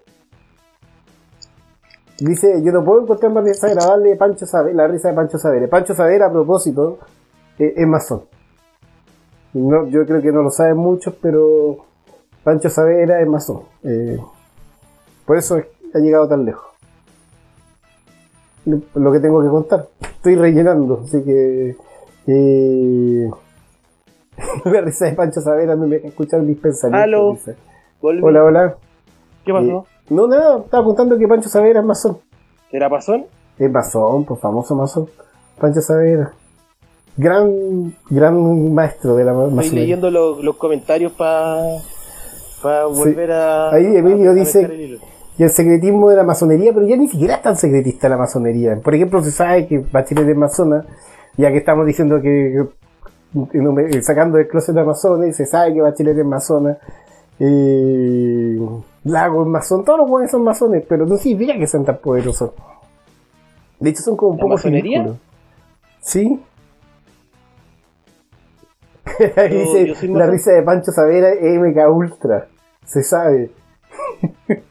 Dice, 2.21 2.63
yo 2.63 2.71
no 2.73 2.85
puedo 2.85 3.03
encontrar 3.03 3.33
más 3.33 3.45
desagradable 3.45 4.15
Pancho 4.17 4.47
Saber, 4.47 4.75
la 4.75 4.87
risa 4.87 5.09
de 5.09 5.15
Pancho 5.15 5.37
Saber. 5.37 5.69
Pancho 5.69 5.95
Saber, 5.95 6.23
a 6.23 6.31
propósito, 6.31 6.99
eh, 7.59 7.75
es 7.77 7.87
masón. 7.87 8.23
No, 9.53 9.87
yo 9.89 10.05
creo 10.07 10.21
que 10.21 10.33
no 10.33 10.43
lo 10.43 10.51
saben 10.51 10.77
muchos, 10.77 11.15
pero 11.21 11.77
Pancho 12.43 12.69
Savera 12.69 13.21
es 13.21 13.29
masón. 13.29 13.61
Eh, 13.85 14.19
por 15.27 15.37
eso 15.37 15.57
es- 15.59 15.67
ha 15.95 15.99
llegado 15.99 16.29
tan 16.29 16.45
lejos. 16.45 16.65
Lo 18.95 19.13
que 19.13 19.21
tengo 19.21 19.43
que 19.43 19.49
contar. 19.49 19.87
Estoy 20.01 20.37
rellenando, 20.37 21.03
así 21.05 21.23
que... 21.23 21.77
eh, 22.27 23.31
la 24.65 24.81
risa 24.81 25.05
de 25.07 25.13
Pancho 25.13 25.41
Savera 25.41 25.77
me 25.77 25.97
escuchar 25.97 26.41
mis 26.41 26.57
pensamientos. 26.59 27.05
Hola, 28.25 28.45
hola. 28.45 28.77
¿Qué 29.45 29.53
pasó? 29.53 29.87
Eh, 29.87 30.05
no, 30.11 30.27
nada, 30.27 30.59
estaba 30.59 30.83
apuntando 30.83 31.19
que 31.19 31.29
Pancho 31.29 31.49
Savera 31.49 31.81
es 31.81 31.87
masón. 31.87 32.19
¿Era 32.73 32.89
masón? 32.89 33.27
Es 33.59 33.71
masón, 33.71 34.25
pues 34.25 34.41
famoso 34.41 34.75
masón. 34.75 35.09
Pancho 35.61 35.81
Savera. 35.81 36.33
Gran, 37.17 37.95
gran 38.11 38.75
maestro 38.75 39.15
de 39.15 39.25
la 39.25 39.33
ma- 39.33 39.43
Estoy 39.45 39.57
masonería. 39.57 39.81
leyendo 39.83 40.11
los, 40.11 40.43
los 40.43 40.57
comentarios 40.57 41.13
para 41.13 41.79
volver 42.87 43.31
a. 43.33 43.71
Ahí 43.73 43.85
Emilio 43.97 44.31
a- 44.31 44.35
dice- 44.35 44.65
el. 44.65 45.01
Y 45.37 45.43
el 45.43 45.51
secretismo 45.51 46.11
de 46.11 46.17
la 46.17 46.23
masonería, 46.23 46.73
pero 46.73 46.87
ya 46.87 46.97
ni 46.97 47.09
siquiera 47.09 47.35
es 47.35 47.43
tan 47.43 47.57
secretista 47.57 48.09
la 48.09 48.17
masonería. 48.17 48.77
Por 48.81 48.95
ejemplo, 48.95 49.21
se 49.23 49.33
sabe 49.33 49.67
que 49.67 49.79
Bachelet 49.81 50.29
es 50.29 50.37
masona, 50.37 50.87
ya 51.37 51.51
que 51.51 51.59
estamos 51.59 51.87
diciendo 51.87 52.21
que, 52.23 52.65
me- 53.53 54.03
sacando 54.03 54.39
del 54.39 54.47
closet 54.47 54.77
a 54.77 54.85
masones, 54.85 55.37
se 55.37 55.45
sabe 55.47 55.75
que 55.75 55.81
Bachelet 55.81 56.17
es 56.19 56.25
masona. 56.25 56.79
Eh, 57.41 58.59
Lago 59.05 59.43
es 59.43 59.49
masón, 59.49 59.85
todos 59.85 59.99
los 59.99 60.09
buenos 60.09 60.31
son 60.31 60.45
masones, 60.45 60.85
pero 60.89 61.05
no 61.05 61.17
significa 61.17 61.59
que 61.59 61.67
sean 61.67 61.85
tan 61.85 61.99
poderosos. 61.99 62.53
De 63.81 63.91
hecho, 63.91 64.03
son 64.03 64.17
como 64.17 64.31
un 64.33 64.37
¿La 64.37 64.43
poco 64.43 64.55
masonería? 64.55 64.99
ridículos. 64.99 65.21
¿Sí? 66.01 66.41
Yo- 69.37 69.49
dice, 69.49 69.95
yo 70.07 70.15
la 70.17 70.27
risa 70.27 70.53
de 70.53 70.63
Pancho 70.63 70.91
Savera 70.93 71.31
es 71.31 71.59
MK 71.61 71.89
Ultra. 71.95 72.47
Se 72.85 73.03
sabe. 73.03 73.51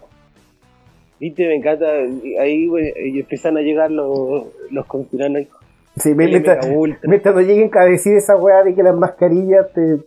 Viste, 1.20 1.48
me 1.48 1.56
encanta. 1.56 1.86
Ahí 2.42 2.68
güey, 2.68 2.92
y 3.12 3.20
empiezan 3.20 3.58
a 3.58 3.62
llegar 3.62 3.92
los, 3.92 4.46
los 4.72 4.86
conspiranoicos. 4.86 5.60
Sí, 5.96 6.16
mientras, 6.16 6.68
mientras 7.04 7.36
no 7.36 7.42
lleguen 7.42 7.70
a 7.76 7.86
decir 7.86 8.18
esa 8.18 8.36
weá 8.36 8.64
de 8.64 8.74
que 8.74 8.82
las 8.82 8.96
mascarillas 8.96 9.72
te, 9.74 9.98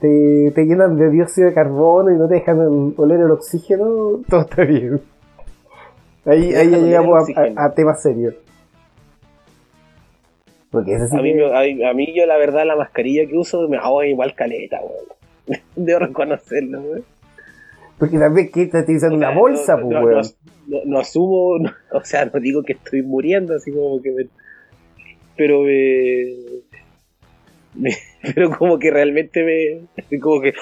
te, 0.00 0.50
te 0.50 0.64
llenan 0.64 0.96
de 0.96 1.10
dióxido 1.10 1.48
de 1.48 1.54
carbono 1.54 2.10
y 2.10 2.16
no 2.16 2.26
te 2.26 2.36
dejan 2.36 2.94
oler 2.96 3.20
el 3.20 3.30
oxígeno, 3.30 4.20
todo 4.30 4.40
está 4.40 4.64
bien. 4.64 5.02
Ahí, 6.24 6.54
ahí 6.54 6.70
ya 6.70 6.78
llegamos 6.78 7.18
a, 7.18 7.20
oxígeno. 7.20 7.60
a- 7.60 7.64
a 7.66 7.74
temas 7.74 8.00
serios. 8.02 8.34
Porque 10.74 10.94
ese 10.94 11.08
sí 11.08 11.16
A 11.16 11.22
mí, 11.22 11.32
que- 11.32 11.84
a, 11.86 11.90
a 11.90 11.94
mí 11.94 12.12
yo 12.14 12.26
la 12.26 12.36
verdad 12.36 12.66
la 12.66 12.76
mascarilla 12.76 13.26
que 13.26 13.36
uso 13.38 13.66
me 13.68 13.76
hago 13.78 14.02
igual 14.04 14.34
caleta, 14.34 14.80
weón. 14.82 15.60
Debo 15.76 16.00
reconocerlo, 16.00 16.80
weón. 16.82 17.04
porque 17.98 18.18
también 18.18 18.50
que 18.50 18.62
estás 18.62 18.82
utilizando 18.82 19.16
una 19.16 19.30
bolsa, 19.30 19.76
no, 19.76 19.82
pues 19.88 19.92
no, 19.92 20.00
weón. 20.04 20.22
no, 20.66 20.78
no 20.84 20.98
asumo, 20.98 21.70
o 21.92 22.04
sea, 22.04 22.24
no 22.26 22.40
digo 22.40 22.62
que 22.64 22.72
estoy 22.74 23.02
muriendo, 23.02 23.54
así 23.54 23.70
como 23.72 24.02
que 24.02 24.10
me- 24.10 24.26
pero 25.36 25.62
me, 25.62 26.24
me- 27.74 27.96
pero 28.34 28.50
como 28.56 28.78
que 28.78 28.90
realmente 28.90 29.44
me, 29.44 30.18
como 30.18 30.40
que, 30.40 30.52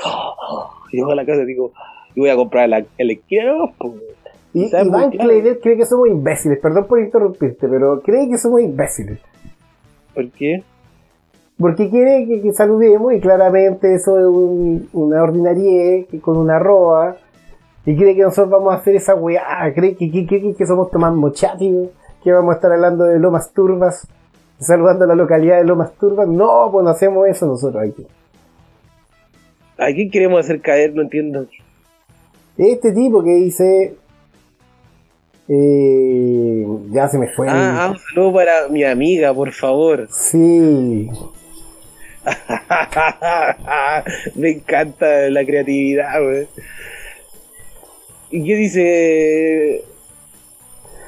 llego 0.92 1.10
a 1.12 1.14
la 1.14 1.24
casa 1.24 1.42
y 1.42 1.46
digo, 1.46 1.72
y 2.14 2.20
voy 2.20 2.30
a 2.30 2.36
comprar 2.36 2.68
la, 2.68 2.84
el 2.98 3.10
esquina, 3.10 3.54
pues, 3.78 3.94
Y 4.54 4.68
¿sabes 4.68 4.88
Iván 4.88 5.02
por 5.04 5.10
qué? 5.12 5.18
Kleider 5.18 5.60
cree 5.60 5.76
que 5.78 5.86
somos 5.86 6.08
imbéciles, 6.08 6.58
perdón 6.60 6.86
por 6.86 7.00
interrumpirte, 7.00 7.66
pero 7.68 8.00
cree 8.02 8.28
que 8.28 8.36
somos 8.36 8.60
imbéciles. 8.60 9.18
¿Por 10.14 10.30
qué? 10.30 10.62
Porque 11.58 11.90
quiere 11.90 12.26
que, 12.26 12.40
que 12.42 12.52
saludemos 12.52 13.12
y 13.14 13.20
claramente 13.20 13.94
eso 13.94 14.18
es 14.18 14.26
un- 14.26 14.88
una 14.92 15.22
ordinariedad 15.22 16.06
con 16.20 16.36
una 16.38 16.56
arroba 16.56 17.16
y 17.86 17.96
cree 17.96 18.14
que 18.16 18.22
nosotros 18.22 18.50
vamos 18.50 18.72
a 18.74 18.76
hacer 18.78 18.96
esa 18.96 19.14
weá, 19.14 19.72
cree 19.74 19.94
que, 19.96 20.10
que, 20.10 20.26
que- 20.26 20.54
que 20.54 20.66
somos 20.66 20.90
Tomás 20.90 21.14
Mochati, 21.14 21.90
que 22.22 22.32
vamos 22.32 22.52
a 22.52 22.56
estar 22.56 22.72
hablando 22.72 23.04
de 23.04 23.18
Lomas 23.18 23.52
Turbas, 23.52 24.06
saludando 24.58 25.04
a 25.04 25.08
la 25.08 25.14
localidad 25.14 25.58
de 25.58 25.64
Lomas 25.64 25.92
Turbas. 25.94 26.28
No, 26.28 26.68
pues 26.72 26.84
no 26.84 26.90
hacemos 26.90 27.26
eso 27.28 27.46
nosotros 27.46 27.82
aquí. 27.82 28.06
¿A 29.78 29.86
quién 29.86 30.10
queremos 30.10 30.40
hacer 30.40 30.60
caer? 30.60 30.94
No 30.94 31.02
entiendo. 31.02 31.46
Este 32.56 32.92
tipo 32.92 33.22
que 33.24 33.34
dice... 33.34 33.96
eh, 35.54 36.64
ya 36.90 37.08
se 37.08 37.18
me 37.18 37.28
fue. 37.28 37.46
Ah, 37.48 37.84
ah, 37.84 37.90
un 37.90 37.98
saludo 37.98 38.32
para 38.32 38.68
mi 38.68 38.84
amiga, 38.84 39.34
por 39.34 39.52
favor. 39.52 40.08
Sí, 40.10 41.10
Me 44.36 44.50
encanta 44.50 45.28
la 45.30 45.44
creatividad, 45.44 46.22
güey. 46.22 46.46
¿Y 48.30 48.44
qué 48.46 48.56
dice? 48.56 49.84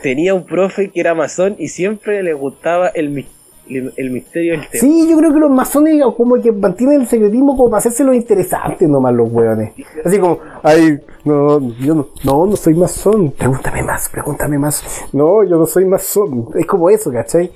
Tenía 0.02 0.34
un 0.34 0.44
profe 0.44 0.90
que 0.90 1.00
era 1.00 1.14
masón 1.14 1.56
y 1.58 1.68
siempre 1.68 2.22
le 2.22 2.34
gustaba 2.34 2.88
el, 2.88 3.08
mis- 3.10 3.26
el, 3.68 3.92
el 3.96 4.10
misterio 4.10 4.52
del 4.52 4.68
tema. 4.68 4.80
Sí, 4.80 5.08
yo 5.08 5.16
creo 5.16 5.32
que 5.32 5.40
los 5.40 5.50
masones 5.50 6.02
como 6.16 6.40
que 6.40 6.52
mantienen 6.52 7.02
el 7.02 7.06
secretismo 7.06 7.56
como 7.56 7.70
para 7.70 7.78
hacerse 7.78 8.04
los 8.04 8.14
interesantes 8.14 8.88
nomás 8.88 9.14
los 9.14 9.30
hueones. 9.32 9.72
Así 10.04 10.18
como, 10.18 10.38
ay, 10.62 10.98
no, 11.24 11.60
yo 11.80 11.94
no, 11.94 12.08
no, 12.24 12.46
no 12.46 12.56
soy 12.56 12.74
masón. 12.74 13.30
Pregúntame 13.32 13.82
más, 13.82 14.08
pregúntame 14.08 14.58
más. 14.58 15.06
No, 15.12 15.42
yo 15.44 15.56
no 15.58 15.66
soy 15.66 15.84
masón. 15.84 16.48
Es 16.54 16.66
como 16.66 16.90
eso, 16.90 17.10
¿cachai? 17.12 17.50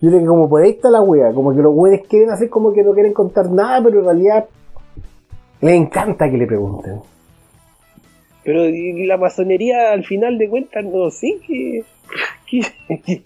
Yo 0.00 0.08
creo 0.10 0.20
que 0.20 0.26
como 0.26 0.48
por 0.48 0.62
ahí 0.62 0.70
está 0.70 0.90
la 0.90 1.00
wea, 1.00 1.32
como 1.32 1.54
que 1.54 1.62
los 1.62 1.72
hueones 1.74 2.06
quieren 2.08 2.30
hacer 2.30 2.48
como 2.50 2.72
que 2.72 2.82
no 2.82 2.92
quieren 2.92 3.12
contar 3.12 3.50
nada, 3.50 3.82
pero 3.82 4.00
en 4.00 4.04
realidad 4.04 4.46
les 5.60 5.74
encanta 5.74 6.28
que 6.30 6.36
le 6.38 6.46
pregunten. 6.46 7.00
Pero 8.44 8.62
la 9.06 9.16
masonería, 9.16 9.92
al 9.92 10.04
final 10.04 10.36
de 10.38 10.48
cuentas, 10.48 10.84
no 10.84 11.10
sé 11.10 11.38
que. 11.46 11.84
que- 12.46 13.22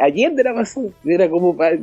Allende 0.00 0.42
era 0.42 0.52
masón, 0.52 0.92
era 1.04 1.28
como 1.30 1.56
para. 1.56 1.76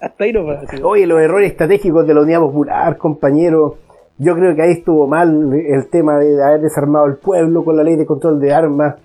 Hasta 0.00 0.24
ahí 0.24 0.32
no 0.32 0.44
va. 0.44 0.62
Oye, 0.82 1.06
los 1.06 1.20
errores 1.20 1.50
estratégicos 1.52 2.06
de 2.06 2.14
la 2.14 2.22
Unidad 2.22 2.40
Popular, 2.40 2.96
compañero. 2.96 3.76
Yo 4.18 4.34
creo 4.34 4.54
que 4.54 4.62
ahí 4.62 4.72
estuvo 4.72 5.06
mal 5.06 5.52
el 5.54 5.88
tema 5.88 6.18
de 6.18 6.42
haber 6.42 6.60
desarmado 6.60 7.06
el 7.06 7.16
pueblo 7.16 7.64
con 7.64 7.76
la 7.76 7.82
ley 7.84 7.96
de 7.96 8.04
control 8.06 8.40
de 8.40 8.52
armas. 8.52 8.96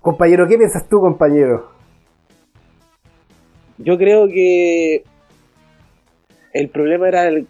Compañero, 0.00 0.46
¿qué 0.46 0.58
piensas 0.58 0.88
tú, 0.88 1.00
compañero? 1.00 1.70
Yo 3.78 3.96
creo 3.96 4.26
que. 4.26 5.04
El 6.52 6.68
problema 6.70 7.08
era 7.08 7.28
el- 7.28 7.46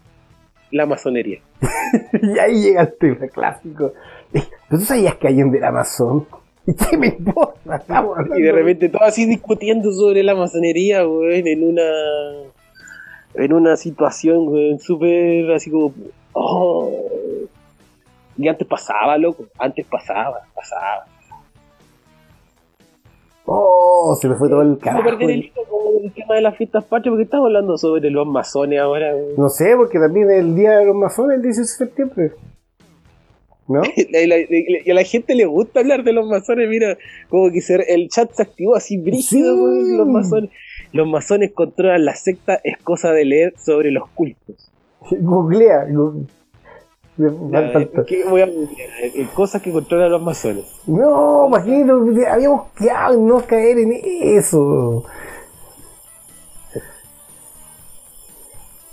la 0.71 0.87
masonería. 0.87 1.41
y 2.23 2.39
ahí 2.39 2.63
llega 2.63 2.83
el 2.83 2.95
tema 2.99 3.27
clásico. 3.29 3.93
Eh, 4.35 4.43
¿Pero 4.69 4.81
tú 4.81 4.85
sabías 4.85 5.15
que 5.17 5.29
Allende 5.29 5.59
era 5.59 5.73
masón? 5.73 6.27
¿Y 6.69 6.75
qué 6.91 6.99
me 6.99 7.07
importa? 7.07 7.83
Y 8.37 8.43
de 8.43 8.53
repente 8.53 8.91
todos 8.91 9.09
así 9.09 9.25
discutiendo 9.25 9.91
sobre 9.91 10.23
la 10.23 10.35
masonería, 10.35 11.07
weón, 11.09 11.47
en 11.47 11.65
una. 11.65 11.83
En 13.35 13.53
una 13.53 13.77
situación, 13.77 14.49
weón, 14.49 14.79
súper 14.79 15.51
así 15.53 15.71
como. 15.71 15.95
Oh. 16.35 16.93
Y 18.37 18.49
antes 18.49 18.69
pasaba, 18.69 19.17
loco. 19.17 19.47
Antes 19.59 19.87
pasaba, 19.87 20.41
pasaba. 20.55 21.07
Oh, 23.47 24.15
se 24.21 24.29
me 24.29 24.35
fue 24.35 24.51
todo 24.51 24.61
el 24.61 24.77
carajo. 24.77 25.05
perder 25.05 25.31
el 25.31 25.45
hilo 25.45 25.63
como 25.71 26.01
el 26.05 26.13
tema 26.13 26.35
de 26.35 26.43
las 26.43 26.55
fiestas 26.55 26.85
patrias, 26.85 27.13
porque 27.13 27.23
estamos 27.23 27.47
hablando 27.47 27.79
sobre 27.79 28.11
los 28.11 28.27
masones 28.27 28.79
ahora, 28.79 29.15
weón. 29.15 29.37
No 29.39 29.49
sé, 29.49 29.75
porque 29.75 29.99
también 29.99 30.31
el 30.31 30.55
día 30.55 30.77
de 30.79 30.85
los 30.85 30.97
masones 30.97 31.37
el 31.37 31.43
18 31.45 31.61
de 31.63 31.67
septiembre. 31.67 32.33
¿No? 33.69 33.83
Y, 33.97 34.27
la- 34.27 34.39
y- 34.39 34.47
y 34.85 34.91
a 34.91 34.95
la 34.95 35.05
gente 35.05 35.35
le 35.35 35.45
gusta 35.45 35.81
hablar 35.81 36.03
de 36.03 36.13
los 36.13 36.27
masones, 36.27 36.69
mira, 36.69 36.97
como 37.29 37.51
que 37.53 37.61
se- 37.61 37.93
el 37.95 38.09
chat 38.09 38.33
se 38.33 38.43
activó 38.43 38.75
así 38.75 38.97
brígido, 38.97 39.55
Sí. 39.85 39.97
los 39.97 40.07
masones. 40.09 40.51
Los 40.93 41.07
masones 41.07 41.53
controlan 41.53 42.05
la 42.07 42.15
secta, 42.17 42.59
es 42.65 42.79
cosa 42.79 43.13
de 43.13 43.25
leer 43.27 43.55
sobre 43.59 43.91
los 43.91 44.09
cultos. 44.11 44.71
Googlea. 45.11 45.87
Fal- 47.19 47.73
falta. 47.73 48.05
¿Qué 48.07 48.25
voy 48.25 48.41
a 48.43 48.45
eh, 48.47 49.27
Cosas 49.35 49.61
que 49.61 49.73
controlan 49.73 50.11
los 50.13 50.23
masones. 50.23 50.65
No, 50.87 51.49
imagínate, 51.49 52.27
habíamos 52.29 52.69
quedado 52.79 53.15
en 53.15 53.27
no 53.27 53.41
caer 53.45 53.79
en 53.79 53.93
eso. 54.23 55.05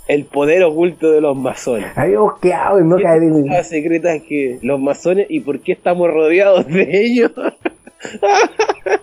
El 0.07 0.25
poder 0.25 0.63
oculto 0.63 1.11
de 1.11 1.19
los 1.19 1.35
masones. 1.35 1.97
Habíamos 1.97 2.39
quedado 2.39 2.79
en 2.79 2.89
no 2.89 2.97
caer 2.97 3.23
en 3.23 3.47
Las 3.47 3.69
secretas 3.69 4.21
que 4.21 4.59
los 4.61 4.79
masones 4.79 5.25
y 5.29 5.39
por 5.39 5.61
qué 5.61 5.71
estamos 5.71 6.11
rodeados 6.11 6.67
de 6.67 7.05
ellos. 7.05 7.31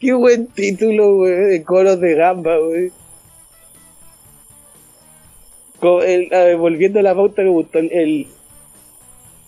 qué 0.00 0.12
buen 0.12 0.46
título, 0.48 1.16
güey, 1.16 1.32
de 1.32 1.62
coros 1.62 1.98
de 2.00 2.14
gamba, 2.14 2.58
güey. 2.58 2.90
Volviendo 6.58 7.00
a 7.00 7.02
la 7.02 7.14
pauta 7.14 7.42
me 7.42 7.50
gustó 7.50 7.78
el, 7.78 7.92
el, 7.92 8.26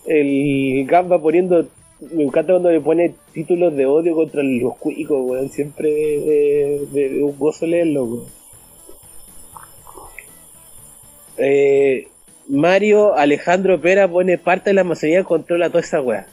el 0.05 0.85
gamba 0.85 1.19
poniendo 1.19 1.67
me 1.99 2.23
encanta 2.23 2.53
cuando 2.53 2.71
le 2.71 2.79
pone 2.79 3.15
títulos 3.33 3.75
de 3.75 3.85
odio 3.85 4.15
contra 4.15 4.43
los 4.43 4.77
cuicos, 4.77 5.17
weón. 5.19 5.49
Siempre 5.49 5.89
eh, 5.89 6.87
de, 6.91 7.09
de 7.09 7.23
un 7.23 7.37
gozo 7.37 7.65
leerlo, 7.65 8.03
weón. 8.03 8.36
Eh, 11.37 12.07
Mario 12.49 13.15
Alejandro 13.15 13.79
Pera 13.79 14.07
pone 14.07 14.37
parte 14.37 14.69
de 14.69 14.73
la 14.75 14.83
masonería 14.83 15.23
controla 15.23 15.67
toda 15.69 15.81
esa 15.81 16.01
weá. 16.01 16.25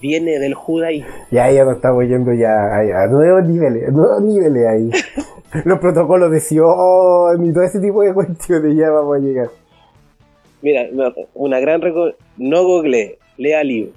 Viene 0.00 0.38
del 0.38 0.54
judaísmo. 0.54 1.08
Ya, 1.30 1.50
ya 1.50 1.64
nos 1.64 1.76
estamos 1.76 2.04
yendo 2.04 2.32
ya 2.34 2.52
a, 2.52 3.04
a 3.04 3.06
nuevos 3.06 3.44
niveles, 3.48 3.88
a 3.88 3.90
nuevos 3.90 4.22
niveles 4.22 4.66
ahí. 4.66 4.90
Los 5.64 5.78
protocolos 5.78 6.30
de 6.30 6.40
Sion 6.40 7.44
y 7.46 7.52
todo 7.52 7.62
ese 7.62 7.80
tipo 7.80 8.02
de 8.02 8.12
cuestiones 8.12 8.76
ya 8.76 8.90
vamos 8.90 9.16
a 9.16 9.20
llegar. 9.20 9.48
Mira, 10.60 10.86
no, 10.92 11.12
una 11.34 11.60
gran 11.60 11.80
reco- 11.80 12.14
No 12.36 12.64
google, 12.64 13.18
lea 13.38 13.62
libro. 13.64 13.92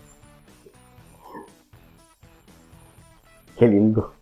Qué 3.57 3.67
lindo. 3.67 4.13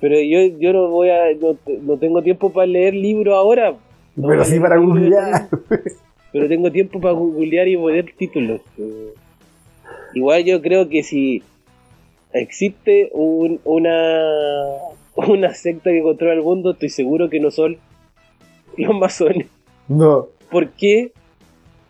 Pero 0.00 0.16
yo, 0.20 0.56
yo 0.58 0.72
no 0.72 0.88
voy 0.88 1.10
a. 1.10 1.32
No, 1.40 1.56
no 1.82 1.96
tengo 1.98 2.22
tiempo 2.22 2.50
para 2.52 2.66
leer 2.66 2.94
libros 2.94 3.34
ahora. 3.34 3.74
No 4.20 4.28
Pero 4.28 4.44
sí 4.44 4.58
para 4.60 4.76
googlear. 4.78 5.48
Pero 6.32 6.48
tengo 6.48 6.70
tiempo 6.70 7.00
para 7.00 7.14
googlear 7.14 7.66
y 7.68 7.76
poner 7.76 8.12
títulos. 8.16 8.60
Igual 10.14 10.44
yo 10.44 10.60
creo 10.60 10.88
que 10.88 11.02
si 11.02 11.42
existe 12.32 13.10
un- 13.12 13.60
una, 13.64 14.20
una 15.16 15.54
secta 15.54 15.90
que 15.90 16.02
controla 16.02 16.34
el 16.34 16.42
mundo, 16.42 16.72
estoy 16.72 16.88
seguro 16.88 17.28
que 17.28 17.40
no 17.40 17.50
son 17.50 17.76
los 18.76 18.94
masones. 18.98 19.46
No, 19.88 20.26
¿Por 20.50 20.68
qué? 20.70 21.12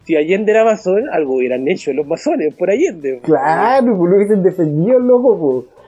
Si 0.05 0.17
Allende 0.17 0.53
era 0.53 0.65
masón, 0.65 1.09
algo 1.11 1.35
hubieran 1.37 1.69
hecho 1.69 1.93
los 1.93 2.07
masones 2.07 2.55
por 2.55 2.71
Allende. 2.71 3.21
claro, 3.23 3.97
pues 3.97 4.11
lo 4.11 4.17
hubiesen 4.17 4.43
defendido, 4.43 4.99
loco, 4.99 5.39
pues. 5.39 5.81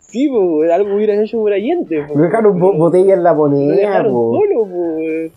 Sí, 0.00 0.28
pues, 0.28 0.70
algo 0.70 0.94
hubieran 0.94 1.20
hecho 1.22 1.38
por 1.38 1.52
Allende. 1.52 2.04
Lo 2.14 2.22
dejaron 2.22 2.58
bo- 2.58 2.72
botella 2.72 3.14
en 3.14 3.22
la 3.22 3.32
Lo 3.32 3.36
moneda, 3.36 3.74
dejaron 3.74 4.12
po. 4.12 4.36
solo, 4.38 4.66
pues. 4.66 5.32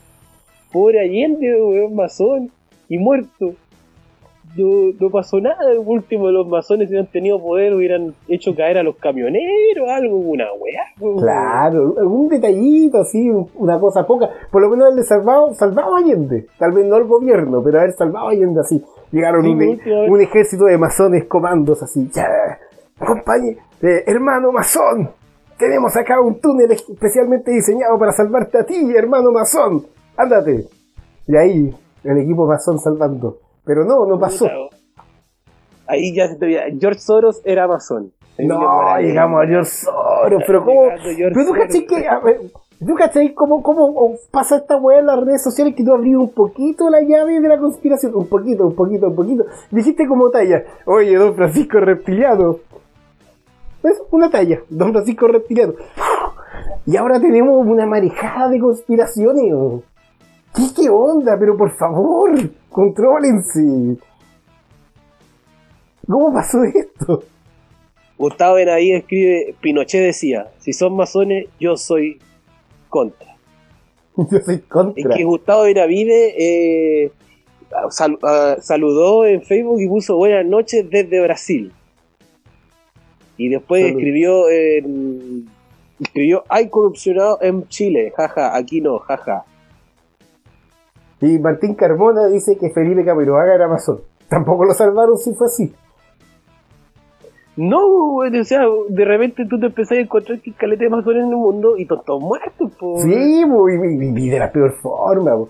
Pobre 0.71 0.99
Allende, 1.01 1.61
weón, 1.63 1.95
masón. 1.95 2.51
Y 2.87 2.97
muerto. 2.97 3.53
No, 4.57 4.91
no 4.99 5.09
pasó 5.09 5.39
nada. 5.39 5.71
El 5.71 5.77
último 5.77 6.27
de 6.27 6.33
los 6.33 6.47
masones, 6.47 6.89
si 6.89 6.93
hubieran 6.93 7.09
tenido 7.09 7.41
poder, 7.41 7.73
hubieran 7.73 8.13
hecho 8.27 8.53
caer 8.53 8.77
a 8.79 8.83
los 8.83 8.97
camioneros, 8.97 9.89
algo, 9.89 10.17
una 10.17 10.45
weá. 10.53 11.15
Claro, 11.19 11.95
algún 11.97 12.27
detallito 12.27 12.99
así, 12.99 13.31
una 13.55 13.79
cosa 13.79 14.05
poca. 14.05 14.29
Por 14.51 14.61
lo 14.61 14.69
menos 14.69 14.87
haberle 14.87 15.03
salvado, 15.03 15.53
salvado 15.53 15.95
a 15.95 15.99
Allende. 15.99 16.47
Tal 16.59 16.73
vez 16.73 16.85
no 16.85 16.95
al 16.95 17.05
gobierno, 17.05 17.63
pero 17.63 17.79
haber 17.79 17.93
salvado 17.93 18.27
a 18.27 18.31
Allende 18.31 18.59
así. 18.59 18.83
Llegaron 19.11 19.43
Sí, 19.43 19.51
un, 19.51 20.09
por 20.09 20.21
ejército 20.21 20.65
de 20.65 20.77
masones 20.77 21.25
comandos 21.25 21.81
así. 21.81 22.09
Ya, 22.13 22.27
compañero, 22.99 23.59
eh, 23.81 24.03
hermano 24.05 24.51
masón, 24.51 25.11
tenemos 25.57 25.95
acá 25.95 26.19
un 26.19 26.39
túnel 26.41 26.71
especialmente 26.71 27.51
diseñado 27.51 27.97
para 27.97 28.11
salvarte 28.11 28.57
a 28.57 28.65
ti, 28.65 28.93
hermano 28.95 29.31
masón. 29.31 29.85
Ándate. 30.17 30.67
Y 31.27 31.35
ahí, 31.35 31.75
el 32.03 32.17
equipo 32.17 32.45
masón 32.47 32.79
salvando. 32.79 33.39
Pero 33.63 33.85
no, 33.85 34.05
no 34.05 34.19
pasó. 34.19 34.47
Ahí 35.87 36.15
ya 36.15 36.27
se 36.27 36.35
te 36.35 36.45
veía. 36.45 36.63
George 36.79 36.99
Soros 36.99 37.41
era 37.45 37.67
masón. 37.67 38.11
No, 38.39 38.97
llegamos 38.99 39.43
a 39.43 39.47
George 39.47 39.71
Soros, 39.71 40.43
pero 40.47 40.65
¿cómo? 40.65 40.89
Pero 41.03 41.45
tú 41.45 41.53
cachai 41.53 41.85
que, 41.85 42.49
tú 42.85 42.95
cachai 42.95 43.33
cómo, 43.33 43.61
cómo 43.61 44.15
pasa 44.31 44.57
esta 44.57 44.77
weá 44.77 44.99
en 44.99 45.05
las 45.05 45.19
redes 45.19 45.43
sociales 45.43 45.75
que 45.75 45.83
tú 45.83 45.93
abrí 45.93 46.15
un 46.15 46.29
poquito 46.29 46.89
la 46.89 47.01
llave 47.01 47.39
de 47.39 47.47
la 47.47 47.59
conspiración, 47.59 48.15
un 48.15 48.27
poquito, 48.27 48.65
un 48.65 48.75
poquito, 48.75 49.07
un 49.07 49.15
poquito. 49.15 49.45
Dijiste 49.69 50.07
como 50.07 50.29
talla, 50.29 50.63
oye, 50.85 51.15
don 51.15 51.35
Francisco 51.35 51.79
Reptiliano. 51.79 52.57
Es 53.83 54.01
una 54.11 54.29
talla, 54.29 54.61
don 54.69 54.91
Francisco 54.91 55.27
Reptiliano. 55.27 55.73
Y 56.85 56.97
ahora 56.97 57.19
tenemos 57.19 57.65
una 57.65 57.85
marejada 57.85 58.49
de 58.49 58.59
conspiraciones. 58.59 59.53
¿Qué, 60.55 60.63
qué 60.75 60.89
onda? 60.89 61.37
Pero 61.39 61.55
por 61.57 61.71
favor, 61.77 62.31
contrólense. 62.69 63.97
¿Cómo 66.07 66.33
pasó 66.33 66.63
esto? 66.63 67.23
Gustavo 68.17 68.55
Benaví 68.55 68.91
escribe: 68.93 69.55
Pinochet 69.61 70.01
decía, 70.03 70.51
si 70.59 70.73
son 70.73 70.95
masones, 70.95 71.47
yo 71.59 71.77
soy 71.77 72.19
contra. 72.89 73.27
Yo 74.17 74.39
soy 74.43 74.55
Es 74.55 74.61
contra. 74.63 75.15
que 75.15 75.23
Gustavo 75.23 75.63
Benavides 75.63 76.33
eh, 76.37 77.11
sal- 77.89 78.19
saludó 78.61 79.25
en 79.25 79.41
Facebook 79.41 79.79
y 79.81 79.87
puso 79.87 80.17
buenas 80.17 80.45
noches 80.45 80.87
desde 80.89 81.21
Brasil. 81.21 81.71
Y 83.37 83.47
después 83.49 83.83
Salud. 83.83 83.97
escribió 83.99 84.49
en- 84.49 85.49
escribió 85.99 86.43
hay 86.49 86.67
corrupcionado 86.69 87.39
en 87.41 87.65
Chile, 87.69 88.11
jaja, 88.15 88.55
aquí 88.55 88.81
no, 88.81 88.99
jaja. 88.99 89.45
Y 91.21 91.37
Martín 91.39 91.75
Carmona 91.75 92.27
dice 92.27 92.57
que 92.57 92.71
Felipe 92.71 93.05
Camiroaga 93.05 93.53
era 93.55 93.67
masón. 93.67 94.01
Tampoco 94.27 94.65
lo 94.65 94.73
salvaron 94.73 95.17
si 95.17 95.33
fue 95.33 95.47
así. 95.47 95.73
No, 97.57 98.15
o 98.15 98.43
sea, 98.43 98.61
de 98.89 99.05
repente 99.05 99.45
tú 99.47 99.59
te 99.59 99.67
empezás 99.67 99.97
a 99.97 100.01
encontrar 100.01 100.39
que 100.39 100.53
caleta 100.53 100.83
de 100.85 100.89
masones 100.89 101.23
en 101.23 101.29
el 101.29 101.35
mundo 101.35 101.77
y 101.77 101.85
todos 101.85 102.21
muertos, 102.21 102.71
po. 102.79 102.97
Sí, 102.99 103.43
po, 103.47 103.69
y, 103.69 103.73
y- 103.73 104.25
y 104.25 104.29
de 104.29 104.39
la 104.39 104.51
peor 104.51 104.71
forma. 104.81 105.35
po. 105.35 105.49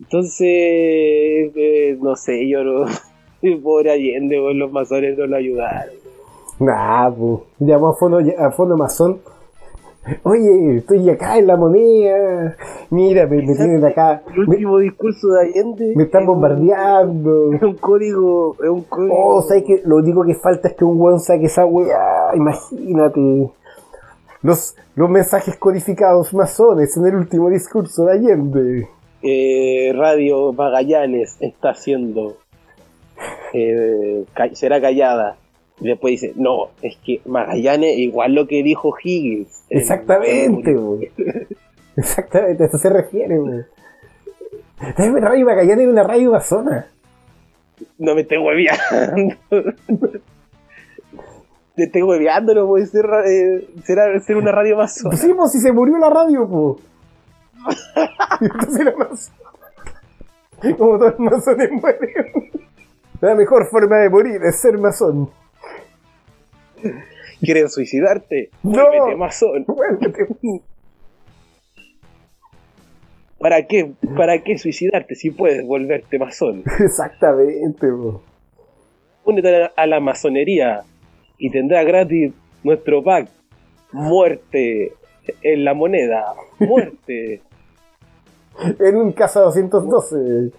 Entonces, 0.00 0.46
eh, 1.56 1.98
no 2.00 2.14
sé, 2.16 2.48
yo 2.48 2.62
no. 2.62 2.86
Pobre 3.62 3.92
Allende, 3.92 4.38
güey, 4.40 4.54
los 4.56 4.70
masones 4.72 5.16
no 5.16 5.26
lo 5.26 5.36
ayudaron. 5.36 5.94
Nah, 6.60 7.10
pues. 7.10 7.40
Llamó 7.60 7.90
a 7.90 7.94
fondo, 7.96 8.18
a 8.38 8.50
fondo 8.50 8.76
masón. 8.76 9.20
Oye, 10.22 10.76
estoy 10.78 11.08
acá 11.10 11.36
en 11.38 11.46
la 11.46 11.56
moneda. 11.56 12.56
Mira, 12.90 13.26
me, 13.26 13.36
me 13.42 13.54
tienen 13.54 13.84
acá. 13.84 14.22
El 14.34 14.46
Me, 14.48 14.54
último 14.54 14.78
discurso 14.78 15.28
de 15.28 15.42
Allende. 15.42 15.92
me 15.94 16.04
están 16.04 16.24
bombardeando. 16.26 17.52
Es 17.52 17.62
un 17.62 17.74
código. 17.74 18.56
Es 18.62 18.70
un 18.70 18.82
código. 18.84 19.14
Oh, 19.16 19.42
¿sabes 19.42 19.64
que 19.64 19.82
Lo 19.84 19.96
único 19.96 20.24
que 20.24 20.34
falta 20.34 20.68
es 20.68 20.74
que 20.74 20.84
un 20.84 21.00
weón 21.00 21.20
saque 21.20 21.46
esa 21.46 21.66
weá. 21.66 22.30
Imagínate. 22.34 23.50
Los, 24.42 24.76
los 24.94 25.10
mensajes 25.10 25.56
codificados 25.56 26.32
masones 26.32 26.96
en 26.96 27.06
el 27.06 27.16
último 27.16 27.50
discurso 27.50 28.04
de 28.06 28.12
Allende. 28.12 28.88
Eh, 29.22 29.92
Radio 29.96 30.52
Magallanes 30.52 31.36
está 31.40 31.70
haciendo. 31.70 32.36
eh, 33.52 34.24
ca- 34.32 34.54
será 34.54 34.80
callada. 34.80 35.37
Y 35.80 35.86
después 35.88 36.12
dice: 36.20 36.32
No, 36.36 36.70
es 36.82 36.96
que 37.04 37.20
Magallanes, 37.26 37.96
igual 37.98 38.34
lo 38.34 38.46
que 38.46 38.62
dijo 38.62 38.94
Higgins. 39.02 39.64
en- 39.70 39.78
Exactamente, 39.78 40.74
weón. 40.74 41.00
Exactamente, 41.96 42.62
a 42.62 42.66
eso 42.66 42.78
se 42.78 42.90
refiere, 42.90 43.38
weón. 43.38 43.66
Dame 44.96 45.20
Radio 45.20 45.44
Magallanes 45.46 45.84
es 45.86 45.90
una 45.90 46.02
radio 46.04 46.32
masona. 46.32 46.86
No 47.98 48.14
me 48.14 48.22
estoy 48.22 48.38
hueveando. 48.38 49.36
Te 51.76 51.84
estoy 51.84 52.02
hueveando, 52.02 52.54
no 52.54 52.66
puede 52.66 52.86
ser, 52.86 53.04
eh, 53.26 53.68
será, 53.84 54.18
ser 54.20 54.36
una 54.36 54.50
radio 54.50 54.76
más 54.76 54.94
sola. 54.96 55.10
Pues 55.10 55.20
sí, 55.20 55.32
pues 55.32 55.52
si 55.52 55.60
se 55.60 55.70
murió 55.72 55.96
la 55.98 56.10
radio, 56.10 56.48
pues. 56.48 56.84
Entonces 58.40 58.80
era 58.80 58.96
masón. 58.96 59.34
Como 60.76 60.98
todos 60.98 61.12
los 61.18 61.20
masones 61.20 61.70
mueren. 61.70 62.10
La 63.20 63.34
mejor 63.36 63.66
forma 63.66 63.96
de 63.98 64.10
morir 64.10 64.40
es 64.44 64.60
ser 64.60 64.76
masón. 64.78 65.30
¿Quieres 67.40 67.72
suicidarte? 67.72 68.50
No. 68.62 68.86
Vuélvete 68.86 69.16
masón. 69.16 69.64
Vuélvete. 69.66 70.26
¿Para 73.38 73.66
qué? 73.66 73.92
¿Para 74.16 74.42
qué 74.42 74.58
suicidarte 74.58 75.14
si 75.14 75.30
puedes 75.30 75.64
volverte 75.64 76.18
masón? 76.18 76.64
Exactamente, 76.80 77.86
pues. 77.88 78.16
Únete 79.24 79.48
a 79.48 79.58
la, 79.58 79.72
a 79.76 79.86
la 79.86 80.00
masonería 80.00 80.82
y 81.36 81.50
tendrás 81.50 81.86
gratis 81.86 82.32
nuestro 82.64 83.02
pack. 83.04 83.28
Muerte 83.92 84.92
en 85.42 85.64
la 85.64 85.74
moneda. 85.74 86.34
Muerte. 86.58 87.42
En 88.80 88.96
un 88.96 89.12
casa 89.12 89.38
212. 89.42 90.50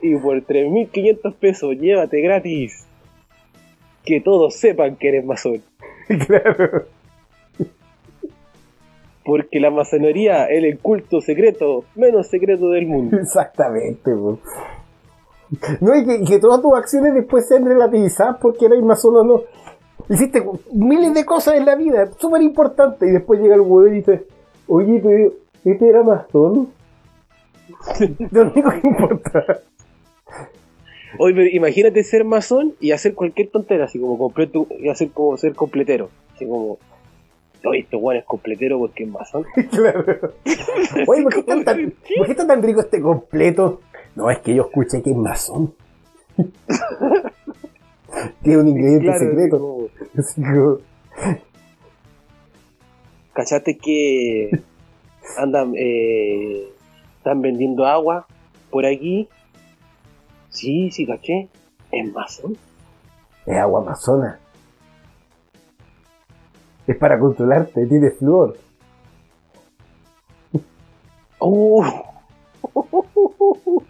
Y 0.00 0.14
por 0.16 0.36
3.500 0.46 1.34
pesos, 1.34 1.76
llévate 1.76 2.20
gratis. 2.20 2.85
Que 4.06 4.20
todos 4.20 4.54
sepan 4.54 4.96
que 4.96 5.08
eres 5.08 5.26
masón. 5.26 5.62
claro. 6.26 6.86
Porque 9.24 9.58
la 9.58 9.70
masonería 9.70 10.46
es 10.46 10.62
el 10.62 10.78
culto 10.78 11.20
secreto 11.20 11.84
menos 11.96 12.28
secreto 12.28 12.70
del 12.70 12.86
mundo. 12.86 13.18
Exactamente, 13.18 14.12
po. 14.12 14.38
No, 15.80 15.94
y 15.94 16.24
que, 16.24 16.38
todas 16.38 16.60
tus 16.60 16.74
acciones 16.74 17.14
después 17.14 17.46
sean 17.46 17.64
relativizadas 17.64 18.36
porque 18.40 18.66
eres 18.66 18.82
masón 18.82 19.16
o 19.16 19.24
no. 19.24 19.42
Hiciste 20.08 20.44
miles 20.72 21.14
de 21.14 21.24
cosas 21.24 21.54
en 21.54 21.66
la 21.66 21.74
vida, 21.74 22.08
súper 22.18 22.42
importantes, 22.42 23.08
y 23.08 23.12
después 23.12 23.40
llega 23.40 23.54
el 23.54 23.62
huevo 23.62 23.88
y 23.88 23.96
dice, 23.96 24.24
oye, 24.68 25.00
pero 25.02 25.32
este 25.64 25.88
era 25.88 26.02
masón. 26.02 26.68
Lo 28.30 28.42
único 28.42 28.70
que 28.70 28.88
importa. 28.88 29.44
Oye, 31.18 31.50
imagínate 31.54 32.02
ser 32.04 32.24
masón 32.24 32.74
y 32.80 32.90
hacer 32.92 33.14
cualquier 33.14 33.48
tontera, 33.48 33.84
así 33.86 33.98
como 33.98 34.18
completo, 34.18 34.66
y 34.78 34.88
hacer 34.88 35.10
como 35.10 35.36
ser 35.36 35.54
completero. 35.54 36.10
Así 36.34 36.46
como, 36.46 36.78
oye, 37.64 37.80
este 37.80 37.96
weón 37.96 38.18
es 38.18 38.24
completero 38.24 38.78
porque 38.78 39.04
es 39.04 39.10
masón. 39.10 39.44
claro. 39.70 40.32
Oye, 41.06 41.22
¿por 41.22 41.32
qué, 41.32 41.40
está 41.40 41.64
tan, 41.64 41.90
¿por 42.16 42.26
qué 42.26 42.32
está 42.32 42.46
tan 42.46 42.62
rico 42.62 42.80
este 42.80 43.00
completo? 43.00 43.80
No, 44.14 44.30
es 44.30 44.38
que 44.38 44.54
yo 44.54 44.62
escuché 44.66 45.02
que 45.02 45.10
es 45.10 45.16
masón. 45.16 45.74
Tiene 48.42 48.58
un 48.58 48.68
ingrediente 48.68 49.06
Claro, 49.06 49.18
secreto. 49.18 49.58
como, 49.58 50.78
¿Cachaste 53.34 53.76
que 53.76 54.50
andan, 55.36 55.74
eh, 55.76 56.68
están 57.18 57.42
vendiendo 57.42 57.84
agua 57.84 58.26
por 58.70 58.86
aquí? 58.86 59.28
Sí, 60.56 60.90
sí, 60.90 61.06
caché. 61.06 61.50
Es 61.92 62.12
masón. 62.14 62.56
Es 63.44 63.58
agua 63.58 63.82
amazona. 63.82 64.40
Es 66.86 66.96
para 66.96 67.18
controlarte, 67.18 67.86
tiene 67.86 68.10
flúor. 68.10 68.56
¡Oh! 71.38 71.84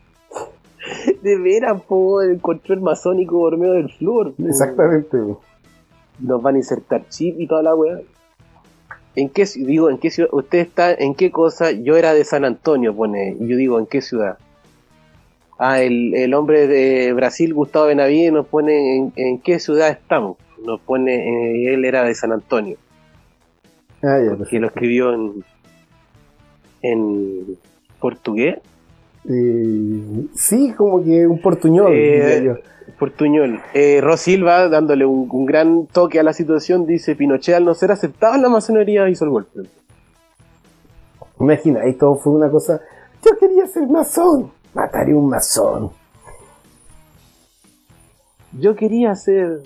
De 1.22 1.38
veras, 1.38 1.80
po, 1.82 2.20
el 2.20 2.40
control 2.40 2.80
masónico 2.80 3.38
por 3.38 3.56
medio 3.56 3.74
del 3.74 3.92
flúor. 3.92 4.34
po. 4.34 4.42
Exactamente. 4.44 5.18
po. 5.18 5.40
Nos 6.18 6.42
van 6.42 6.56
a 6.56 6.58
insertar 6.58 7.08
chip 7.08 7.38
y 7.38 7.46
toda 7.46 7.62
la 7.62 7.76
weá. 7.76 8.00
¿En 9.14 9.28
qué 9.28 9.44
digo, 9.54 9.88
en 9.88 9.98
qué 9.98 10.10
ciudad? 10.10 10.30
Usted 10.32 10.58
está 10.58 10.92
en 10.92 11.14
qué 11.14 11.30
cosa? 11.30 11.70
Yo 11.70 11.96
era 11.96 12.12
de 12.12 12.24
San 12.24 12.44
Antonio, 12.44 12.94
pone. 12.94 13.36
Y 13.38 13.46
yo 13.46 13.56
digo, 13.56 13.78
¿en 13.78 13.86
qué 13.86 14.02
ciudad? 14.02 14.38
Ah, 15.58 15.80
el, 15.80 16.14
el 16.14 16.34
hombre 16.34 16.66
de 16.66 17.12
Brasil, 17.14 17.54
Gustavo 17.54 17.86
Benavides, 17.86 18.32
nos 18.32 18.46
pone 18.46 18.96
en, 18.96 19.12
en 19.16 19.38
qué 19.40 19.58
ciudad 19.58 19.88
estamos. 19.88 20.36
Nos 20.64 20.80
pone, 20.80 21.14
eh, 21.14 21.74
él 21.74 21.84
era 21.84 22.02
de 22.04 22.14
San 22.14 22.32
Antonio, 22.32 22.76
Ah, 24.02 24.18
ya, 24.20 24.36
que 24.48 24.60
lo 24.60 24.66
escribió 24.66 25.12
en, 25.14 25.44
en 26.82 27.58
portugués. 28.00 28.58
Eh, 29.28 30.26
sí, 30.34 30.72
como 30.76 31.02
que 31.02 31.26
un 31.26 31.40
portuñol, 31.40 31.92
Eh. 31.94 32.54
Portuñol. 32.98 33.60
Eh, 33.74 34.00
Ros 34.00 34.20
Silva, 34.20 34.68
dándole 34.68 35.04
un, 35.04 35.28
un 35.30 35.44
gran 35.46 35.86
toque 35.86 36.20
a 36.20 36.22
la 36.22 36.32
situación, 36.32 36.86
dice: 36.86 37.16
Pinochet, 37.16 37.56
al 37.56 37.64
no 37.64 37.74
ser 37.74 37.90
aceptado 37.90 38.36
en 38.36 38.42
la 38.42 38.48
masonería, 38.48 39.08
hizo 39.08 39.24
el 39.24 39.30
golpe. 39.30 39.60
Imagina, 41.40 41.80
ahí 41.82 41.94
todo 41.94 42.14
fue 42.16 42.32
una 42.34 42.48
cosa. 42.50 42.80
Yo 43.24 43.36
quería 43.38 43.66
ser 43.66 43.86
masón. 43.88 44.50
Mataré 44.74 45.14
un 45.14 45.28
masón. 45.28 45.90
Yo 48.58 48.74
quería 48.76 49.14
ser. 49.14 49.62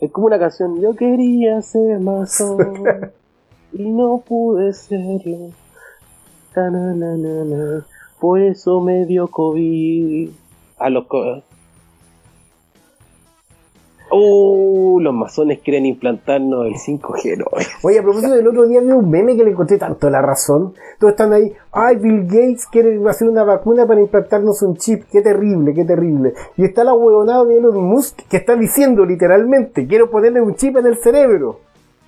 Es 0.00 0.10
como 0.12 0.26
una 0.26 0.38
canción. 0.38 0.80
Yo 0.80 0.94
quería 0.94 1.60
ser 1.62 2.00
masón. 2.00 2.82
y 3.72 3.82
no 3.90 4.18
pude 4.26 4.72
serlo. 4.72 5.50
Ta, 6.54 6.70
na, 6.70 6.94
na, 6.94 7.16
na, 7.16 7.44
na. 7.44 7.86
Por 8.20 8.40
eso 8.40 8.80
me 8.80 9.06
dio 9.06 9.28
COVID. 9.28 10.30
A 10.78 10.90
los. 10.90 11.06
co- 11.06 11.42
Uh, 14.10 15.00
los 15.00 15.14
masones 15.14 15.60
quieren 15.62 15.84
implantarnos 15.84 16.66
el 16.66 16.74
5G. 16.74 17.36
¿no? 17.38 17.44
Oye, 17.82 17.98
a 17.98 18.02
propósito 18.02 18.34
del 18.34 18.48
otro 18.48 18.66
día 18.66 18.80
vi 18.80 18.90
un 18.90 19.10
meme 19.10 19.36
que 19.36 19.44
le 19.44 19.50
encontré 19.50 19.76
tanto 19.76 20.08
la 20.08 20.22
razón. 20.22 20.74
Todos 20.98 21.12
están 21.12 21.32
ahí. 21.32 21.52
Ay, 21.72 21.96
Bill 21.96 22.24
Gates 22.24 22.66
quiere 22.66 22.98
hacer 23.08 23.28
una 23.28 23.44
vacuna 23.44 23.86
para 23.86 24.00
implantarnos 24.00 24.62
un 24.62 24.76
chip. 24.76 25.04
Qué 25.10 25.20
terrible, 25.20 25.74
qué 25.74 25.84
terrible. 25.84 26.32
Y 26.56 26.64
está 26.64 26.84
la 26.84 26.94
huevonada 26.94 27.44
de 27.44 27.58
Elon 27.58 27.84
Musk 27.84 28.20
que 28.28 28.38
está 28.38 28.56
diciendo 28.56 29.04
literalmente: 29.04 29.86
Quiero 29.86 30.10
ponerle 30.10 30.40
un 30.40 30.54
chip 30.54 30.76
en 30.76 30.86
el 30.86 30.96
cerebro. 30.96 31.60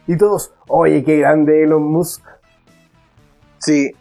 Y 0.06 0.16
todos, 0.16 0.52
oye, 0.68 1.04
qué 1.04 1.18
grande 1.18 1.62
Elon 1.62 1.84
Musk. 1.84 2.24
Sí, 3.58 3.92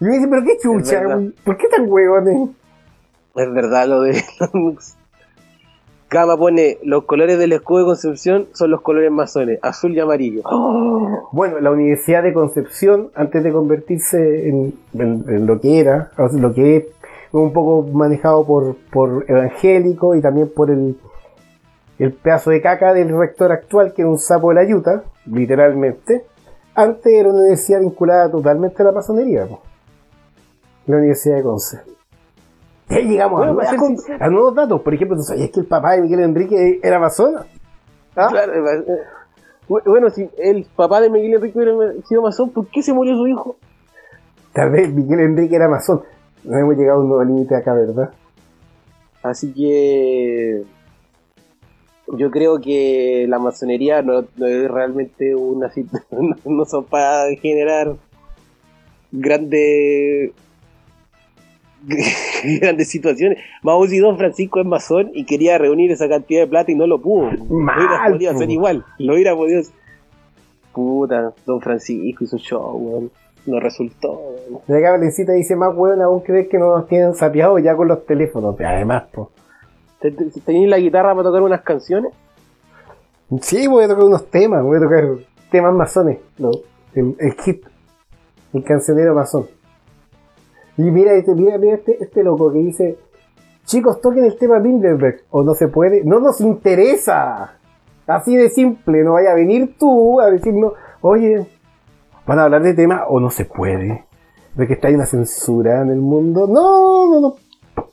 Y 0.00 0.04
me 0.04 0.12
dice, 0.12 0.28
pero 0.28 0.44
qué 0.44 0.56
chucha. 0.56 1.02
¿por 1.44 1.56
qué 1.56 1.68
tan 1.68 1.90
huevones? 1.90 2.50
Es 3.34 3.52
verdad 3.52 3.88
lo 3.88 4.02
de 4.02 4.22
los 4.54 4.96
Gama 6.10 6.36
pone 6.36 6.78
los 6.82 7.04
colores 7.04 7.38
del 7.38 7.52
escudo 7.52 7.78
de 7.80 7.84
Concepción 7.84 8.48
son 8.52 8.70
los 8.72 8.80
colores 8.80 9.10
masones, 9.12 9.60
azul 9.62 9.94
y 9.96 10.00
amarillo. 10.00 10.42
Bueno, 11.32 11.60
la 11.60 11.70
Universidad 11.70 12.22
de 12.24 12.32
Concepción, 12.32 13.10
antes 13.14 13.44
de 13.44 13.52
convertirse 13.52 14.48
en, 14.48 14.74
en- 14.94 15.24
en 15.28 15.46
lo 15.46 15.60
que 15.60 15.78
era, 15.78 16.10
lo 16.32 16.52
que 16.52 16.76
es 16.76 16.84
un 17.32 17.52
poco 17.52 17.88
manejado 17.92 18.44
por, 18.44 18.74
por 18.92 19.24
evangélico 19.28 20.16
y 20.16 20.20
también 20.20 20.50
por 20.52 20.70
el, 20.70 20.96
el 22.00 22.12
pedazo 22.12 22.50
de 22.50 22.60
caca 22.60 22.92
del 22.92 23.16
rector 23.16 23.52
actual, 23.52 23.92
que 23.94 24.02
era 24.02 24.10
un 24.10 24.18
sapo 24.18 24.48
de 24.48 24.54
la 24.56 24.64
yuta, 24.68 25.04
literalmente, 25.26 26.24
antes 26.74 27.12
era 27.12 27.28
una 27.28 27.38
universidad 27.38 27.80
vinculada 27.80 28.28
totalmente 28.30 28.82
a 28.82 28.86
la 28.86 28.92
masonería. 28.92 29.46
La 30.86 30.96
Universidad 30.96 31.36
de 31.36 31.42
Conce. 31.44 31.78
Ya 32.90 32.98
llegamos 33.00 33.40
a, 33.40 33.52
Bueno, 33.52 33.52
nuevas 33.54 33.74
con- 33.76 33.96
a 34.20 34.28
nuevos 34.28 34.54
datos. 34.54 34.80
Por 34.82 34.94
ejemplo, 34.94 35.16
¿tú 35.16 35.22
sabías 35.22 35.50
que 35.50 35.60
el 35.60 35.66
papá 35.66 35.92
de 35.92 36.02
Miguel 36.02 36.20
Enrique 36.20 36.80
era 36.82 36.98
masón? 36.98 37.36
¿Ah? 38.16 38.28
Claro, 38.30 38.52
eh, 38.70 38.84
eh, 38.88 38.94
bueno, 39.86 40.10
si 40.10 40.28
el 40.38 40.64
papá 40.76 41.00
de 41.00 41.08
Miguel 41.10 41.34
Enrique 41.34 41.56
hubiera 41.58 41.92
sido 42.08 42.22
masón, 42.22 42.50
¿por 42.50 42.66
qué 42.68 42.82
se 42.82 42.92
murió 42.92 43.14
su 43.16 43.26
hijo? 43.28 43.56
Tal 44.52 44.70
vez 44.70 44.92
Miguel 44.92 45.20
Enrique 45.20 45.54
era 45.54 45.68
masón. 45.68 46.02
No 46.42 46.58
hemos 46.58 46.76
llegado 46.76 46.98
a 46.98 47.02
un 47.02 47.08
nuevo 47.08 47.22
límite 47.24 47.54
acá, 47.54 47.72
¿verdad? 47.74 48.10
Así 49.22 49.52
que 49.52 50.64
yo 52.16 52.30
creo 52.32 52.60
que 52.60 53.26
la 53.28 53.38
masonería 53.38 54.02
no, 54.02 54.24
no 54.36 54.46
es 54.46 54.68
realmente 54.68 55.34
una 55.36 55.70
situación, 55.70 56.34
no 56.44 56.64
son 56.64 56.84
para 56.86 57.26
generar 57.40 57.94
grandes 59.12 60.32
grandes 62.60 62.88
situaciones. 62.88 63.38
Mao 63.62 63.86
Don 63.86 64.18
Francisco 64.18 64.60
es 64.60 64.66
masón 64.66 65.10
y 65.14 65.24
quería 65.24 65.58
reunir 65.58 65.90
esa 65.90 66.08
cantidad 66.08 66.40
de 66.42 66.46
plata 66.46 66.70
y 66.70 66.74
no 66.74 66.86
lo 66.86 67.00
pudo. 67.00 67.30
lo 67.32 67.44
hubiera 67.44 67.98
Mal, 67.98 68.12
podido 68.12 68.32
po. 68.32 68.36
hacer 68.36 68.50
igual. 68.50 68.84
Lo 68.98 69.14
hubiera 69.14 69.34
podido 69.36 69.60
hacer. 69.60 69.74
Puta, 70.72 71.32
Don 71.46 71.60
Francisco 71.60 72.24
hizo 72.24 72.36
show, 72.38 72.76
weón. 72.76 73.10
No 73.46 73.58
resultó, 73.58 74.12
weón. 74.12 74.62
Y 74.68 74.72
acá 74.72 74.92
Valencita 74.92 75.32
dice, 75.32 75.56
más 75.56 75.74
weón 75.74 76.00
aún 76.02 76.20
crees 76.20 76.48
que 76.48 76.58
no 76.58 76.76
nos 76.76 76.86
tienen 76.88 77.14
sapeado 77.14 77.58
ya 77.58 77.74
con 77.74 77.88
los 77.88 78.04
teléfonos. 78.06 78.54
Además, 78.60 79.04
po. 79.12 79.30
¿Te- 80.00 80.10
te- 80.12 80.40
¿Tenéis 80.40 80.68
la 80.68 80.78
guitarra 80.78 81.10
para 81.14 81.24
tocar 81.28 81.42
unas 81.42 81.62
canciones? 81.62 82.12
Sí, 83.42 83.66
voy 83.66 83.84
a 83.84 83.88
tocar 83.88 84.04
unos 84.04 84.26
temas, 84.30 84.62
voy 84.62 84.78
a 84.78 84.80
tocar 84.80 85.04
temas 85.50 85.74
masones. 85.74 86.18
No, 86.38 86.50
el, 86.94 87.14
el 87.18 87.32
hit. 87.34 87.64
El 88.52 88.64
cancionero 88.64 89.14
masón. 89.14 89.46
Y 90.76 90.82
mira, 90.90 91.12
este, 91.12 91.34
mira, 91.34 91.58
mira 91.58 91.74
este, 91.74 92.02
este 92.02 92.22
loco 92.24 92.52
que 92.52 92.58
dice, 92.58 92.98
chicos, 93.64 94.00
toquen 94.00 94.24
el 94.24 94.36
tema 94.38 94.58
Bilderberg. 94.58 95.22
O 95.30 95.42
no 95.42 95.54
se 95.54 95.68
puede. 95.68 96.02
No 96.04 96.20
nos 96.20 96.40
interesa. 96.40 97.56
Así 98.06 98.36
de 98.36 98.48
simple. 98.48 99.02
No 99.04 99.12
vaya 99.14 99.32
a 99.32 99.34
venir 99.34 99.74
tú 99.78 100.20
a 100.20 100.30
decirnos, 100.30 100.72
oye, 101.00 101.46
van 102.26 102.38
a 102.38 102.44
hablar 102.44 102.62
de 102.62 102.74
tema 102.74 103.04
o 103.08 103.20
no 103.20 103.30
se 103.30 103.44
puede. 103.44 104.04
De 104.54 104.66
que 104.66 104.72
está 104.74 104.88
hay 104.88 104.94
una 104.94 105.06
censura 105.06 105.82
en 105.82 105.90
el 105.90 106.00
mundo. 106.00 106.46
No, 106.48 107.06
no, 107.08 107.20
no. 107.20 107.34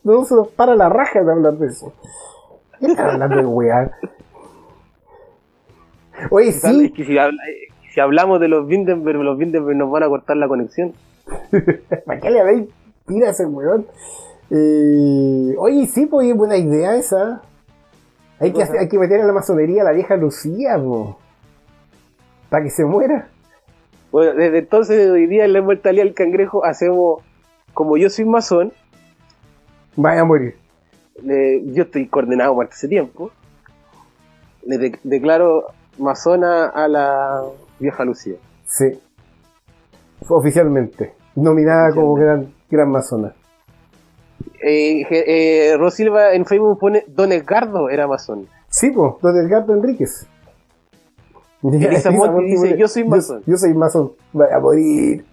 No 0.04 0.26
se 0.26 0.36
nos 0.36 0.48
para 0.50 0.76
la 0.76 0.90
raja 0.90 1.22
de 1.24 1.32
hablar 1.32 1.54
de 1.54 1.68
eso. 1.68 1.94
¿Qué 2.80 2.88
están 2.88 3.10
hablando 3.12 3.36
de 3.38 3.46
weá? 3.46 3.92
Oye, 6.32 6.50
Es 6.50 6.62
sí. 6.62 6.92
que 6.92 7.06
si, 7.06 7.18
habla- 7.18 7.42
eh, 7.50 7.74
si 7.94 8.00
hablamos 8.00 8.40
de 8.40 8.48
los 8.48 8.66
Vindenberg, 8.68 9.20
los 9.20 9.38
Vindenberg 9.38 9.78
nos 9.78 9.92
van 9.92 10.04
a 10.04 10.08
cortar 10.08 10.38
la 10.38 10.48
conexión. 10.48 10.94
¿Para 12.06 12.20
qué 12.20 12.30
le 12.30 12.40
habéis 12.42 12.70
tira 13.06 13.28
a 13.28 13.32
ese 13.32 13.46
weón? 13.46 13.86
Eh, 14.50 15.56
oye, 15.58 15.86
sí, 15.88 16.06
pues 16.06 16.28
es 16.30 16.36
buena 16.36 16.58
idea 16.58 16.96
esa. 16.96 17.42
Hay 18.40 18.54
que, 18.54 18.62
hacer- 18.64 18.80
hay 18.80 18.88
que 18.88 19.00
meter 19.00 19.22
a 19.22 19.26
la 19.26 19.34
masonería 19.34 19.82
a 19.82 19.86
la 19.86 19.92
vieja 19.92 20.16
Lucía, 20.16 20.78
po. 20.78 21.18
Para 22.50 22.64
que 22.64 22.70
se 22.70 22.86
muera. 22.86 23.30
Bueno, 24.12 24.34
desde 24.36 24.60
entonces, 24.60 25.10
hoy 25.10 25.28
día 25.28 25.44
en 25.46 25.54
la 25.54 25.60
inmortalidad 25.60 26.04
del 26.06 26.14
cangrejo, 26.14 26.64
hacemos, 26.64 27.22
como 27.74 27.98
yo 27.98 28.10
soy 28.10 28.26
masón, 28.26 28.72
Vaya 29.96 30.22
a 30.22 30.26
morir. 30.26 30.56
yo 31.24 31.84
estoy 31.84 32.08
coordenado 32.08 32.54
por 32.54 32.68
ese 32.68 32.88
tiempo, 32.88 33.32
le 34.64 34.78
de- 34.78 35.00
declaro 35.04 35.66
masona 35.98 36.68
a 36.68 36.88
la 36.88 37.44
vieja 37.80 38.06
Lucía. 38.06 38.36
Sí. 38.68 39.00
Oficialmente. 40.30 41.14
Nominada 41.38 41.94
como 41.94 42.16
gran, 42.16 42.52
gran 42.68 42.90
masona. 42.90 43.32
Eh, 44.60 45.06
eh, 45.12 45.78
Rosilva 45.78 46.34
en 46.34 46.48
Facebook 46.48 46.80
pone 46.80 47.04
Don 47.08 47.32
Edgardo 47.32 47.92
era 47.92 48.08
masón. 48.08 48.48
Sí, 48.70 48.90
pues, 48.90 49.14
don 49.22 49.38
Edgardo 49.38 49.76
Enríquez. 49.76 50.26
Elisa 51.64 52.10
Monti 52.10 52.46
dice, 52.46 52.70
pone, 52.70 52.78
"Yo 52.80 52.88
soy 52.88 53.04
masón". 53.04 53.44
Yo, 53.46 53.56
soy 53.56 53.74
masón. 53.76 54.14
Vaya 54.34 54.56
a 54.56 54.60
morir. 54.60 55.26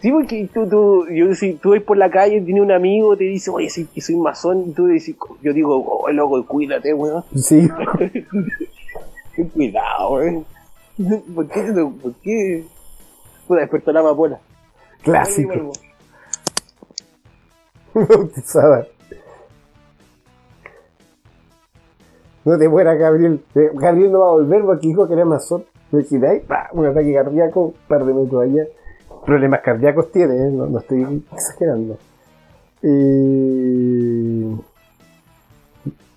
Sí, 0.00 0.10
porque 0.10 0.48
tú, 0.52 0.66
tú, 0.66 1.06
yo, 1.10 1.34
si 1.34 1.52
tú 1.54 1.72
vas 1.72 1.82
por 1.82 1.98
la 1.98 2.10
calle, 2.10 2.40
tiene 2.40 2.62
un 2.62 2.72
amigo, 2.72 3.14
te 3.14 3.24
dice, 3.24 3.50
oye, 3.50 3.68
soy, 3.68 3.86
soy 4.00 4.16
masón, 4.16 4.70
y 4.70 4.72
tú 4.72 4.86
dices, 4.86 5.16
yo 5.42 5.52
digo, 5.52 5.76
oh, 5.76 6.10
loco, 6.10 6.46
cuídate, 6.46 6.94
weón. 6.94 7.22
Sí. 7.34 7.68
Cuidado, 9.54 10.12
weón. 10.12 10.46
¿Por 11.34 11.48
qué? 11.48 11.62
¿Por 12.02 12.14
qué? 12.22 12.64
Puta, 13.46 13.60
despertó 13.60 13.92
la 13.92 14.00
amapola. 14.00 14.40
Clásico. 15.02 15.72
Bautizada. 17.94 18.86
No 22.44 22.58
te 22.58 22.68
mueras, 22.68 22.98
Gabriel. 22.98 23.42
Eh, 23.54 23.70
Gabriel 23.72 24.12
no 24.12 24.20
va 24.20 24.28
a 24.28 24.32
volver 24.32 24.62
porque 24.64 24.88
dijo 24.88 25.08
que 25.08 25.14
era 25.14 25.24
masón. 25.24 25.64
¡pa! 26.46 26.68
un 26.72 26.84
ataque 26.86 27.14
cardíaco, 27.14 27.60
un 27.68 27.74
par 27.88 28.04
de 28.04 28.12
metros 28.12 28.42
allá. 28.42 28.64
Problemas 29.24 29.60
cardíacos 29.62 30.12
tiene, 30.12 30.34
¿eh? 30.36 30.50
no, 30.50 30.66
no 30.66 30.78
estoy 30.80 31.24
exagerando. 31.32 31.96
Y... 32.82 34.54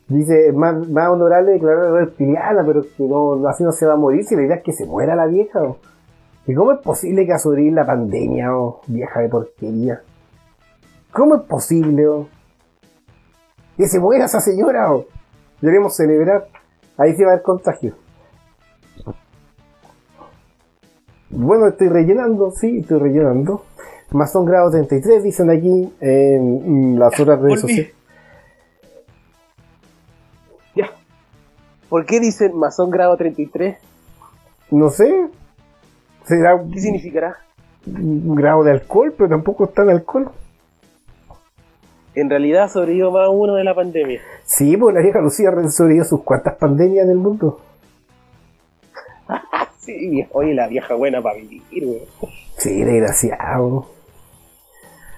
Dice, 0.10 0.48
es 0.50 0.54
más, 0.54 0.88
más 0.90 1.10
honorable 1.10 1.54
declarar 1.54 1.92
reptiliana, 1.92 2.64
pero 2.66 2.82
que 2.82 3.04
no, 3.04 3.36
no- 3.38 3.48
así 3.48 3.64
no 3.64 3.72
se 3.72 3.86
va 3.86 3.94
a 3.94 3.98
morir 3.98 4.26
si 4.26 4.36
la 4.36 4.42
idea 4.44 4.56
es 4.58 4.64
que 4.64 4.74
se 4.74 4.86
muera 4.86 5.16
la 5.16 5.28
vieja. 5.28 5.64
¿o? 5.64 5.78
¿Y 6.48 6.54
cómo 6.54 6.72
es 6.72 6.80
posible 6.80 7.26
que 7.26 7.34
a 7.34 7.40
sobrevivir 7.40 7.74
la 7.74 7.86
pandemia, 7.86 8.56
oh, 8.58 8.80
vieja 8.88 9.20
de 9.20 9.28
porquería? 9.28 10.02
¿Cómo 11.12 11.36
es 11.36 11.42
posible, 11.42 12.08
oh? 12.08 12.30
Que 13.76 13.88
se 13.88 14.00
muera 14.00 14.26
esa 14.26 14.40
señora, 14.40 14.94
oh. 14.94 15.06
Debemos 15.60 15.96
celebrar. 15.96 16.48
Ahí 16.98 17.16
se 17.16 17.26
va 17.26 17.34
el 17.34 17.42
contagio. 17.42 17.96
Bueno, 21.30 21.68
estoy 21.68 21.90
rellenando, 21.90 22.52
sí, 22.52 22.80
estoy 22.80 23.00
rellenando. 23.00 23.66
Masón 24.12 24.46
grado 24.46 24.72
33, 24.72 25.24
dicen 25.24 25.50
aquí 25.50 25.94
en 26.00 26.94
mm, 26.94 26.98
las 26.98 27.20
otras 27.20 27.42
redes 27.42 27.60
sociales. 27.60 27.94
Ya. 30.74 30.92
¿Por 31.90 32.06
qué 32.06 32.22
dicen 32.22 32.56
masón 32.56 32.90
grado 32.90 33.18
33? 33.18 33.78
No 34.72 34.90
sé. 34.90 35.28
Será 36.28 36.62
¿Qué 36.74 36.80
significará? 36.80 37.38
un 37.86 38.36
grado 38.36 38.64
de 38.64 38.72
alcohol, 38.72 39.14
pero 39.18 39.30
tampoco 39.30 39.66
está 39.66 39.84
en 39.84 39.92
alcohol. 39.92 40.30
En 42.16 42.30
realidad 42.30 42.70
sobrevivió 42.70 43.12
más 43.12 43.30
uno 43.32 43.56
de 43.56 43.64
la 43.64 43.76
pandemia. 43.76 44.20
Sí, 44.44 44.76
pues 44.76 44.96
la 44.96 45.02
vieja 45.02 45.22
Lucía 45.22 45.52
sobrevivió 45.70 46.04
sus 46.04 46.24
cuantas 46.24 46.56
pandemias 46.56 47.06
en 47.06 47.12
el 47.12 47.18
mundo. 47.18 47.62
Sí, 49.80 50.28
oye, 50.34 50.54
la 50.54 50.68
vieja 50.68 50.96
buena 50.96 51.22
para 51.22 51.38
vivir, 51.38 51.64
weón. 51.72 52.02
Sí, 52.58 52.84
desgraciado. 52.84 53.88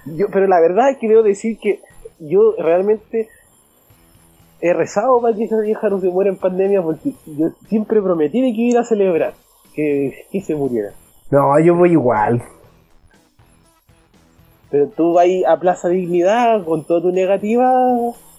Yo, 0.05 0.27
pero 0.31 0.45
la 0.45 0.59
verdad 0.59 0.91
es 0.91 0.97
que 0.99 1.07
debo 1.09 1.23
decir 1.23 1.57
que 1.57 1.79
yo 2.19 2.53
realmente 2.55 3.29
he 4.61 4.73
rezado 4.73 5.19
para 5.23 5.35
que 5.35 5.45
esa 5.45 5.59
vieja 5.59 5.89
no 5.89 5.99
se 5.99 6.09
muera 6.09 6.29
en 6.29 6.37
pandemia 6.37 6.83
porque 6.83 7.13
yo 7.25 7.49
siempre 7.67 7.99
prometí 7.99 8.41
de 8.41 8.53
que 8.53 8.61
iba 8.61 8.81
a 8.81 8.83
celebrar 8.83 9.33
que, 9.73 10.27
que 10.31 10.41
se 10.41 10.53
muriera. 10.53 10.93
No, 11.31 11.59
yo 11.59 11.75
voy 11.75 11.91
igual. 11.91 12.41
Pero 14.71 14.87
tú 14.89 15.13
vas 15.13 15.25
a 15.47 15.59
Plaza 15.59 15.89
Dignidad 15.89 16.63
con 16.65 16.83
toda 16.85 17.01
tu 17.01 17.11
negativa. 17.11 17.71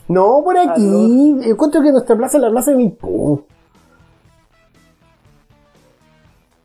No, 0.08 0.40
por 0.44 0.56
Ah, 0.56 0.72
aquí. 0.72 1.36
Encuentro 1.44 1.82
que 1.82 1.92
nuestra 1.92 2.16
plaza 2.16 2.36
es 2.38 2.42
la 2.42 2.50
plaza 2.50 2.70
de 2.72 2.76
Milpú. 2.78 3.44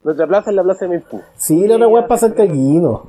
Nuestra 0.04 0.28
plaza 0.28 0.52
es 0.52 0.56
la 0.56 0.64
Plaza 0.64 0.86
de 0.86 0.90
Maipú. 0.90 1.20
Sí, 1.36 1.66
la 1.68 1.76
otra 1.76 1.88
weá 1.88 2.04
es 2.04 2.08
para 2.08 2.20
Santiaguino. 2.20 3.08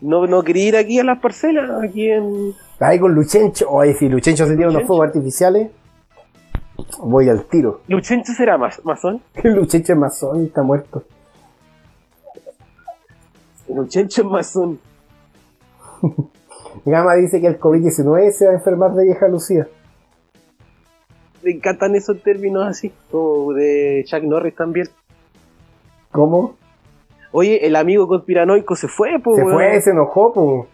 No, 0.00 0.26
no 0.28 0.42
quería 0.44 0.68
ir 0.68 0.76
aquí 0.76 1.00
a 1.00 1.04
las 1.04 1.18
parcelas, 1.18 1.68
aquí 1.82 2.08
en. 2.08 2.52
Ahí 2.78 3.00
con 3.00 3.12
Luchencho. 3.14 3.68
Oye, 3.68 3.94
si 3.94 4.08
Luchencho 4.08 4.46
se 4.46 4.56
tira 4.56 4.68
unos 4.68 4.84
fuegos 4.84 5.06
artificiales, 5.08 5.72
voy 7.00 7.28
al 7.28 7.44
tiro. 7.46 7.80
Luchencho 7.88 8.32
será 8.32 8.56
más, 8.56 8.80
masón. 8.84 9.20
Luchencho 9.42 9.92
es 9.92 9.98
masón 9.98 10.44
está 10.44 10.62
muerto. 10.62 11.02
Luchencho 13.74 14.22
es 14.22 14.28
masón. 14.28 14.78
Gama 16.84 17.14
dice 17.14 17.40
que 17.40 17.46
el 17.46 17.58
COVID-19 17.58 18.30
se 18.30 18.46
va 18.46 18.52
a 18.52 18.54
enfermar 18.54 18.94
de 18.94 19.04
vieja 19.04 19.28
Lucía. 19.28 19.68
Me 21.42 21.52
encantan 21.52 21.94
esos 21.94 22.22
términos 22.22 22.66
así, 22.66 22.92
como 23.10 23.52
de 23.54 24.04
Chuck 24.06 24.22
Norris 24.22 24.54
también. 24.54 24.88
¿Cómo? 26.12 26.56
Oye, 27.32 27.66
el 27.66 27.76
amigo 27.76 28.08
conspiranoico 28.08 28.74
se 28.76 28.88
fue, 28.88 29.18
pues. 29.22 29.36
Se 29.36 29.44
fue, 29.44 29.80
se 29.80 29.90
enojó, 29.90 30.32
pues. 30.32 30.68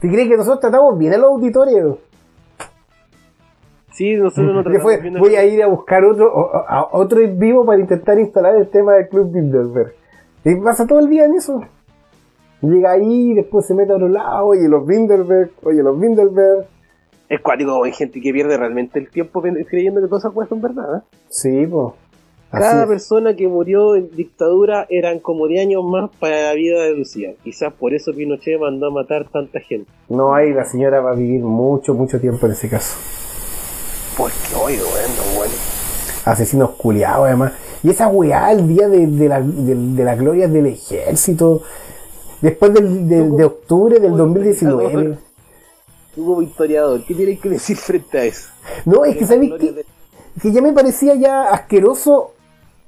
Si 0.00 0.08
crees 0.08 0.28
que 0.28 0.36
nosotros 0.36 0.60
tratamos 0.60 0.98
bien 0.98 1.14
a 1.14 1.18
los 1.18 1.30
auditorios. 1.32 1.98
Sí, 3.92 4.14
nosotros 4.14 4.54
no 4.54 4.62
tratamos 4.62 4.82
fue, 4.82 4.96
bien 4.98 5.18
voy 5.18 5.34
a 5.36 5.44
ir 5.44 5.62
a 5.62 5.66
buscar 5.66 6.04
otro, 6.04 6.52
a 6.68 6.88
otro 6.92 7.20
en 7.20 7.38
vivo 7.38 7.64
para 7.64 7.80
intentar 7.80 8.18
instalar 8.18 8.56
el 8.56 8.68
tema 8.68 8.94
del 8.94 9.08
Club 9.08 9.32
Bilderberg. 9.32 9.94
Y 10.44 10.54
pasa 10.56 10.86
todo 10.86 11.00
el 11.00 11.08
día 11.08 11.26
en 11.26 11.34
eso. 11.34 11.62
Llega 12.62 12.92
ahí, 12.92 13.34
después 13.34 13.66
se 13.66 13.74
mete 13.74 13.92
a 13.92 13.96
otro 13.96 14.08
lado, 14.08 14.46
oye 14.46 14.68
los 14.68 14.86
Bilderberg, 14.86 15.50
oye 15.62 15.82
los 15.82 15.98
Bilderberg. 15.98 16.66
Es 17.28 17.40
cuático, 17.40 17.84
hay 17.84 17.92
gente 17.92 18.20
que 18.20 18.32
pierde 18.32 18.56
realmente 18.56 18.98
el 18.98 19.10
tiempo 19.10 19.42
creyendo 19.42 20.00
que 20.00 20.06
todas 20.06 20.24
esas 20.24 20.32
cosas 20.32 20.48
son 20.48 20.62
verdad. 20.62 20.98
¿eh? 20.98 21.00
Sí, 21.28 21.66
pues. 21.66 21.92
Cada 22.50 22.86
persona 22.86 23.36
que 23.36 23.46
murió 23.46 23.94
en 23.94 24.10
dictadura 24.10 24.86
eran 24.88 25.18
como 25.18 25.46
10 25.46 25.66
años 25.66 25.84
más 25.84 26.10
para 26.18 26.44
la 26.44 26.54
vida 26.54 26.82
de 26.82 26.94
Lucía. 26.94 27.34
Quizás 27.44 27.74
por 27.74 27.92
eso 27.92 28.12
Pinochet 28.14 28.58
mandó 28.58 28.86
a 28.86 28.90
matar 28.90 29.28
tanta 29.30 29.60
gente. 29.60 29.90
No 30.08 30.34
hay, 30.34 30.54
la 30.54 30.64
señora 30.64 31.00
va 31.00 31.10
a 31.10 31.14
vivir 31.14 31.42
mucho, 31.42 31.92
mucho 31.92 32.18
tiempo 32.18 32.46
en 32.46 32.52
ese 32.52 32.70
caso. 32.70 32.96
Porque, 34.16 34.54
oye, 34.64 34.78
bueno, 34.78 35.36
bueno. 35.36 35.52
Asesinos 36.24 36.70
culiados, 36.70 37.26
además. 37.26 37.52
Y 37.82 37.90
esa 37.90 38.08
weá, 38.08 38.50
el 38.50 38.66
día 38.66 38.88
de, 38.88 39.06
de, 39.06 39.28
la, 39.28 39.42
de, 39.42 39.74
de 39.74 40.04
las 40.04 40.18
glorias 40.18 40.50
del 40.50 40.66
ejército, 40.66 41.62
después 42.40 42.72
del, 42.74 43.08
del- 43.08 43.36
de 43.36 43.44
octubre 43.44 43.98
del 44.00 44.16
2019. 44.16 45.18
Tú 46.14 46.24
como 46.26 46.42
historiador, 46.42 47.04
¿qué 47.06 47.14
tienes 47.14 47.40
que 47.40 47.48
decir 47.50 47.76
frente 47.76 48.18
a 48.18 48.24
eso? 48.24 48.48
No, 48.84 49.04
es 49.04 49.16
que 49.16 49.26
sabéis 49.26 49.54
que, 49.58 49.72
de- 49.72 49.84
que 50.42 50.52
ya 50.52 50.60
me 50.62 50.72
parecía 50.72 51.14
ya 51.14 51.48
asqueroso 51.50 52.32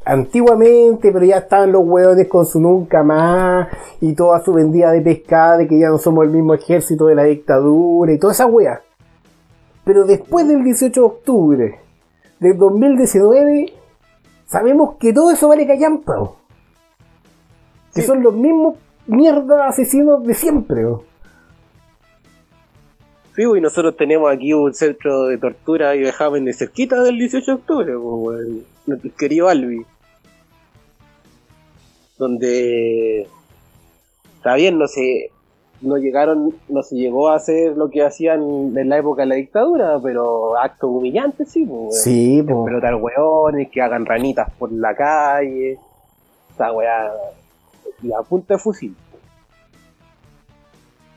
antiguamente, 0.04 1.12
pero 1.12 1.24
ya 1.24 1.38
estaban 1.38 1.72
los 1.72 1.82
hueones 1.84 2.26
con 2.28 2.46
su 2.46 2.58
nunca 2.60 3.02
más 3.02 3.68
y 4.00 4.14
toda 4.14 4.42
su 4.42 4.52
vendida 4.52 4.90
de 4.92 5.00
pescada 5.02 5.58
de 5.58 5.68
que 5.68 5.78
ya 5.78 5.88
no 5.88 5.98
somos 5.98 6.24
el 6.24 6.30
mismo 6.30 6.54
ejército 6.54 7.06
de 7.06 7.14
la 7.14 7.24
dictadura 7.24 8.12
y 8.12 8.18
toda 8.18 8.32
esa 8.32 8.46
wea. 8.46 8.80
Pero 9.84 10.04
después 10.04 10.46
del 10.48 10.64
18 10.64 11.00
de 11.00 11.06
octubre 11.06 11.78
del 12.38 12.56
2019, 12.56 13.72
sabemos 14.46 14.94
que 14.98 15.12
todo 15.12 15.30
eso 15.30 15.48
vale 15.48 15.66
callampa. 15.66 16.32
Que 17.94 18.00
Sí. 18.02 18.06
son 18.06 18.22
los 18.22 18.34
mismos 18.34 18.76
mierda 19.10 19.68
asesinos 19.68 20.24
de 20.24 20.34
siempre. 20.34 20.84
o. 20.84 21.04
Sí, 23.36 23.42
y 23.42 23.60
nosotros 23.60 23.96
tenemos 23.96 24.32
aquí 24.32 24.52
un 24.52 24.74
centro 24.74 25.24
de 25.24 25.38
tortura 25.38 25.94
y 25.94 26.02
vejámenes 26.02 26.58
cerquita 26.58 27.02
del 27.02 27.18
18 27.18 27.46
de 27.46 27.52
octubre, 27.52 27.92
pues, 27.92 28.02
weón. 28.02 28.64
nuestro 28.86 29.10
querido 29.16 29.48
Albi. 29.48 29.84
Donde 32.18 33.26
está 34.36 34.54
bien, 34.54 34.78
no 34.78 34.86
se 34.86 35.30
no 35.82 35.96
llegaron, 35.96 36.54
no 36.68 36.82
se 36.82 36.96
llegó 36.96 37.30
a 37.30 37.36
hacer 37.36 37.76
lo 37.76 37.90
que 37.90 38.04
hacían 38.04 38.76
en 38.76 38.88
la 38.88 38.98
época 38.98 39.22
de 39.22 39.28
la 39.28 39.34
dictadura, 39.36 39.98
pero 40.02 40.58
actos 40.58 40.90
humillantes 40.90 41.50
sí, 41.50 41.64
pues. 41.64 42.02
Sí, 42.02 42.42
po. 42.42 42.62
Explotar 42.62 42.94
hueones, 42.96 43.70
que 43.70 43.80
hagan 43.80 44.04
ranitas 44.04 44.50
por 44.58 44.70
la 44.72 44.94
calle. 44.94 45.78
Esa 46.52 46.72
weá. 46.72 47.10
Y 48.02 48.12
a 48.12 48.22
punta 48.22 48.54
de 48.54 48.60
fusil. 48.60 48.96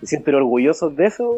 ¿Se 0.02 0.08
sienten 0.08 0.36
orgullosos 0.36 0.96
de 0.96 1.06
eso? 1.06 1.36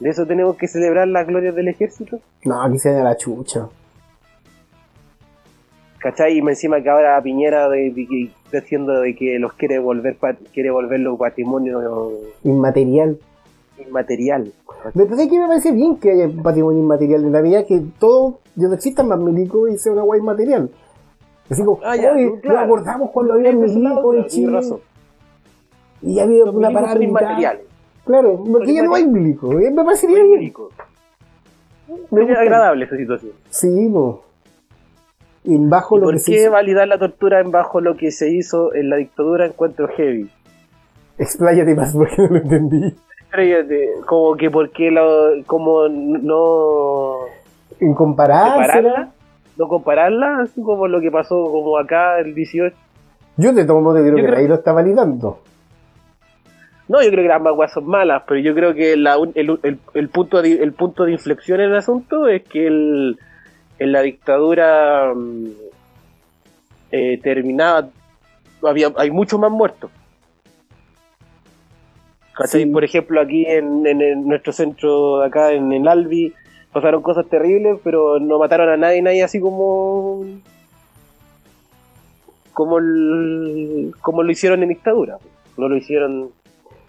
¿De 0.00 0.08
eso 0.10 0.26
tenemos 0.26 0.56
que 0.56 0.66
celebrar 0.66 1.06
las 1.08 1.26
glorias 1.26 1.54
del 1.54 1.68
ejército? 1.68 2.18
No, 2.44 2.62
aquí 2.62 2.78
se 2.78 2.92
da 2.92 3.04
la 3.04 3.16
chucha. 3.16 3.68
¿Cachai? 5.98 6.36
Y 6.38 6.42
me 6.42 6.52
encima 6.52 6.82
que 6.82 6.90
ahora 6.90 7.20
Piñera 7.22 7.68
de, 7.68 7.92
de 7.92 8.30
diciendo 8.60 9.00
de 9.00 9.14
que 9.14 9.38
los 9.38 9.52
quiere 9.52 9.78
volver 9.78 10.16
quiere 10.52 10.70
volverlo 10.70 11.16
patrimonio 11.16 12.10
Inmaterial. 12.42 13.18
inmaterial. 13.78 14.52
Me 14.94 15.04
parece 15.06 15.28
que 15.28 15.38
me 15.38 15.46
parece 15.46 15.70
bien 15.70 15.96
que 15.98 16.10
haya 16.10 16.28
patrimonio 16.42 16.80
inmaterial 16.82 17.22
en 17.22 17.32
la 17.32 17.40
vida, 17.40 17.64
que 17.64 17.80
todo, 18.00 18.40
ya 18.56 18.66
no 18.66 18.74
existan 18.74 19.06
más 19.06 19.20
milicos 19.20 19.70
y 19.70 19.78
sea 19.78 19.92
una 19.92 20.02
guay 20.02 20.18
inmaterial. 20.18 20.70
Así 21.52 21.64
como, 21.64 21.80
Ah, 21.84 21.96
ya, 21.96 22.12
oye, 22.12 22.40
claro. 22.40 22.56
nos 22.58 22.64
acordamos 22.66 23.10
cuando 23.10 23.34
había 23.34 23.50
lado, 23.52 23.62
milicos 23.96 24.14
en 24.14 24.20
claro, 24.22 24.28
Chile 24.28 24.52
razón. 24.52 24.80
y 26.02 26.14
ya 26.16 26.22
había 26.24 26.44
Los 26.46 26.54
una 26.54 26.70
parada 26.70 27.04
inmateriales. 27.04 27.66
Claro, 28.04 28.42
porque 28.50 28.74
ya 28.74 28.82
no 28.82 28.94
hay 28.94 29.06
milicos. 29.06 29.54
eh, 29.62 29.70
Me 29.70 29.84
parecería 29.84 30.24
bien. 30.24 30.52
Me 32.10 32.22
gusta. 32.24 32.40
agradable 32.40 32.84
esa 32.86 32.96
situación. 32.96 33.32
Sí, 33.50 33.68
no. 33.88 34.20
Y 35.44 35.56
bajo 35.58 35.96
¿Y 35.96 36.00
lo 36.00 36.06
¿Por 36.06 36.14
que 36.14 36.20
se 36.20 36.32
qué 36.32 36.40
hizo. 36.42 36.50
validar 36.52 36.88
la 36.88 36.98
tortura 36.98 37.40
en 37.40 37.50
bajo 37.50 37.80
lo 37.80 37.96
que 37.96 38.10
se 38.12 38.30
hizo 38.30 38.72
en 38.74 38.88
la 38.90 38.96
dictadura 38.96 39.46
encuentro 39.46 39.88
heavy? 39.88 40.30
Expláyate 41.18 41.74
más 41.74 41.92
porque 41.96 42.14
no 42.18 42.28
lo 42.28 42.36
entendí. 42.36 42.94
Créete, 43.30 43.88
como 44.06 44.36
que 44.36 44.50
por 44.50 44.70
qué 44.70 44.90
lo, 44.90 45.44
como 45.46 45.88
no 45.88 47.16
Incomparable. 47.80 49.10
No 49.58 49.68
compararla, 49.68 50.38
así 50.42 50.62
como 50.62 50.86
lo 50.88 51.00
que 51.00 51.10
pasó 51.10 51.44
como 51.44 51.78
acá 51.78 52.18
el 52.20 52.34
18. 52.34 52.74
Yo 53.36 53.52
de 53.52 53.64
todo 53.64 53.80
modo 53.80 53.96
creo 54.00 54.10
Yo 54.10 54.16
que 54.16 54.22
creo- 54.26 54.38
ahí 54.38 54.48
lo 54.48 54.54
está 54.56 54.72
validando. 54.72 55.40
No, 56.88 57.02
yo 57.02 57.10
creo 57.10 57.22
que 57.22 57.28
las 57.28 57.36
ambas 57.36 57.54
weas 57.56 57.72
son 57.72 57.86
malas, 57.86 58.22
pero 58.26 58.40
yo 58.40 58.54
creo 58.54 58.74
que 58.74 58.96
la 58.96 59.16
el, 59.34 59.58
el- 59.62 59.78
el 59.94 60.08
punto 60.08 60.42
de, 60.42 60.54
el 60.62 60.72
punto 60.72 61.04
de 61.04 61.12
inflexión 61.12 61.60
en 61.60 61.70
el 61.70 61.76
asunto 61.76 62.28
es 62.28 62.42
que 62.42 62.66
el, 62.66 63.18
en 63.78 63.92
la 63.92 64.02
dictadura 64.02 65.12
mm, 65.14 65.46
eh, 66.90 67.18
terminada 67.22 67.88
había, 68.62 68.88
hay 68.96 69.10
muchos 69.10 69.40
más 69.40 69.50
muertos. 69.50 69.90
Sí. 72.46 72.66
Por 72.66 72.82
ejemplo, 72.82 73.20
aquí 73.20 73.44
en, 73.46 73.86
en- 73.86 74.00
en 74.02 74.26
nuestro 74.26 74.52
centro, 74.52 75.22
acá 75.22 75.52
en 75.52 75.72
el 75.72 75.86
Albi, 75.86 76.32
pasaron 76.72 77.02
cosas 77.02 77.26
terribles, 77.28 77.78
pero 77.84 78.18
no 78.18 78.38
mataron 78.38 78.68
a 78.70 78.76
nadie, 78.76 79.02
nadie 79.02 79.22
así 79.22 79.40
como 79.40 80.24
como 82.52 82.78
el- 82.78 83.94
como 84.02 84.22
lo 84.22 84.30
hicieron 84.30 84.62
en 84.62 84.68
dictadura. 84.70 85.18
No 85.56 85.68
lo 85.68 85.76
hicieron, 85.76 86.30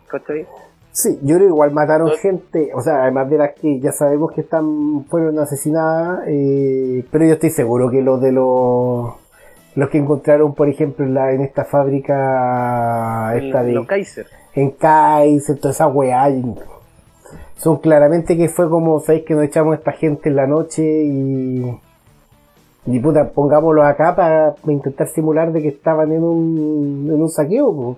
¿cachai? 0.08 0.46
Sí, 0.92 1.18
yo 1.24 1.36
creo 1.36 1.48
que 1.48 1.54
igual 1.54 1.72
mataron 1.72 2.10
No- 2.10 2.16
gente, 2.16 2.72
o 2.76 2.82
sea, 2.82 3.04
además 3.04 3.30
de 3.30 3.38
las 3.38 3.54
que 3.54 3.80
ya 3.80 3.92
sabemos 3.92 4.32
que 4.34 4.42
están 4.42 5.06
fueron 5.10 5.40
asesinadas, 5.40 6.24
eh, 6.28 7.04
pero 7.12 7.26
yo 7.26 7.34
estoy 7.34 7.50
seguro 7.50 7.90
que 7.90 8.02
los 8.02 8.22
de 8.22 8.32
los 8.32 9.14
los 9.76 9.90
que 9.90 9.98
encontraron, 9.98 10.54
por 10.54 10.70
ejemplo, 10.70 11.04
en, 11.04 11.16
la, 11.16 11.32
en 11.32 11.42
esta 11.42 11.66
fábrica 11.66 13.34
esta 13.36 13.64
de 13.64 13.72
Los 13.72 13.88
Kaiser. 13.88 14.28
en 14.54 14.70
Kaiser, 14.70 15.58
toda 15.58 15.72
esa 15.72 15.88
weá, 15.88 16.30
son 17.64 17.78
claramente 17.78 18.36
que 18.38 18.49
fue 18.49 18.70
como, 18.70 18.99
sabéis 18.99 19.24
que 19.26 19.34
nos 19.36 19.45
echamos 19.45 19.74
a 19.74 19.78
esta 19.78 19.91
gente 19.93 20.30
en 20.30 20.36
la 20.36 20.47
noche 20.47 20.84
y 20.84 21.64
y 22.86 22.99
puta, 22.99 23.30
pongámoslos 23.32 23.86
acá 23.86 24.14
para 24.14 24.55
intentar 24.68 25.07
simular 25.07 25.53
de 25.53 25.61
que 25.61 25.70
estaban 25.70 26.11
en 26.11 26.22
un, 26.22 27.07
en 27.09 27.22
un 27.22 27.30
saqueo, 27.30 27.74
pues. 27.74 27.97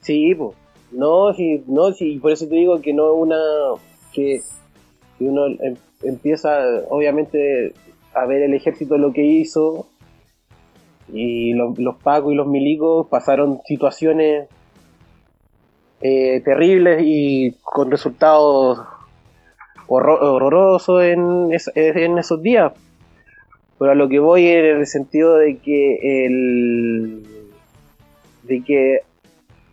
Sí, 0.00 0.34
pues. 0.36 0.56
No, 0.92 1.32
sí, 1.34 1.64
no, 1.66 1.92
sí, 1.92 2.18
por 2.20 2.30
eso 2.32 2.46
te 2.46 2.54
digo 2.54 2.80
que 2.80 2.92
no 2.92 3.06
es 3.12 3.20
una. 3.22 3.36
que, 4.12 4.40
que 5.18 5.24
uno 5.24 5.46
em- 5.48 5.76
empieza, 6.04 6.50
obviamente, 6.90 7.72
a 8.14 8.24
ver 8.26 8.42
el 8.42 8.54
ejército 8.54 8.96
lo 8.98 9.12
que 9.12 9.24
hizo. 9.24 9.86
Y 11.12 11.54
lo- 11.54 11.74
los 11.76 11.96
pacos 11.96 12.32
y 12.32 12.36
los 12.36 12.46
milicos 12.46 13.08
pasaron 13.08 13.60
situaciones 13.64 14.48
eh, 16.02 16.40
terribles 16.44 17.02
y 17.04 17.52
con 17.62 17.90
resultados 17.90 18.78
horro- 19.86 20.20
horrorosos 20.20 21.02
en, 21.04 21.52
es- 21.52 21.70
en 21.74 22.18
esos 22.18 22.42
días. 22.42 22.72
Pero 23.78 23.92
a 23.92 23.94
lo 23.94 24.08
que 24.08 24.18
voy 24.18 24.46
en 24.46 24.64
el 24.80 24.86
sentido 24.86 25.36
de 25.36 25.58
que 25.58 26.26
el. 26.26 27.22
de 28.44 28.62
que 28.62 28.98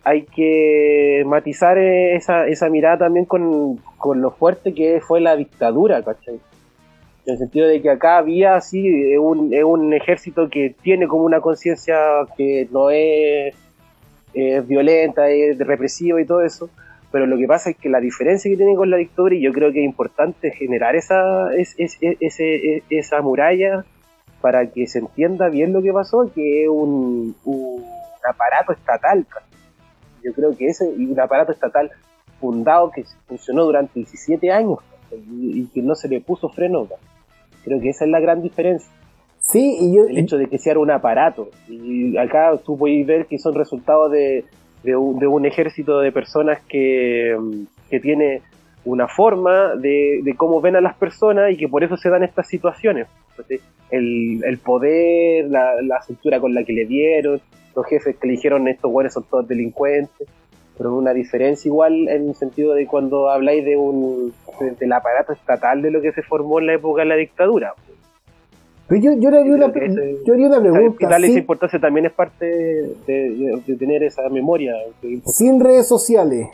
hay 0.02 0.22
que 0.22 1.22
matizar 1.26 1.76
esa, 1.78 2.46
mirada 2.70 2.98
también 2.98 3.26
con, 3.26 3.78
lo 4.14 4.30
fuerte 4.30 4.72
que 4.74 5.00
fue 5.00 5.20
la 5.20 5.36
dictadura, 5.36 6.02
¿cachai? 6.02 6.40
En 7.26 7.32
el 7.34 7.38
sentido 7.38 7.68
de 7.68 7.82
que 7.82 7.90
acá 7.90 8.16
había 8.16 8.56
así 8.56 9.14
un 9.18 9.92
ejército 9.92 10.48
que 10.48 10.74
tiene 10.82 11.06
como 11.06 11.24
una 11.24 11.40
conciencia 11.40 11.96
que 12.36 12.66
no 12.72 12.90
es, 12.90 13.54
es 14.34 14.66
violenta, 14.66 15.28
es 15.30 15.58
represiva 15.58 16.20
y 16.20 16.26
todo 16.26 16.42
eso, 16.42 16.70
pero 17.12 17.26
lo 17.26 17.36
que 17.36 17.46
pasa 17.46 17.70
es 17.70 17.76
que 17.76 17.88
la 17.88 18.00
diferencia 18.00 18.50
que 18.50 18.56
tiene 18.56 18.76
con 18.76 18.90
la 18.90 18.96
dictadura, 18.96 19.34
y 19.34 19.42
yo 19.42 19.52
creo 19.52 19.72
que 19.72 19.80
es 19.80 19.84
importante 19.84 20.50
generar 20.52 20.94
esa, 20.96 21.52
es, 21.54 21.74
es- 21.78 21.98
es- 22.00 22.82
esa 22.88 23.20
muralla 23.22 23.84
para 24.40 24.66
que 24.70 24.86
se 24.86 25.00
entienda 25.00 25.48
bien 25.48 25.72
lo 25.72 25.82
que 25.82 25.92
pasó, 25.92 26.30
que 26.34 26.62
es 26.64 26.68
un, 26.68 27.34
un 27.44 27.84
aparato 28.28 28.72
estatal, 28.72 29.26
¿cachai? 29.28 29.48
yo 30.22 30.32
creo 30.34 30.56
que 30.56 30.66
ese 30.66 30.90
y 30.96 31.06
un 31.06 31.18
aparato 31.18 31.50
estatal 31.52 31.90
fundado 32.40 32.90
que 32.90 33.04
funcionó 33.26 33.64
durante 33.64 33.92
17 34.00 34.50
años 34.52 34.78
¿cachai? 35.04 35.22
y, 35.30 35.66
que 35.74 35.82
no 35.82 35.94
se 35.94 36.08
le 36.08 36.20
puso 36.20 36.48
freno. 36.48 36.84
¿cachai? 36.86 37.04
Creo 37.64 37.80
que 37.80 37.90
esa 37.90 38.04
es 38.04 38.10
la 38.10 38.20
gran 38.20 38.40
diferencia, 38.42 38.90
Sí, 39.50 39.76
y 39.80 39.94
yo, 39.96 40.04
el 40.06 40.18
hecho 40.18 40.36
de 40.38 40.46
que 40.48 40.58
sea 40.58 40.78
un 40.78 40.90
aparato. 40.90 41.48
Y 41.68 42.16
acá 42.16 42.56
tú 42.64 42.78
puedes 42.78 43.06
ver 43.06 43.26
que 43.26 43.38
son 43.38 43.54
resultados 43.54 44.10
de, 44.12 44.44
de, 44.84 44.96
un, 44.96 45.18
de 45.18 45.26
un 45.26 45.44
ejército 45.44 45.98
de 46.00 46.12
personas 46.12 46.60
que, 46.68 47.36
que 47.90 48.00
tiene 48.00 48.42
una 48.84 49.08
forma 49.08 49.74
de, 49.74 50.20
de 50.22 50.34
cómo 50.36 50.60
ven 50.60 50.76
a 50.76 50.80
las 50.80 50.94
personas 50.96 51.52
y 51.52 51.56
que 51.56 51.68
por 51.68 51.82
eso 51.84 51.96
se 51.96 52.08
dan 52.10 52.22
estas 52.22 52.46
situaciones. 52.48 53.08
El, 53.90 54.44
el 54.44 54.58
poder, 54.58 55.46
la, 55.46 55.72
la 55.82 55.96
estructura 55.98 56.38
con 56.40 56.54
la 56.54 56.62
que 56.62 56.72
le 56.72 56.84
dieron, 56.86 57.40
los 57.74 57.86
jefes 57.86 58.16
que 58.18 58.26
le 58.28 58.34
dijeron 58.34 58.68
estos 58.68 58.90
güeyes 58.90 59.12
son 59.12 59.24
todos 59.24 59.48
delincuentes, 59.48 60.28
pero 60.78 60.94
una 60.94 61.12
diferencia 61.12 61.68
igual 61.68 62.08
en 62.08 62.28
el 62.28 62.34
sentido 62.36 62.74
de 62.74 62.86
cuando 62.86 63.28
habláis 63.30 63.64
de 63.64 63.76
un 63.76 64.32
de- 64.60 64.70
del 64.72 64.92
aparato 64.92 65.32
estatal 65.32 65.82
de 65.82 65.90
lo 65.90 66.00
que 66.00 66.12
se 66.12 66.22
formó 66.22 66.60
en 66.60 66.66
la 66.66 66.74
época 66.74 67.02
de 67.02 67.08
la 67.08 67.16
dictadura. 67.16 67.74
Pero 68.90 69.00
yo, 69.00 69.12
yo 69.18 69.30
le 69.30 69.38
haría 69.38 69.54
una, 69.54 69.66
ese- 69.66 70.18
yo 70.26 70.34
haría 70.34 70.48
una 70.48 70.60
pregunta. 70.60 71.08
darle 71.08 71.28
esa 71.28 71.38
importancia 71.38 71.80
también 71.80 72.06
es 72.06 72.12
parte 72.12 72.44
de, 72.44 72.96
de- 73.06 73.62
de 73.66 73.76
tener 73.76 74.02
esa 74.02 74.28
memoria. 74.28 74.74
sin 75.26 75.60
redes 75.60 75.86
sociales, 75.86 76.48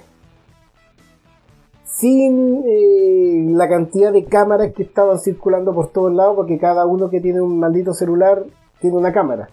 sin 1.85 2.63
eh, 2.67 3.47
la 3.55 3.69
cantidad 3.69 4.13
de 4.13 4.25
cámaras 4.25 4.73
que 4.75 4.83
estaban 4.83 5.19
circulando 5.19 5.73
por 5.75 5.89
todos 5.89 6.13
lados, 6.13 6.37
porque 6.37 6.59
cada 6.59 6.85
uno 6.87 7.09
que 7.09 7.21
tiene 7.21 7.41
un 7.41 7.59
maldito 7.59 7.95
celular 7.95 8.45
tiene 8.81 8.97
una 8.97 9.13
cámara. 9.13 9.49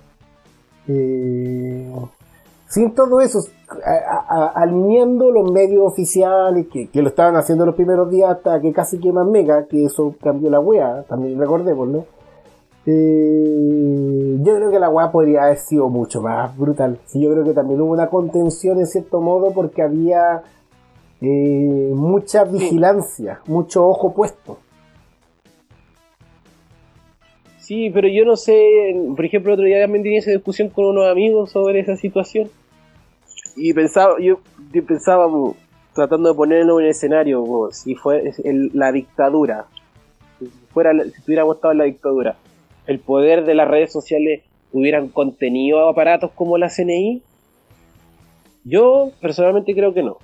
Eh, 0.88 1.88
sin 2.67 2.91
todo 2.93 3.21
eso, 3.21 3.39
a- 3.86 3.91
a- 3.91 4.25
a- 4.45 4.47
alineando 4.63 5.31
los 5.31 5.51
medios 5.51 5.84
oficiales 5.86 6.67
que, 6.67 6.88
que 6.88 7.01
lo 7.01 7.07
estaban 7.09 7.36
haciendo 7.38 7.65
los 7.65 7.75
primeros 7.75 8.09
días 8.11 8.31
hasta 8.31 8.59
que 8.59 8.73
casi 8.73 8.99
queman 8.99 9.31
mega, 9.31 9.65
que 9.67 9.86
eso 9.86 10.13
cambió 10.21 10.49
la 10.49 10.59
wea, 10.59 11.03
también 11.07 11.39
recordémoslo. 11.39 12.05
Eh, 12.86 14.38
yo 14.41 14.55
creo 14.55 14.69
que 14.71 14.79
la 14.79 14.89
weá 14.89 15.11
podría 15.11 15.43
haber 15.45 15.57
sido 15.57 15.89
mucho 15.89 16.21
más 16.21 16.55
brutal. 16.57 16.99
Sí, 17.05 17.21
yo 17.21 17.31
creo 17.31 17.43
que 17.43 17.53
también 17.53 17.79
hubo 17.81 17.91
una 17.93 18.09
contención 18.09 18.79
en 18.79 18.88
cierto 18.88 19.21
modo 19.21 19.51
porque 19.53 19.81
había 19.81 20.43
eh, 21.21 21.91
mucha 21.93 22.43
vigilancia, 22.43 23.39
mucho 23.47 23.88
ojo 23.88 24.13
puesto. 24.13 24.57
Sí, 27.59 27.89
pero 27.93 28.09
yo 28.09 28.25
no 28.25 28.36
sé, 28.36 28.93
por 29.15 29.23
ejemplo, 29.23 29.53
otro 29.53 29.63
día 29.65 29.81
también 29.81 30.03
tenía 30.03 30.19
esa 30.19 30.31
discusión 30.31 30.67
con 30.67 30.86
unos 30.86 31.09
amigos 31.09 31.51
sobre 31.51 31.79
esa 31.79 31.95
situación. 31.95 32.49
Y 33.55 33.73
pensaba, 33.73 34.15
yo, 34.19 34.39
yo 34.73 34.86
pensaba, 34.86 35.29
mo, 35.29 35.55
tratando 35.93 36.29
de 36.29 36.36
ponerlo 36.36 36.79
en 36.79 36.86
el 36.86 36.91
escenario, 36.91 37.69
si 37.71 37.95
fue 37.95 38.34
el- 38.43 38.71
la 38.73 38.91
dictadura, 38.91 39.67
si, 40.39 40.47
fuera, 40.73 40.91
si 41.05 41.21
tuviéramos 41.21 41.55
estado 41.55 41.71
en 41.71 41.77
la 41.77 41.84
dictadura, 41.86 42.36
el 42.88 42.99
poder 42.99 43.45
de 43.45 43.55
las 43.55 43.67
redes 43.67 43.91
sociales 43.91 44.43
hubieran 44.71 45.09
contenido 45.09 45.88
aparatos 45.88 46.31
como 46.31 46.57
la 46.57 46.69
CNI, 46.69 47.21
yo 48.65 49.11
personalmente 49.21 49.73
creo 49.73 49.93
que 49.93 50.03
no. 50.03 50.17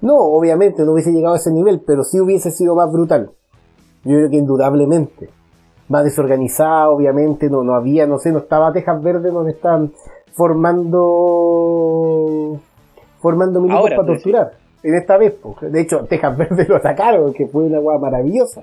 No, 0.00 0.16
obviamente 0.18 0.84
no 0.84 0.92
hubiese 0.92 1.12
llegado 1.12 1.34
a 1.34 1.38
ese 1.38 1.50
nivel, 1.50 1.80
pero 1.86 2.04
sí 2.04 2.20
hubiese 2.20 2.50
sido 2.50 2.74
más 2.74 2.92
brutal. 2.92 3.30
Yo 4.04 4.16
creo 4.16 4.30
que 4.30 4.36
indudablemente. 4.36 5.30
Más 5.88 6.04
desorganizado, 6.04 6.92
obviamente, 6.92 7.48
no, 7.48 7.62
no 7.62 7.74
había, 7.74 8.06
no 8.06 8.18
sé, 8.18 8.32
no 8.32 8.38
estaba 8.40 8.72
Tejas 8.72 9.02
Verde 9.02 9.30
donde 9.30 9.52
estaban 9.52 9.92
formando 10.32 11.00
formando 13.20 13.60
Ahora, 13.70 13.96
para 13.96 14.08
sí. 14.08 14.14
torturar. 14.14 14.52
En 14.82 14.94
esta 14.94 15.16
vez, 15.16 15.32
po. 15.32 15.56
de 15.60 15.80
hecho, 15.80 16.04
Tejas 16.04 16.36
Verde 16.36 16.66
lo 16.68 16.76
atacaron, 16.76 17.32
que 17.32 17.46
fue 17.46 17.64
una 17.64 17.80
hueá 17.80 17.98
maravillosa. 17.98 18.62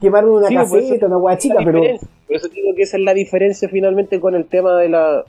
Quemaron 0.00 0.30
una 0.30 0.48
Sí, 0.48 0.54
pues, 0.56 0.70
caseta, 0.70 0.94
eso- 0.96 1.06
una 1.06 1.18
hueá 1.18 1.38
chica, 1.38 1.56
pero. 1.64 1.80
Por 2.26 2.36
eso 2.36 2.48
digo 2.48 2.74
que 2.76 2.82
esa 2.82 2.96
es 2.96 3.02
la 3.02 3.14
diferencia 3.14 3.68
finalmente 3.68 4.20
con 4.20 4.34
el 4.34 4.46
tema 4.46 4.76
de 4.76 4.88
la. 4.88 5.24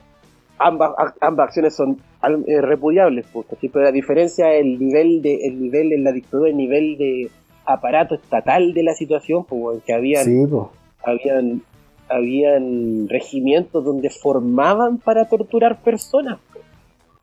Ambas, 0.58 0.92
ambas 1.20 1.46
acciones 1.48 1.74
son 1.74 1.98
eh, 2.46 2.60
repudiables, 2.60 3.26
pues, 3.32 3.46
¿cachai? 3.48 3.68
pero 3.68 3.84
la 3.86 3.90
diferencia 3.92 4.52
es 4.54 4.60
el 4.62 4.78
nivel 4.78 5.20
de, 5.20 5.46
el 5.46 5.60
nivel 5.60 5.92
en 5.92 6.04
la 6.04 6.12
dictadura, 6.12 6.50
el 6.50 6.56
nivel 6.56 6.96
de 6.98 7.30
aparato 7.64 8.14
estatal 8.14 8.72
de 8.72 8.82
la 8.84 8.94
situación, 8.94 9.44
pues, 9.44 9.82
que 9.84 9.92
habían, 9.92 10.24
sí, 10.24 10.46
po. 10.48 10.70
habían, 11.02 11.62
habían 12.08 13.08
regimientos 13.08 13.84
donde 13.84 14.08
formaban 14.10 14.98
para 14.98 15.24
torturar 15.28 15.80
personas, 15.82 16.38
pues. 16.52 16.64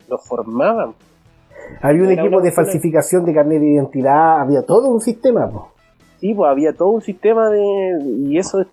los 0.10 0.26
formaban. 0.28 0.94
había 1.82 2.04
un 2.04 2.12
Era 2.12 2.22
equipo 2.24 2.42
de 2.42 2.52
falsificación 2.52 3.24
de 3.26 3.34
carnet 3.34 3.62
de 3.62 3.72
identidad, 3.74 4.42
había 4.42 4.64
todo 4.66 4.90
un 4.90 5.00
sistema, 5.00 5.50
po. 5.50 5.72
Sí, 6.20 6.34
pues 6.34 6.50
había 6.52 6.74
todo 6.74 6.90
un 6.90 7.02
sistema 7.02 7.50
de. 7.50 8.02
Y 8.28 8.38
eso 8.38 8.60
es, 8.62 8.68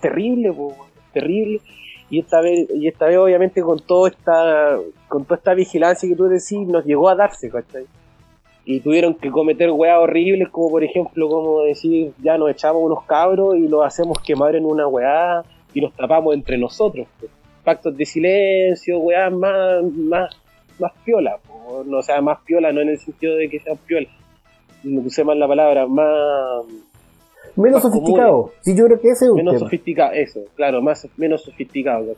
terrible, 0.00 0.52
pues, 0.52 0.74
es 0.74 1.12
terrible. 1.12 1.60
Y 2.10 2.20
esta 2.20 2.40
vez, 2.40 2.68
y 2.74 2.88
esta 2.88 3.06
vez 3.06 3.18
obviamente 3.18 3.60
con 3.60 3.78
toda 3.80 4.08
esta, 4.08 4.78
con 5.08 5.24
toda 5.24 5.36
esta 5.36 5.54
vigilancia 5.54 6.08
que 6.08 6.16
tú 6.16 6.24
decís, 6.24 6.66
nos 6.66 6.84
llegó 6.86 7.10
a 7.10 7.14
darse, 7.14 7.50
¿cachai? 7.50 7.84
Y 8.64 8.80
tuvieron 8.80 9.14
que 9.14 9.30
cometer 9.30 9.70
weas 9.70 9.98
horribles, 9.98 10.48
como 10.48 10.70
por 10.70 10.84
ejemplo, 10.84 11.28
como 11.28 11.62
decir, 11.62 12.12
ya 12.22 12.38
nos 12.38 12.50
echamos 12.50 12.82
unos 12.82 13.04
cabros 13.04 13.56
y 13.56 13.68
los 13.68 13.84
hacemos 13.84 14.18
quemar 14.20 14.56
en 14.56 14.64
una 14.64 14.86
weá 14.86 15.42
y 15.74 15.82
nos 15.82 15.94
tapamos 15.94 16.34
entre 16.34 16.56
nosotros. 16.56 17.06
pues. 17.20 17.30
Pactos 17.64 17.94
de 17.96 18.06
silencio, 18.06 18.98
weas 18.98 19.30
más, 19.30 19.84
más, 19.84 20.34
más 20.78 20.92
piola, 21.04 21.36
po. 21.46 21.84
no, 21.84 22.00
sea, 22.00 22.22
más 22.22 22.38
piola, 22.46 22.72
no 22.72 22.80
en 22.80 22.90
el 22.90 22.98
sentido 22.98 23.36
de 23.36 23.50
que 23.50 23.60
sean 23.60 23.76
piola, 23.86 24.08
no 24.84 25.02
puse 25.02 25.24
mal 25.24 25.38
la 25.38 25.48
palabra, 25.48 25.86
más 25.86 26.64
Menos 27.56 27.82
Más 27.82 27.92
sofisticado. 27.92 28.52
Sí, 28.60 28.76
yo 28.76 28.84
creo 28.86 29.00
que 29.00 29.08
ese 29.08 29.24
es 29.24 29.30
un 29.30 29.36
menos 29.38 29.54
tema. 29.54 29.66
sofisticado, 29.66 30.12
eso, 30.12 30.40
claro, 30.54 30.80
más 30.80 31.08
menos 31.16 31.42
sofisticado. 31.42 32.14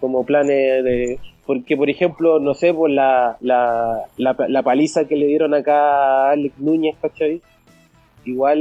Como 0.00 0.24
planes 0.24 0.82
de. 0.84 1.18
Porque, 1.46 1.76
por 1.76 1.88
ejemplo, 1.90 2.38
no 2.40 2.54
sé, 2.54 2.72
por 2.74 2.88
la, 2.90 3.36
la, 3.40 4.04
la, 4.16 4.34
la 4.48 4.62
paliza 4.62 5.06
que 5.06 5.14
le 5.16 5.26
dieron 5.26 5.52
acá 5.54 6.28
a 6.28 6.30
Alex 6.32 6.58
Núñez, 6.58 6.96
¿cachai? 7.00 7.40
Igual. 8.24 8.58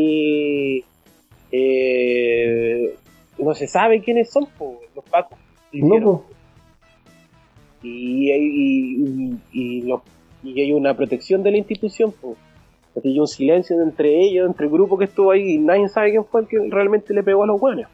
eh, 1.51 2.95
no 3.37 3.53
se 3.53 3.67
sabe 3.67 4.01
quiénes 4.01 4.29
son, 4.31 4.45
po, 4.57 4.79
los 4.95 5.03
pacos. 5.05 5.37
No, 5.73 5.99
po. 6.01 6.25
y, 7.83 8.31
hay- 8.31 8.51
y, 8.53 9.37
y, 9.53 9.93
y 10.43 10.61
hay 10.61 10.71
una 10.73 10.95
protección 10.95 11.43
de 11.43 11.51
la 11.51 11.57
institución, 11.57 12.13
pues. 12.21 12.35
Hay 13.03 13.19
un 13.19 13.27
silencio 13.27 13.81
entre 13.81 14.21
ellos, 14.21 14.47
entre 14.47 14.67
el 14.67 14.71
grupo 14.71 14.97
que 14.97 15.05
estuvo 15.05 15.31
ahí, 15.31 15.55
y 15.55 15.57
nadie 15.57 15.89
sabe 15.89 16.11
quién 16.11 16.25
fue 16.25 16.41
el 16.41 16.47
que 16.47 16.57
realmente 16.69 17.13
le 17.13 17.23
pegó 17.23 17.43
a 17.43 17.47
los 17.47 17.59
guanes. 17.59 17.87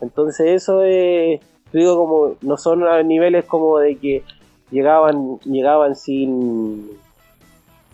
Entonces 0.00 0.62
eso 0.62 0.82
es, 0.82 1.40
digo 1.72 1.96
como, 1.96 2.36
no 2.40 2.56
son 2.56 2.84
a 2.84 3.02
niveles 3.02 3.44
como 3.44 3.78
de 3.78 3.96
que 3.96 4.22
llegaban, 4.70 5.38
llegaban 5.40 5.94
sin, 5.94 6.88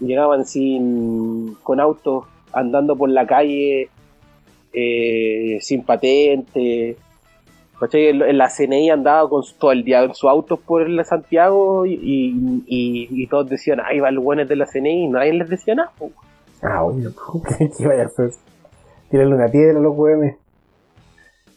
llegaban 0.00 0.44
sin, 0.46 1.54
con 1.62 1.80
autos 1.80 2.24
andando 2.52 2.96
por 2.96 3.10
la 3.10 3.26
calle, 3.26 3.88
eh, 4.72 5.58
sin 5.60 5.84
patente, 5.84 6.96
¿Cachai? 7.80 8.12
La 8.32 8.48
CNI 8.48 8.90
andaba 8.90 9.28
con 9.28 9.42
todo 9.58 9.70
el 9.72 9.84
día 9.84 10.02
en 10.02 10.14
su 10.14 10.28
auto 10.28 10.56
por 10.56 10.88
la 10.88 11.04
Santiago 11.04 11.84
y, 11.84 11.92
y, 11.94 13.08
y- 13.10 13.26
todos 13.26 13.50
decían, 13.50 13.80
ahí 13.84 14.00
va 14.00 14.08
el 14.08 14.18
buenos 14.18 14.48
de 14.48 14.56
la 14.56 14.64
CNI 14.66 15.04
y 15.04 15.08
nadie 15.08 15.34
les 15.34 15.50
decía 15.50 15.74
nada. 15.74 15.92
po. 15.98 16.10
Ah, 16.62 16.82
obvio. 16.84 17.12
¿qué 17.78 17.86
vaya 17.86 18.04
a 18.04 18.06
hacer? 18.06 18.30
Tirarle 19.10 19.34
una 19.34 19.48
piedra 19.48 19.78
a 19.78 19.82
los 19.82 19.94
hueones. 19.94 20.36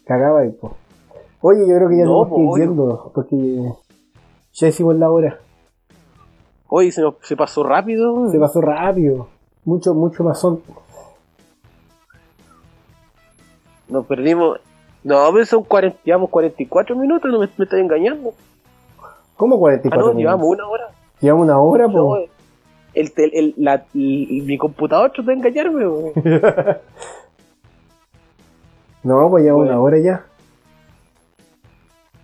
Cagaba 0.06 0.46
y 0.46 0.50
po. 0.52 0.76
Oye, 1.42 1.62
yo 1.68 1.76
creo 1.78 1.88
que 1.90 1.98
ya 1.98 2.04
No, 2.04 2.26
tenemos 2.26 2.28
po, 2.30 2.36
que 2.36 2.42
ir 2.42 2.50
obvio. 2.50 2.64
yendo, 2.66 3.12
porque 3.16 3.36
ya 4.54 4.68
hicimos 4.68 4.96
la 4.98 5.10
hora. 5.10 5.40
Hoy 6.68 6.92
se, 6.92 7.02
nos- 7.02 7.16
se 7.22 7.38
pasó 7.38 7.64
rápido. 7.64 8.30
Se 8.30 8.38
pasó 8.40 8.60
rápido. 8.60 9.30
Mucho, 9.64 9.94
mucho 9.94 10.24
más 10.26 10.40
son. 10.40 10.62
Nos 13.88 14.06
perdimos. 14.06 14.60
No, 15.04 15.30
pero 15.32 15.46
son 15.46 15.64
40, 15.64 15.98
llevamos 16.04 16.30
44 16.30 16.96
minutos, 16.96 17.32
no 17.32 17.40
me, 17.40 17.50
me 17.58 17.64
estoy 17.64 17.80
engañando. 17.82 18.34
¿Cómo 19.38 19.56
Ah, 19.56 19.60
44 19.60 20.00
no, 20.00 20.14
minutos? 20.14 20.20
llevamos 20.22 20.48
una 20.50 20.68
hora. 20.68 20.88
Llevamos 21.22 21.44
una 21.46 21.60
hora, 21.60 21.88
No, 21.88 21.94
po. 21.94 22.18
el, 22.94 23.12
el- 23.16 23.54
la- 23.58 23.86
el- 23.94 24.44
mi 24.46 24.58
computador 24.58 25.12
trató 25.12 25.30
de 25.32 25.38
engañarme. 25.38 25.86
No, 29.04 29.30
pues 29.30 29.44
llevamos 29.44 29.66
Bueno. 29.66 29.80
una 29.80 29.82
hora 29.82 29.98
ya. 30.00 30.26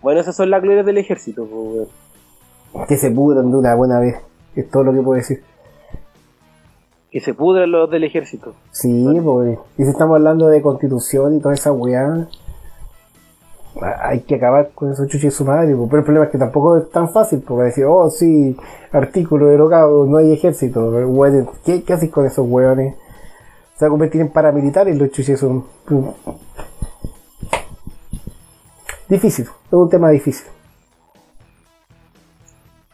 Bueno, 0.01 0.19
esas 0.19 0.35
son 0.35 0.49
las 0.49 0.61
glorias 0.61 0.85
del 0.85 0.97
ejército. 0.97 1.43
weón. 1.45 1.87
Que 2.87 2.97
se 2.97 3.09
pudran 3.11 3.49
de 3.49 3.57
una 3.57 3.75
buena 3.75 3.99
vez. 3.99 4.17
Es 4.55 4.69
todo 4.69 4.83
lo 4.83 4.93
que 4.93 5.01
puedo 5.01 5.17
decir. 5.17 5.41
Que 7.11 7.21
se 7.21 7.33
pudran 7.33 7.71
los 7.71 7.89
del 7.89 8.03
ejército. 8.03 8.53
Sí, 8.71 9.05
pues. 9.23 9.57
Y 9.77 9.83
si 9.83 9.89
estamos 9.89 10.15
hablando 10.17 10.49
de 10.49 10.61
constitución 10.61 11.37
y 11.37 11.39
toda 11.39 11.53
esa 11.55 11.71
weá. 11.71 12.27
Hay 13.81 14.21
que 14.21 14.35
acabar 14.35 14.71
con 14.73 14.91
esos 14.91 15.07
chuches 15.07 15.23
de 15.23 15.31
su 15.31 15.43
madre, 15.43 15.75
pero 15.75 15.97
el 15.97 16.03
problema 16.03 16.25
es 16.25 16.31
que 16.31 16.37
tampoco 16.37 16.77
es 16.77 16.89
tan 16.91 17.09
fácil, 17.09 17.43
porque 17.45 17.65
decir, 17.65 17.85
oh 17.85 18.09
sí, 18.09 18.55
artículo 18.91 19.47
derogado, 19.47 20.05
no 20.05 20.17
hay 20.17 20.31
ejército, 20.31 20.89
pero, 20.91 21.53
¿qué, 21.65 21.83
¿qué 21.83 21.93
haces 21.93 22.09
con 22.09 22.25
esos 22.25 22.47
weones? 22.47 22.95
Se 23.75 23.85
va 23.85 23.87
a 23.87 23.91
convertir 23.91 24.21
en 24.21 24.31
paramilitares 24.31 24.97
los 24.97 25.11
chuches 25.11 25.39
son. 25.39 25.65
Difícil, 29.09 29.45
es 29.45 29.73
un 29.73 29.89
tema 29.89 30.09
difícil. 30.09 30.47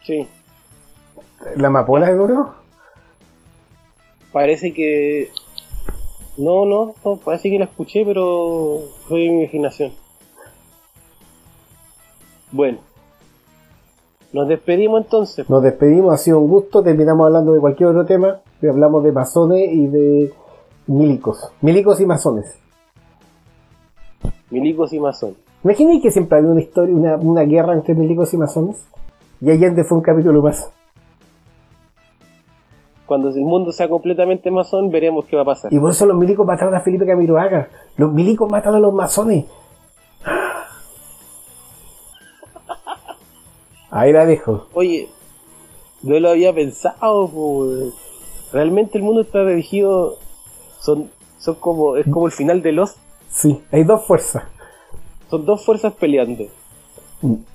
Sí. 0.04 0.28
¿La 1.56 1.68
amapola 1.68 2.08
de 2.08 2.20
oro? 2.20 2.56
Parece 4.32 4.74
que. 4.74 5.30
No, 6.38 6.66
no, 6.66 6.96
no, 7.06 7.18
parece 7.18 7.50
que 7.50 7.60
la 7.60 7.66
escuché, 7.66 8.04
pero 8.06 8.80
fue 9.08 9.20
mi 9.20 9.44
imaginación. 9.44 9.94
Bueno. 12.52 12.80
Nos 14.34 14.48
despedimos 14.48 15.04
entonces. 15.04 15.50
Nos 15.50 15.62
despedimos, 15.62 16.14
ha 16.14 16.18
sido 16.18 16.40
un 16.40 16.50
gusto, 16.50 16.82
terminamos 16.82 17.26
hablando 17.26 17.54
de 17.54 17.60
cualquier 17.60 17.90
otro 17.90 18.06
tema, 18.06 18.40
y 18.62 18.68
hablamos 18.68 19.04
de 19.04 19.12
masones 19.12 19.70
y 19.74 19.88
de 19.88 20.34
milicos. 20.88 21.52
Milicos 21.62 22.00
y 22.00 22.06
masones. 22.06 22.58
Milicos 24.50 24.94
y 24.94 25.00
masones. 25.00 25.38
Imaginen 25.64 26.02
que 26.02 26.12
siempre 26.12 26.38
había 26.38 26.52
una 26.52 26.62
historia, 26.62 26.96
una, 26.96 27.16
una 27.18 27.42
guerra 27.44 27.74
entre 27.74 27.94
milicos 27.94 28.34
y 28.34 28.38
masones. 28.38 28.86
Y 29.42 29.52
Allende 29.52 29.84
fue 29.84 29.98
un 29.98 30.04
capítulo 30.04 30.42
más. 30.42 30.72
Cuando 33.06 33.30
el 33.30 33.42
mundo 33.42 33.72
sea 33.74 33.90
completamente 33.90 34.50
masón, 34.50 34.90
veremos 34.90 35.26
qué 35.26 35.36
va 35.36 35.42
a 35.42 35.46
pasar. 35.46 35.74
Y 35.74 35.80
por 35.80 35.92
eso 35.92 36.06
los 36.06 36.16
milicos 36.16 36.48
mataron 36.48 36.74
a 36.74 36.80
Felipe 36.80 37.06
Camiroaga. 37.06 37.68
Los 37.98 38.14
milicos 38.14 38.50
mataron 38.50 38.78
a 38.78 38.80
los 38.80 38.94
masones. 38.94 39.46
Ahí 43.92 44.14
la 44.14 44.26
dejo. 44.26 44.68
Oye, 44.74 45.10
no 46.02 46.20
lo 46.20 46.30
había 46.30 46.54
pensado. 46.54 47.30
Realmente 48.54 48.98
el 48.98 49.04
mundo 49.04 49.22
está 49.22 49.46
dirigido. 49.46 50.18
Son, 50.80 51.12
son 51.38 51.56
como. 51.56 51.98
Es 51.98 52.06
como 52.06 52.26
el 52.26 52.32
final 52.32 52.62
de 52.62 52.72
los. 52.72 52.96
Sí, 53.30 53.62
hay 53.72 53.84
dos 53.84 54.06
fuerzas. 54.06 54.44
Son 55.30 55.46
dos 55.46 55.64
fuerzas 55.64 55.94
peleando. 55.94 56.46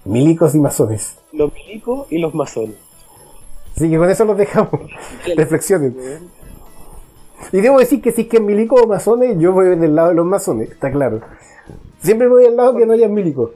Milicos 0.05 0.55
y 0.55 0.61
masones. 0.61 1.19
Los 1.33 1.53
milicos 1.53 2.07
y 2.11 2.19
los 2.19 2.35
masones. 2.35 2.77
Así 3.75 3.91
que 3.91 3.99
con 3.99 4.09
eso 4.09 4.25
los 4.25 4.37
dejamos. 4.37 4.81
Reflexionen. 5.37 5.97
Y 7.53 7.61
debo 7.61 7.79
decir 7.79 8.01
que 8.01 8.13
si 8.13 8.23
es 8.23 8.29
que 8.29 8.37
es 8.39 8.43
milico 8.43 8.77
o 8.77 8.87
masones, 8.87 9.39
yo 9.39 9.53
voy 9.53 9.77
del 9.77 9.95
lado 9.95 10.11
de 10.11 10.15
los 10.15 10.27
masones, 10.27 10.71
está 10.71 10.91
claro. 10.91 11.21
Siempre 12.01 12.29
voy 12.29 12.47
al 12.47 12.57
lado 12.57 12.77
que 12.77 12.87
no 12.87 12.93
haya 12.93 13.09
milicos. 13.09 13.51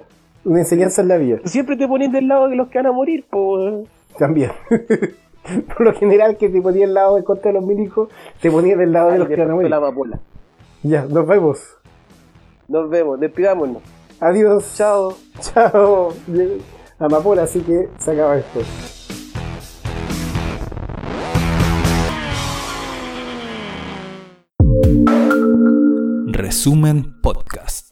Una 0.45 0.61
enseñanza 0.61 1.03
en 1.03 1.09
la 1.09 1.18
vida. 1.18 1.38
Siempre 1.45 1.76
te 1.76 1.86
pones 1.86 2.11
del 2.12 2.28
lado 2.28 2.49
de 2.49 2.57
los 2.57 2.68
que 2.68 2.78
van 2.78 2.86
a 2.86 2.93
morir, 2.93 3.26
po. 3.28 3.84
También. 4.18 4.51
Por 5.76 5.80
lo 5.80 5.95
general, 5.95 6.36
que 6.36 6.49
te 6.49 6.61
ponía 6.61 6.86
al 6.86 6.95
lado 6.95 7.16
de 7.16 7.24
contra 7.24 7.51
de 7.53 7.59
los 7.59 7.66
milicos, 7.66 8.09
te 8.41 8.51
ponía 8.51 8.76
del 8.76 8.93
lado 8.93 9.11
de 9.11 9.18
los 9.18 9.28
que 9.28 9.36
van 9.36 9.51
a 9.51 9.55
morir. 9.55 9.70
la. 9.70 10.20
Ya, 10.82 11.05
nos 11.05 11.26
vemos. 11.26 11.76
Nos 12.68 12.88
vemos, 12.88 13.20
despidámonos. 13.20 13.82
Adiós. 14.20 14.74
Chao. 14.76 15.14
Chao. 15.41 16.12
Amapola, 16.99 17.43
así 17.43 17.61
que 17.61 17.88
se 17.99 18.12
acaba 18.12 18.38
esto. 18.38 18.61
Resumen 26.32 27.20
Podcast. 27.22 27.89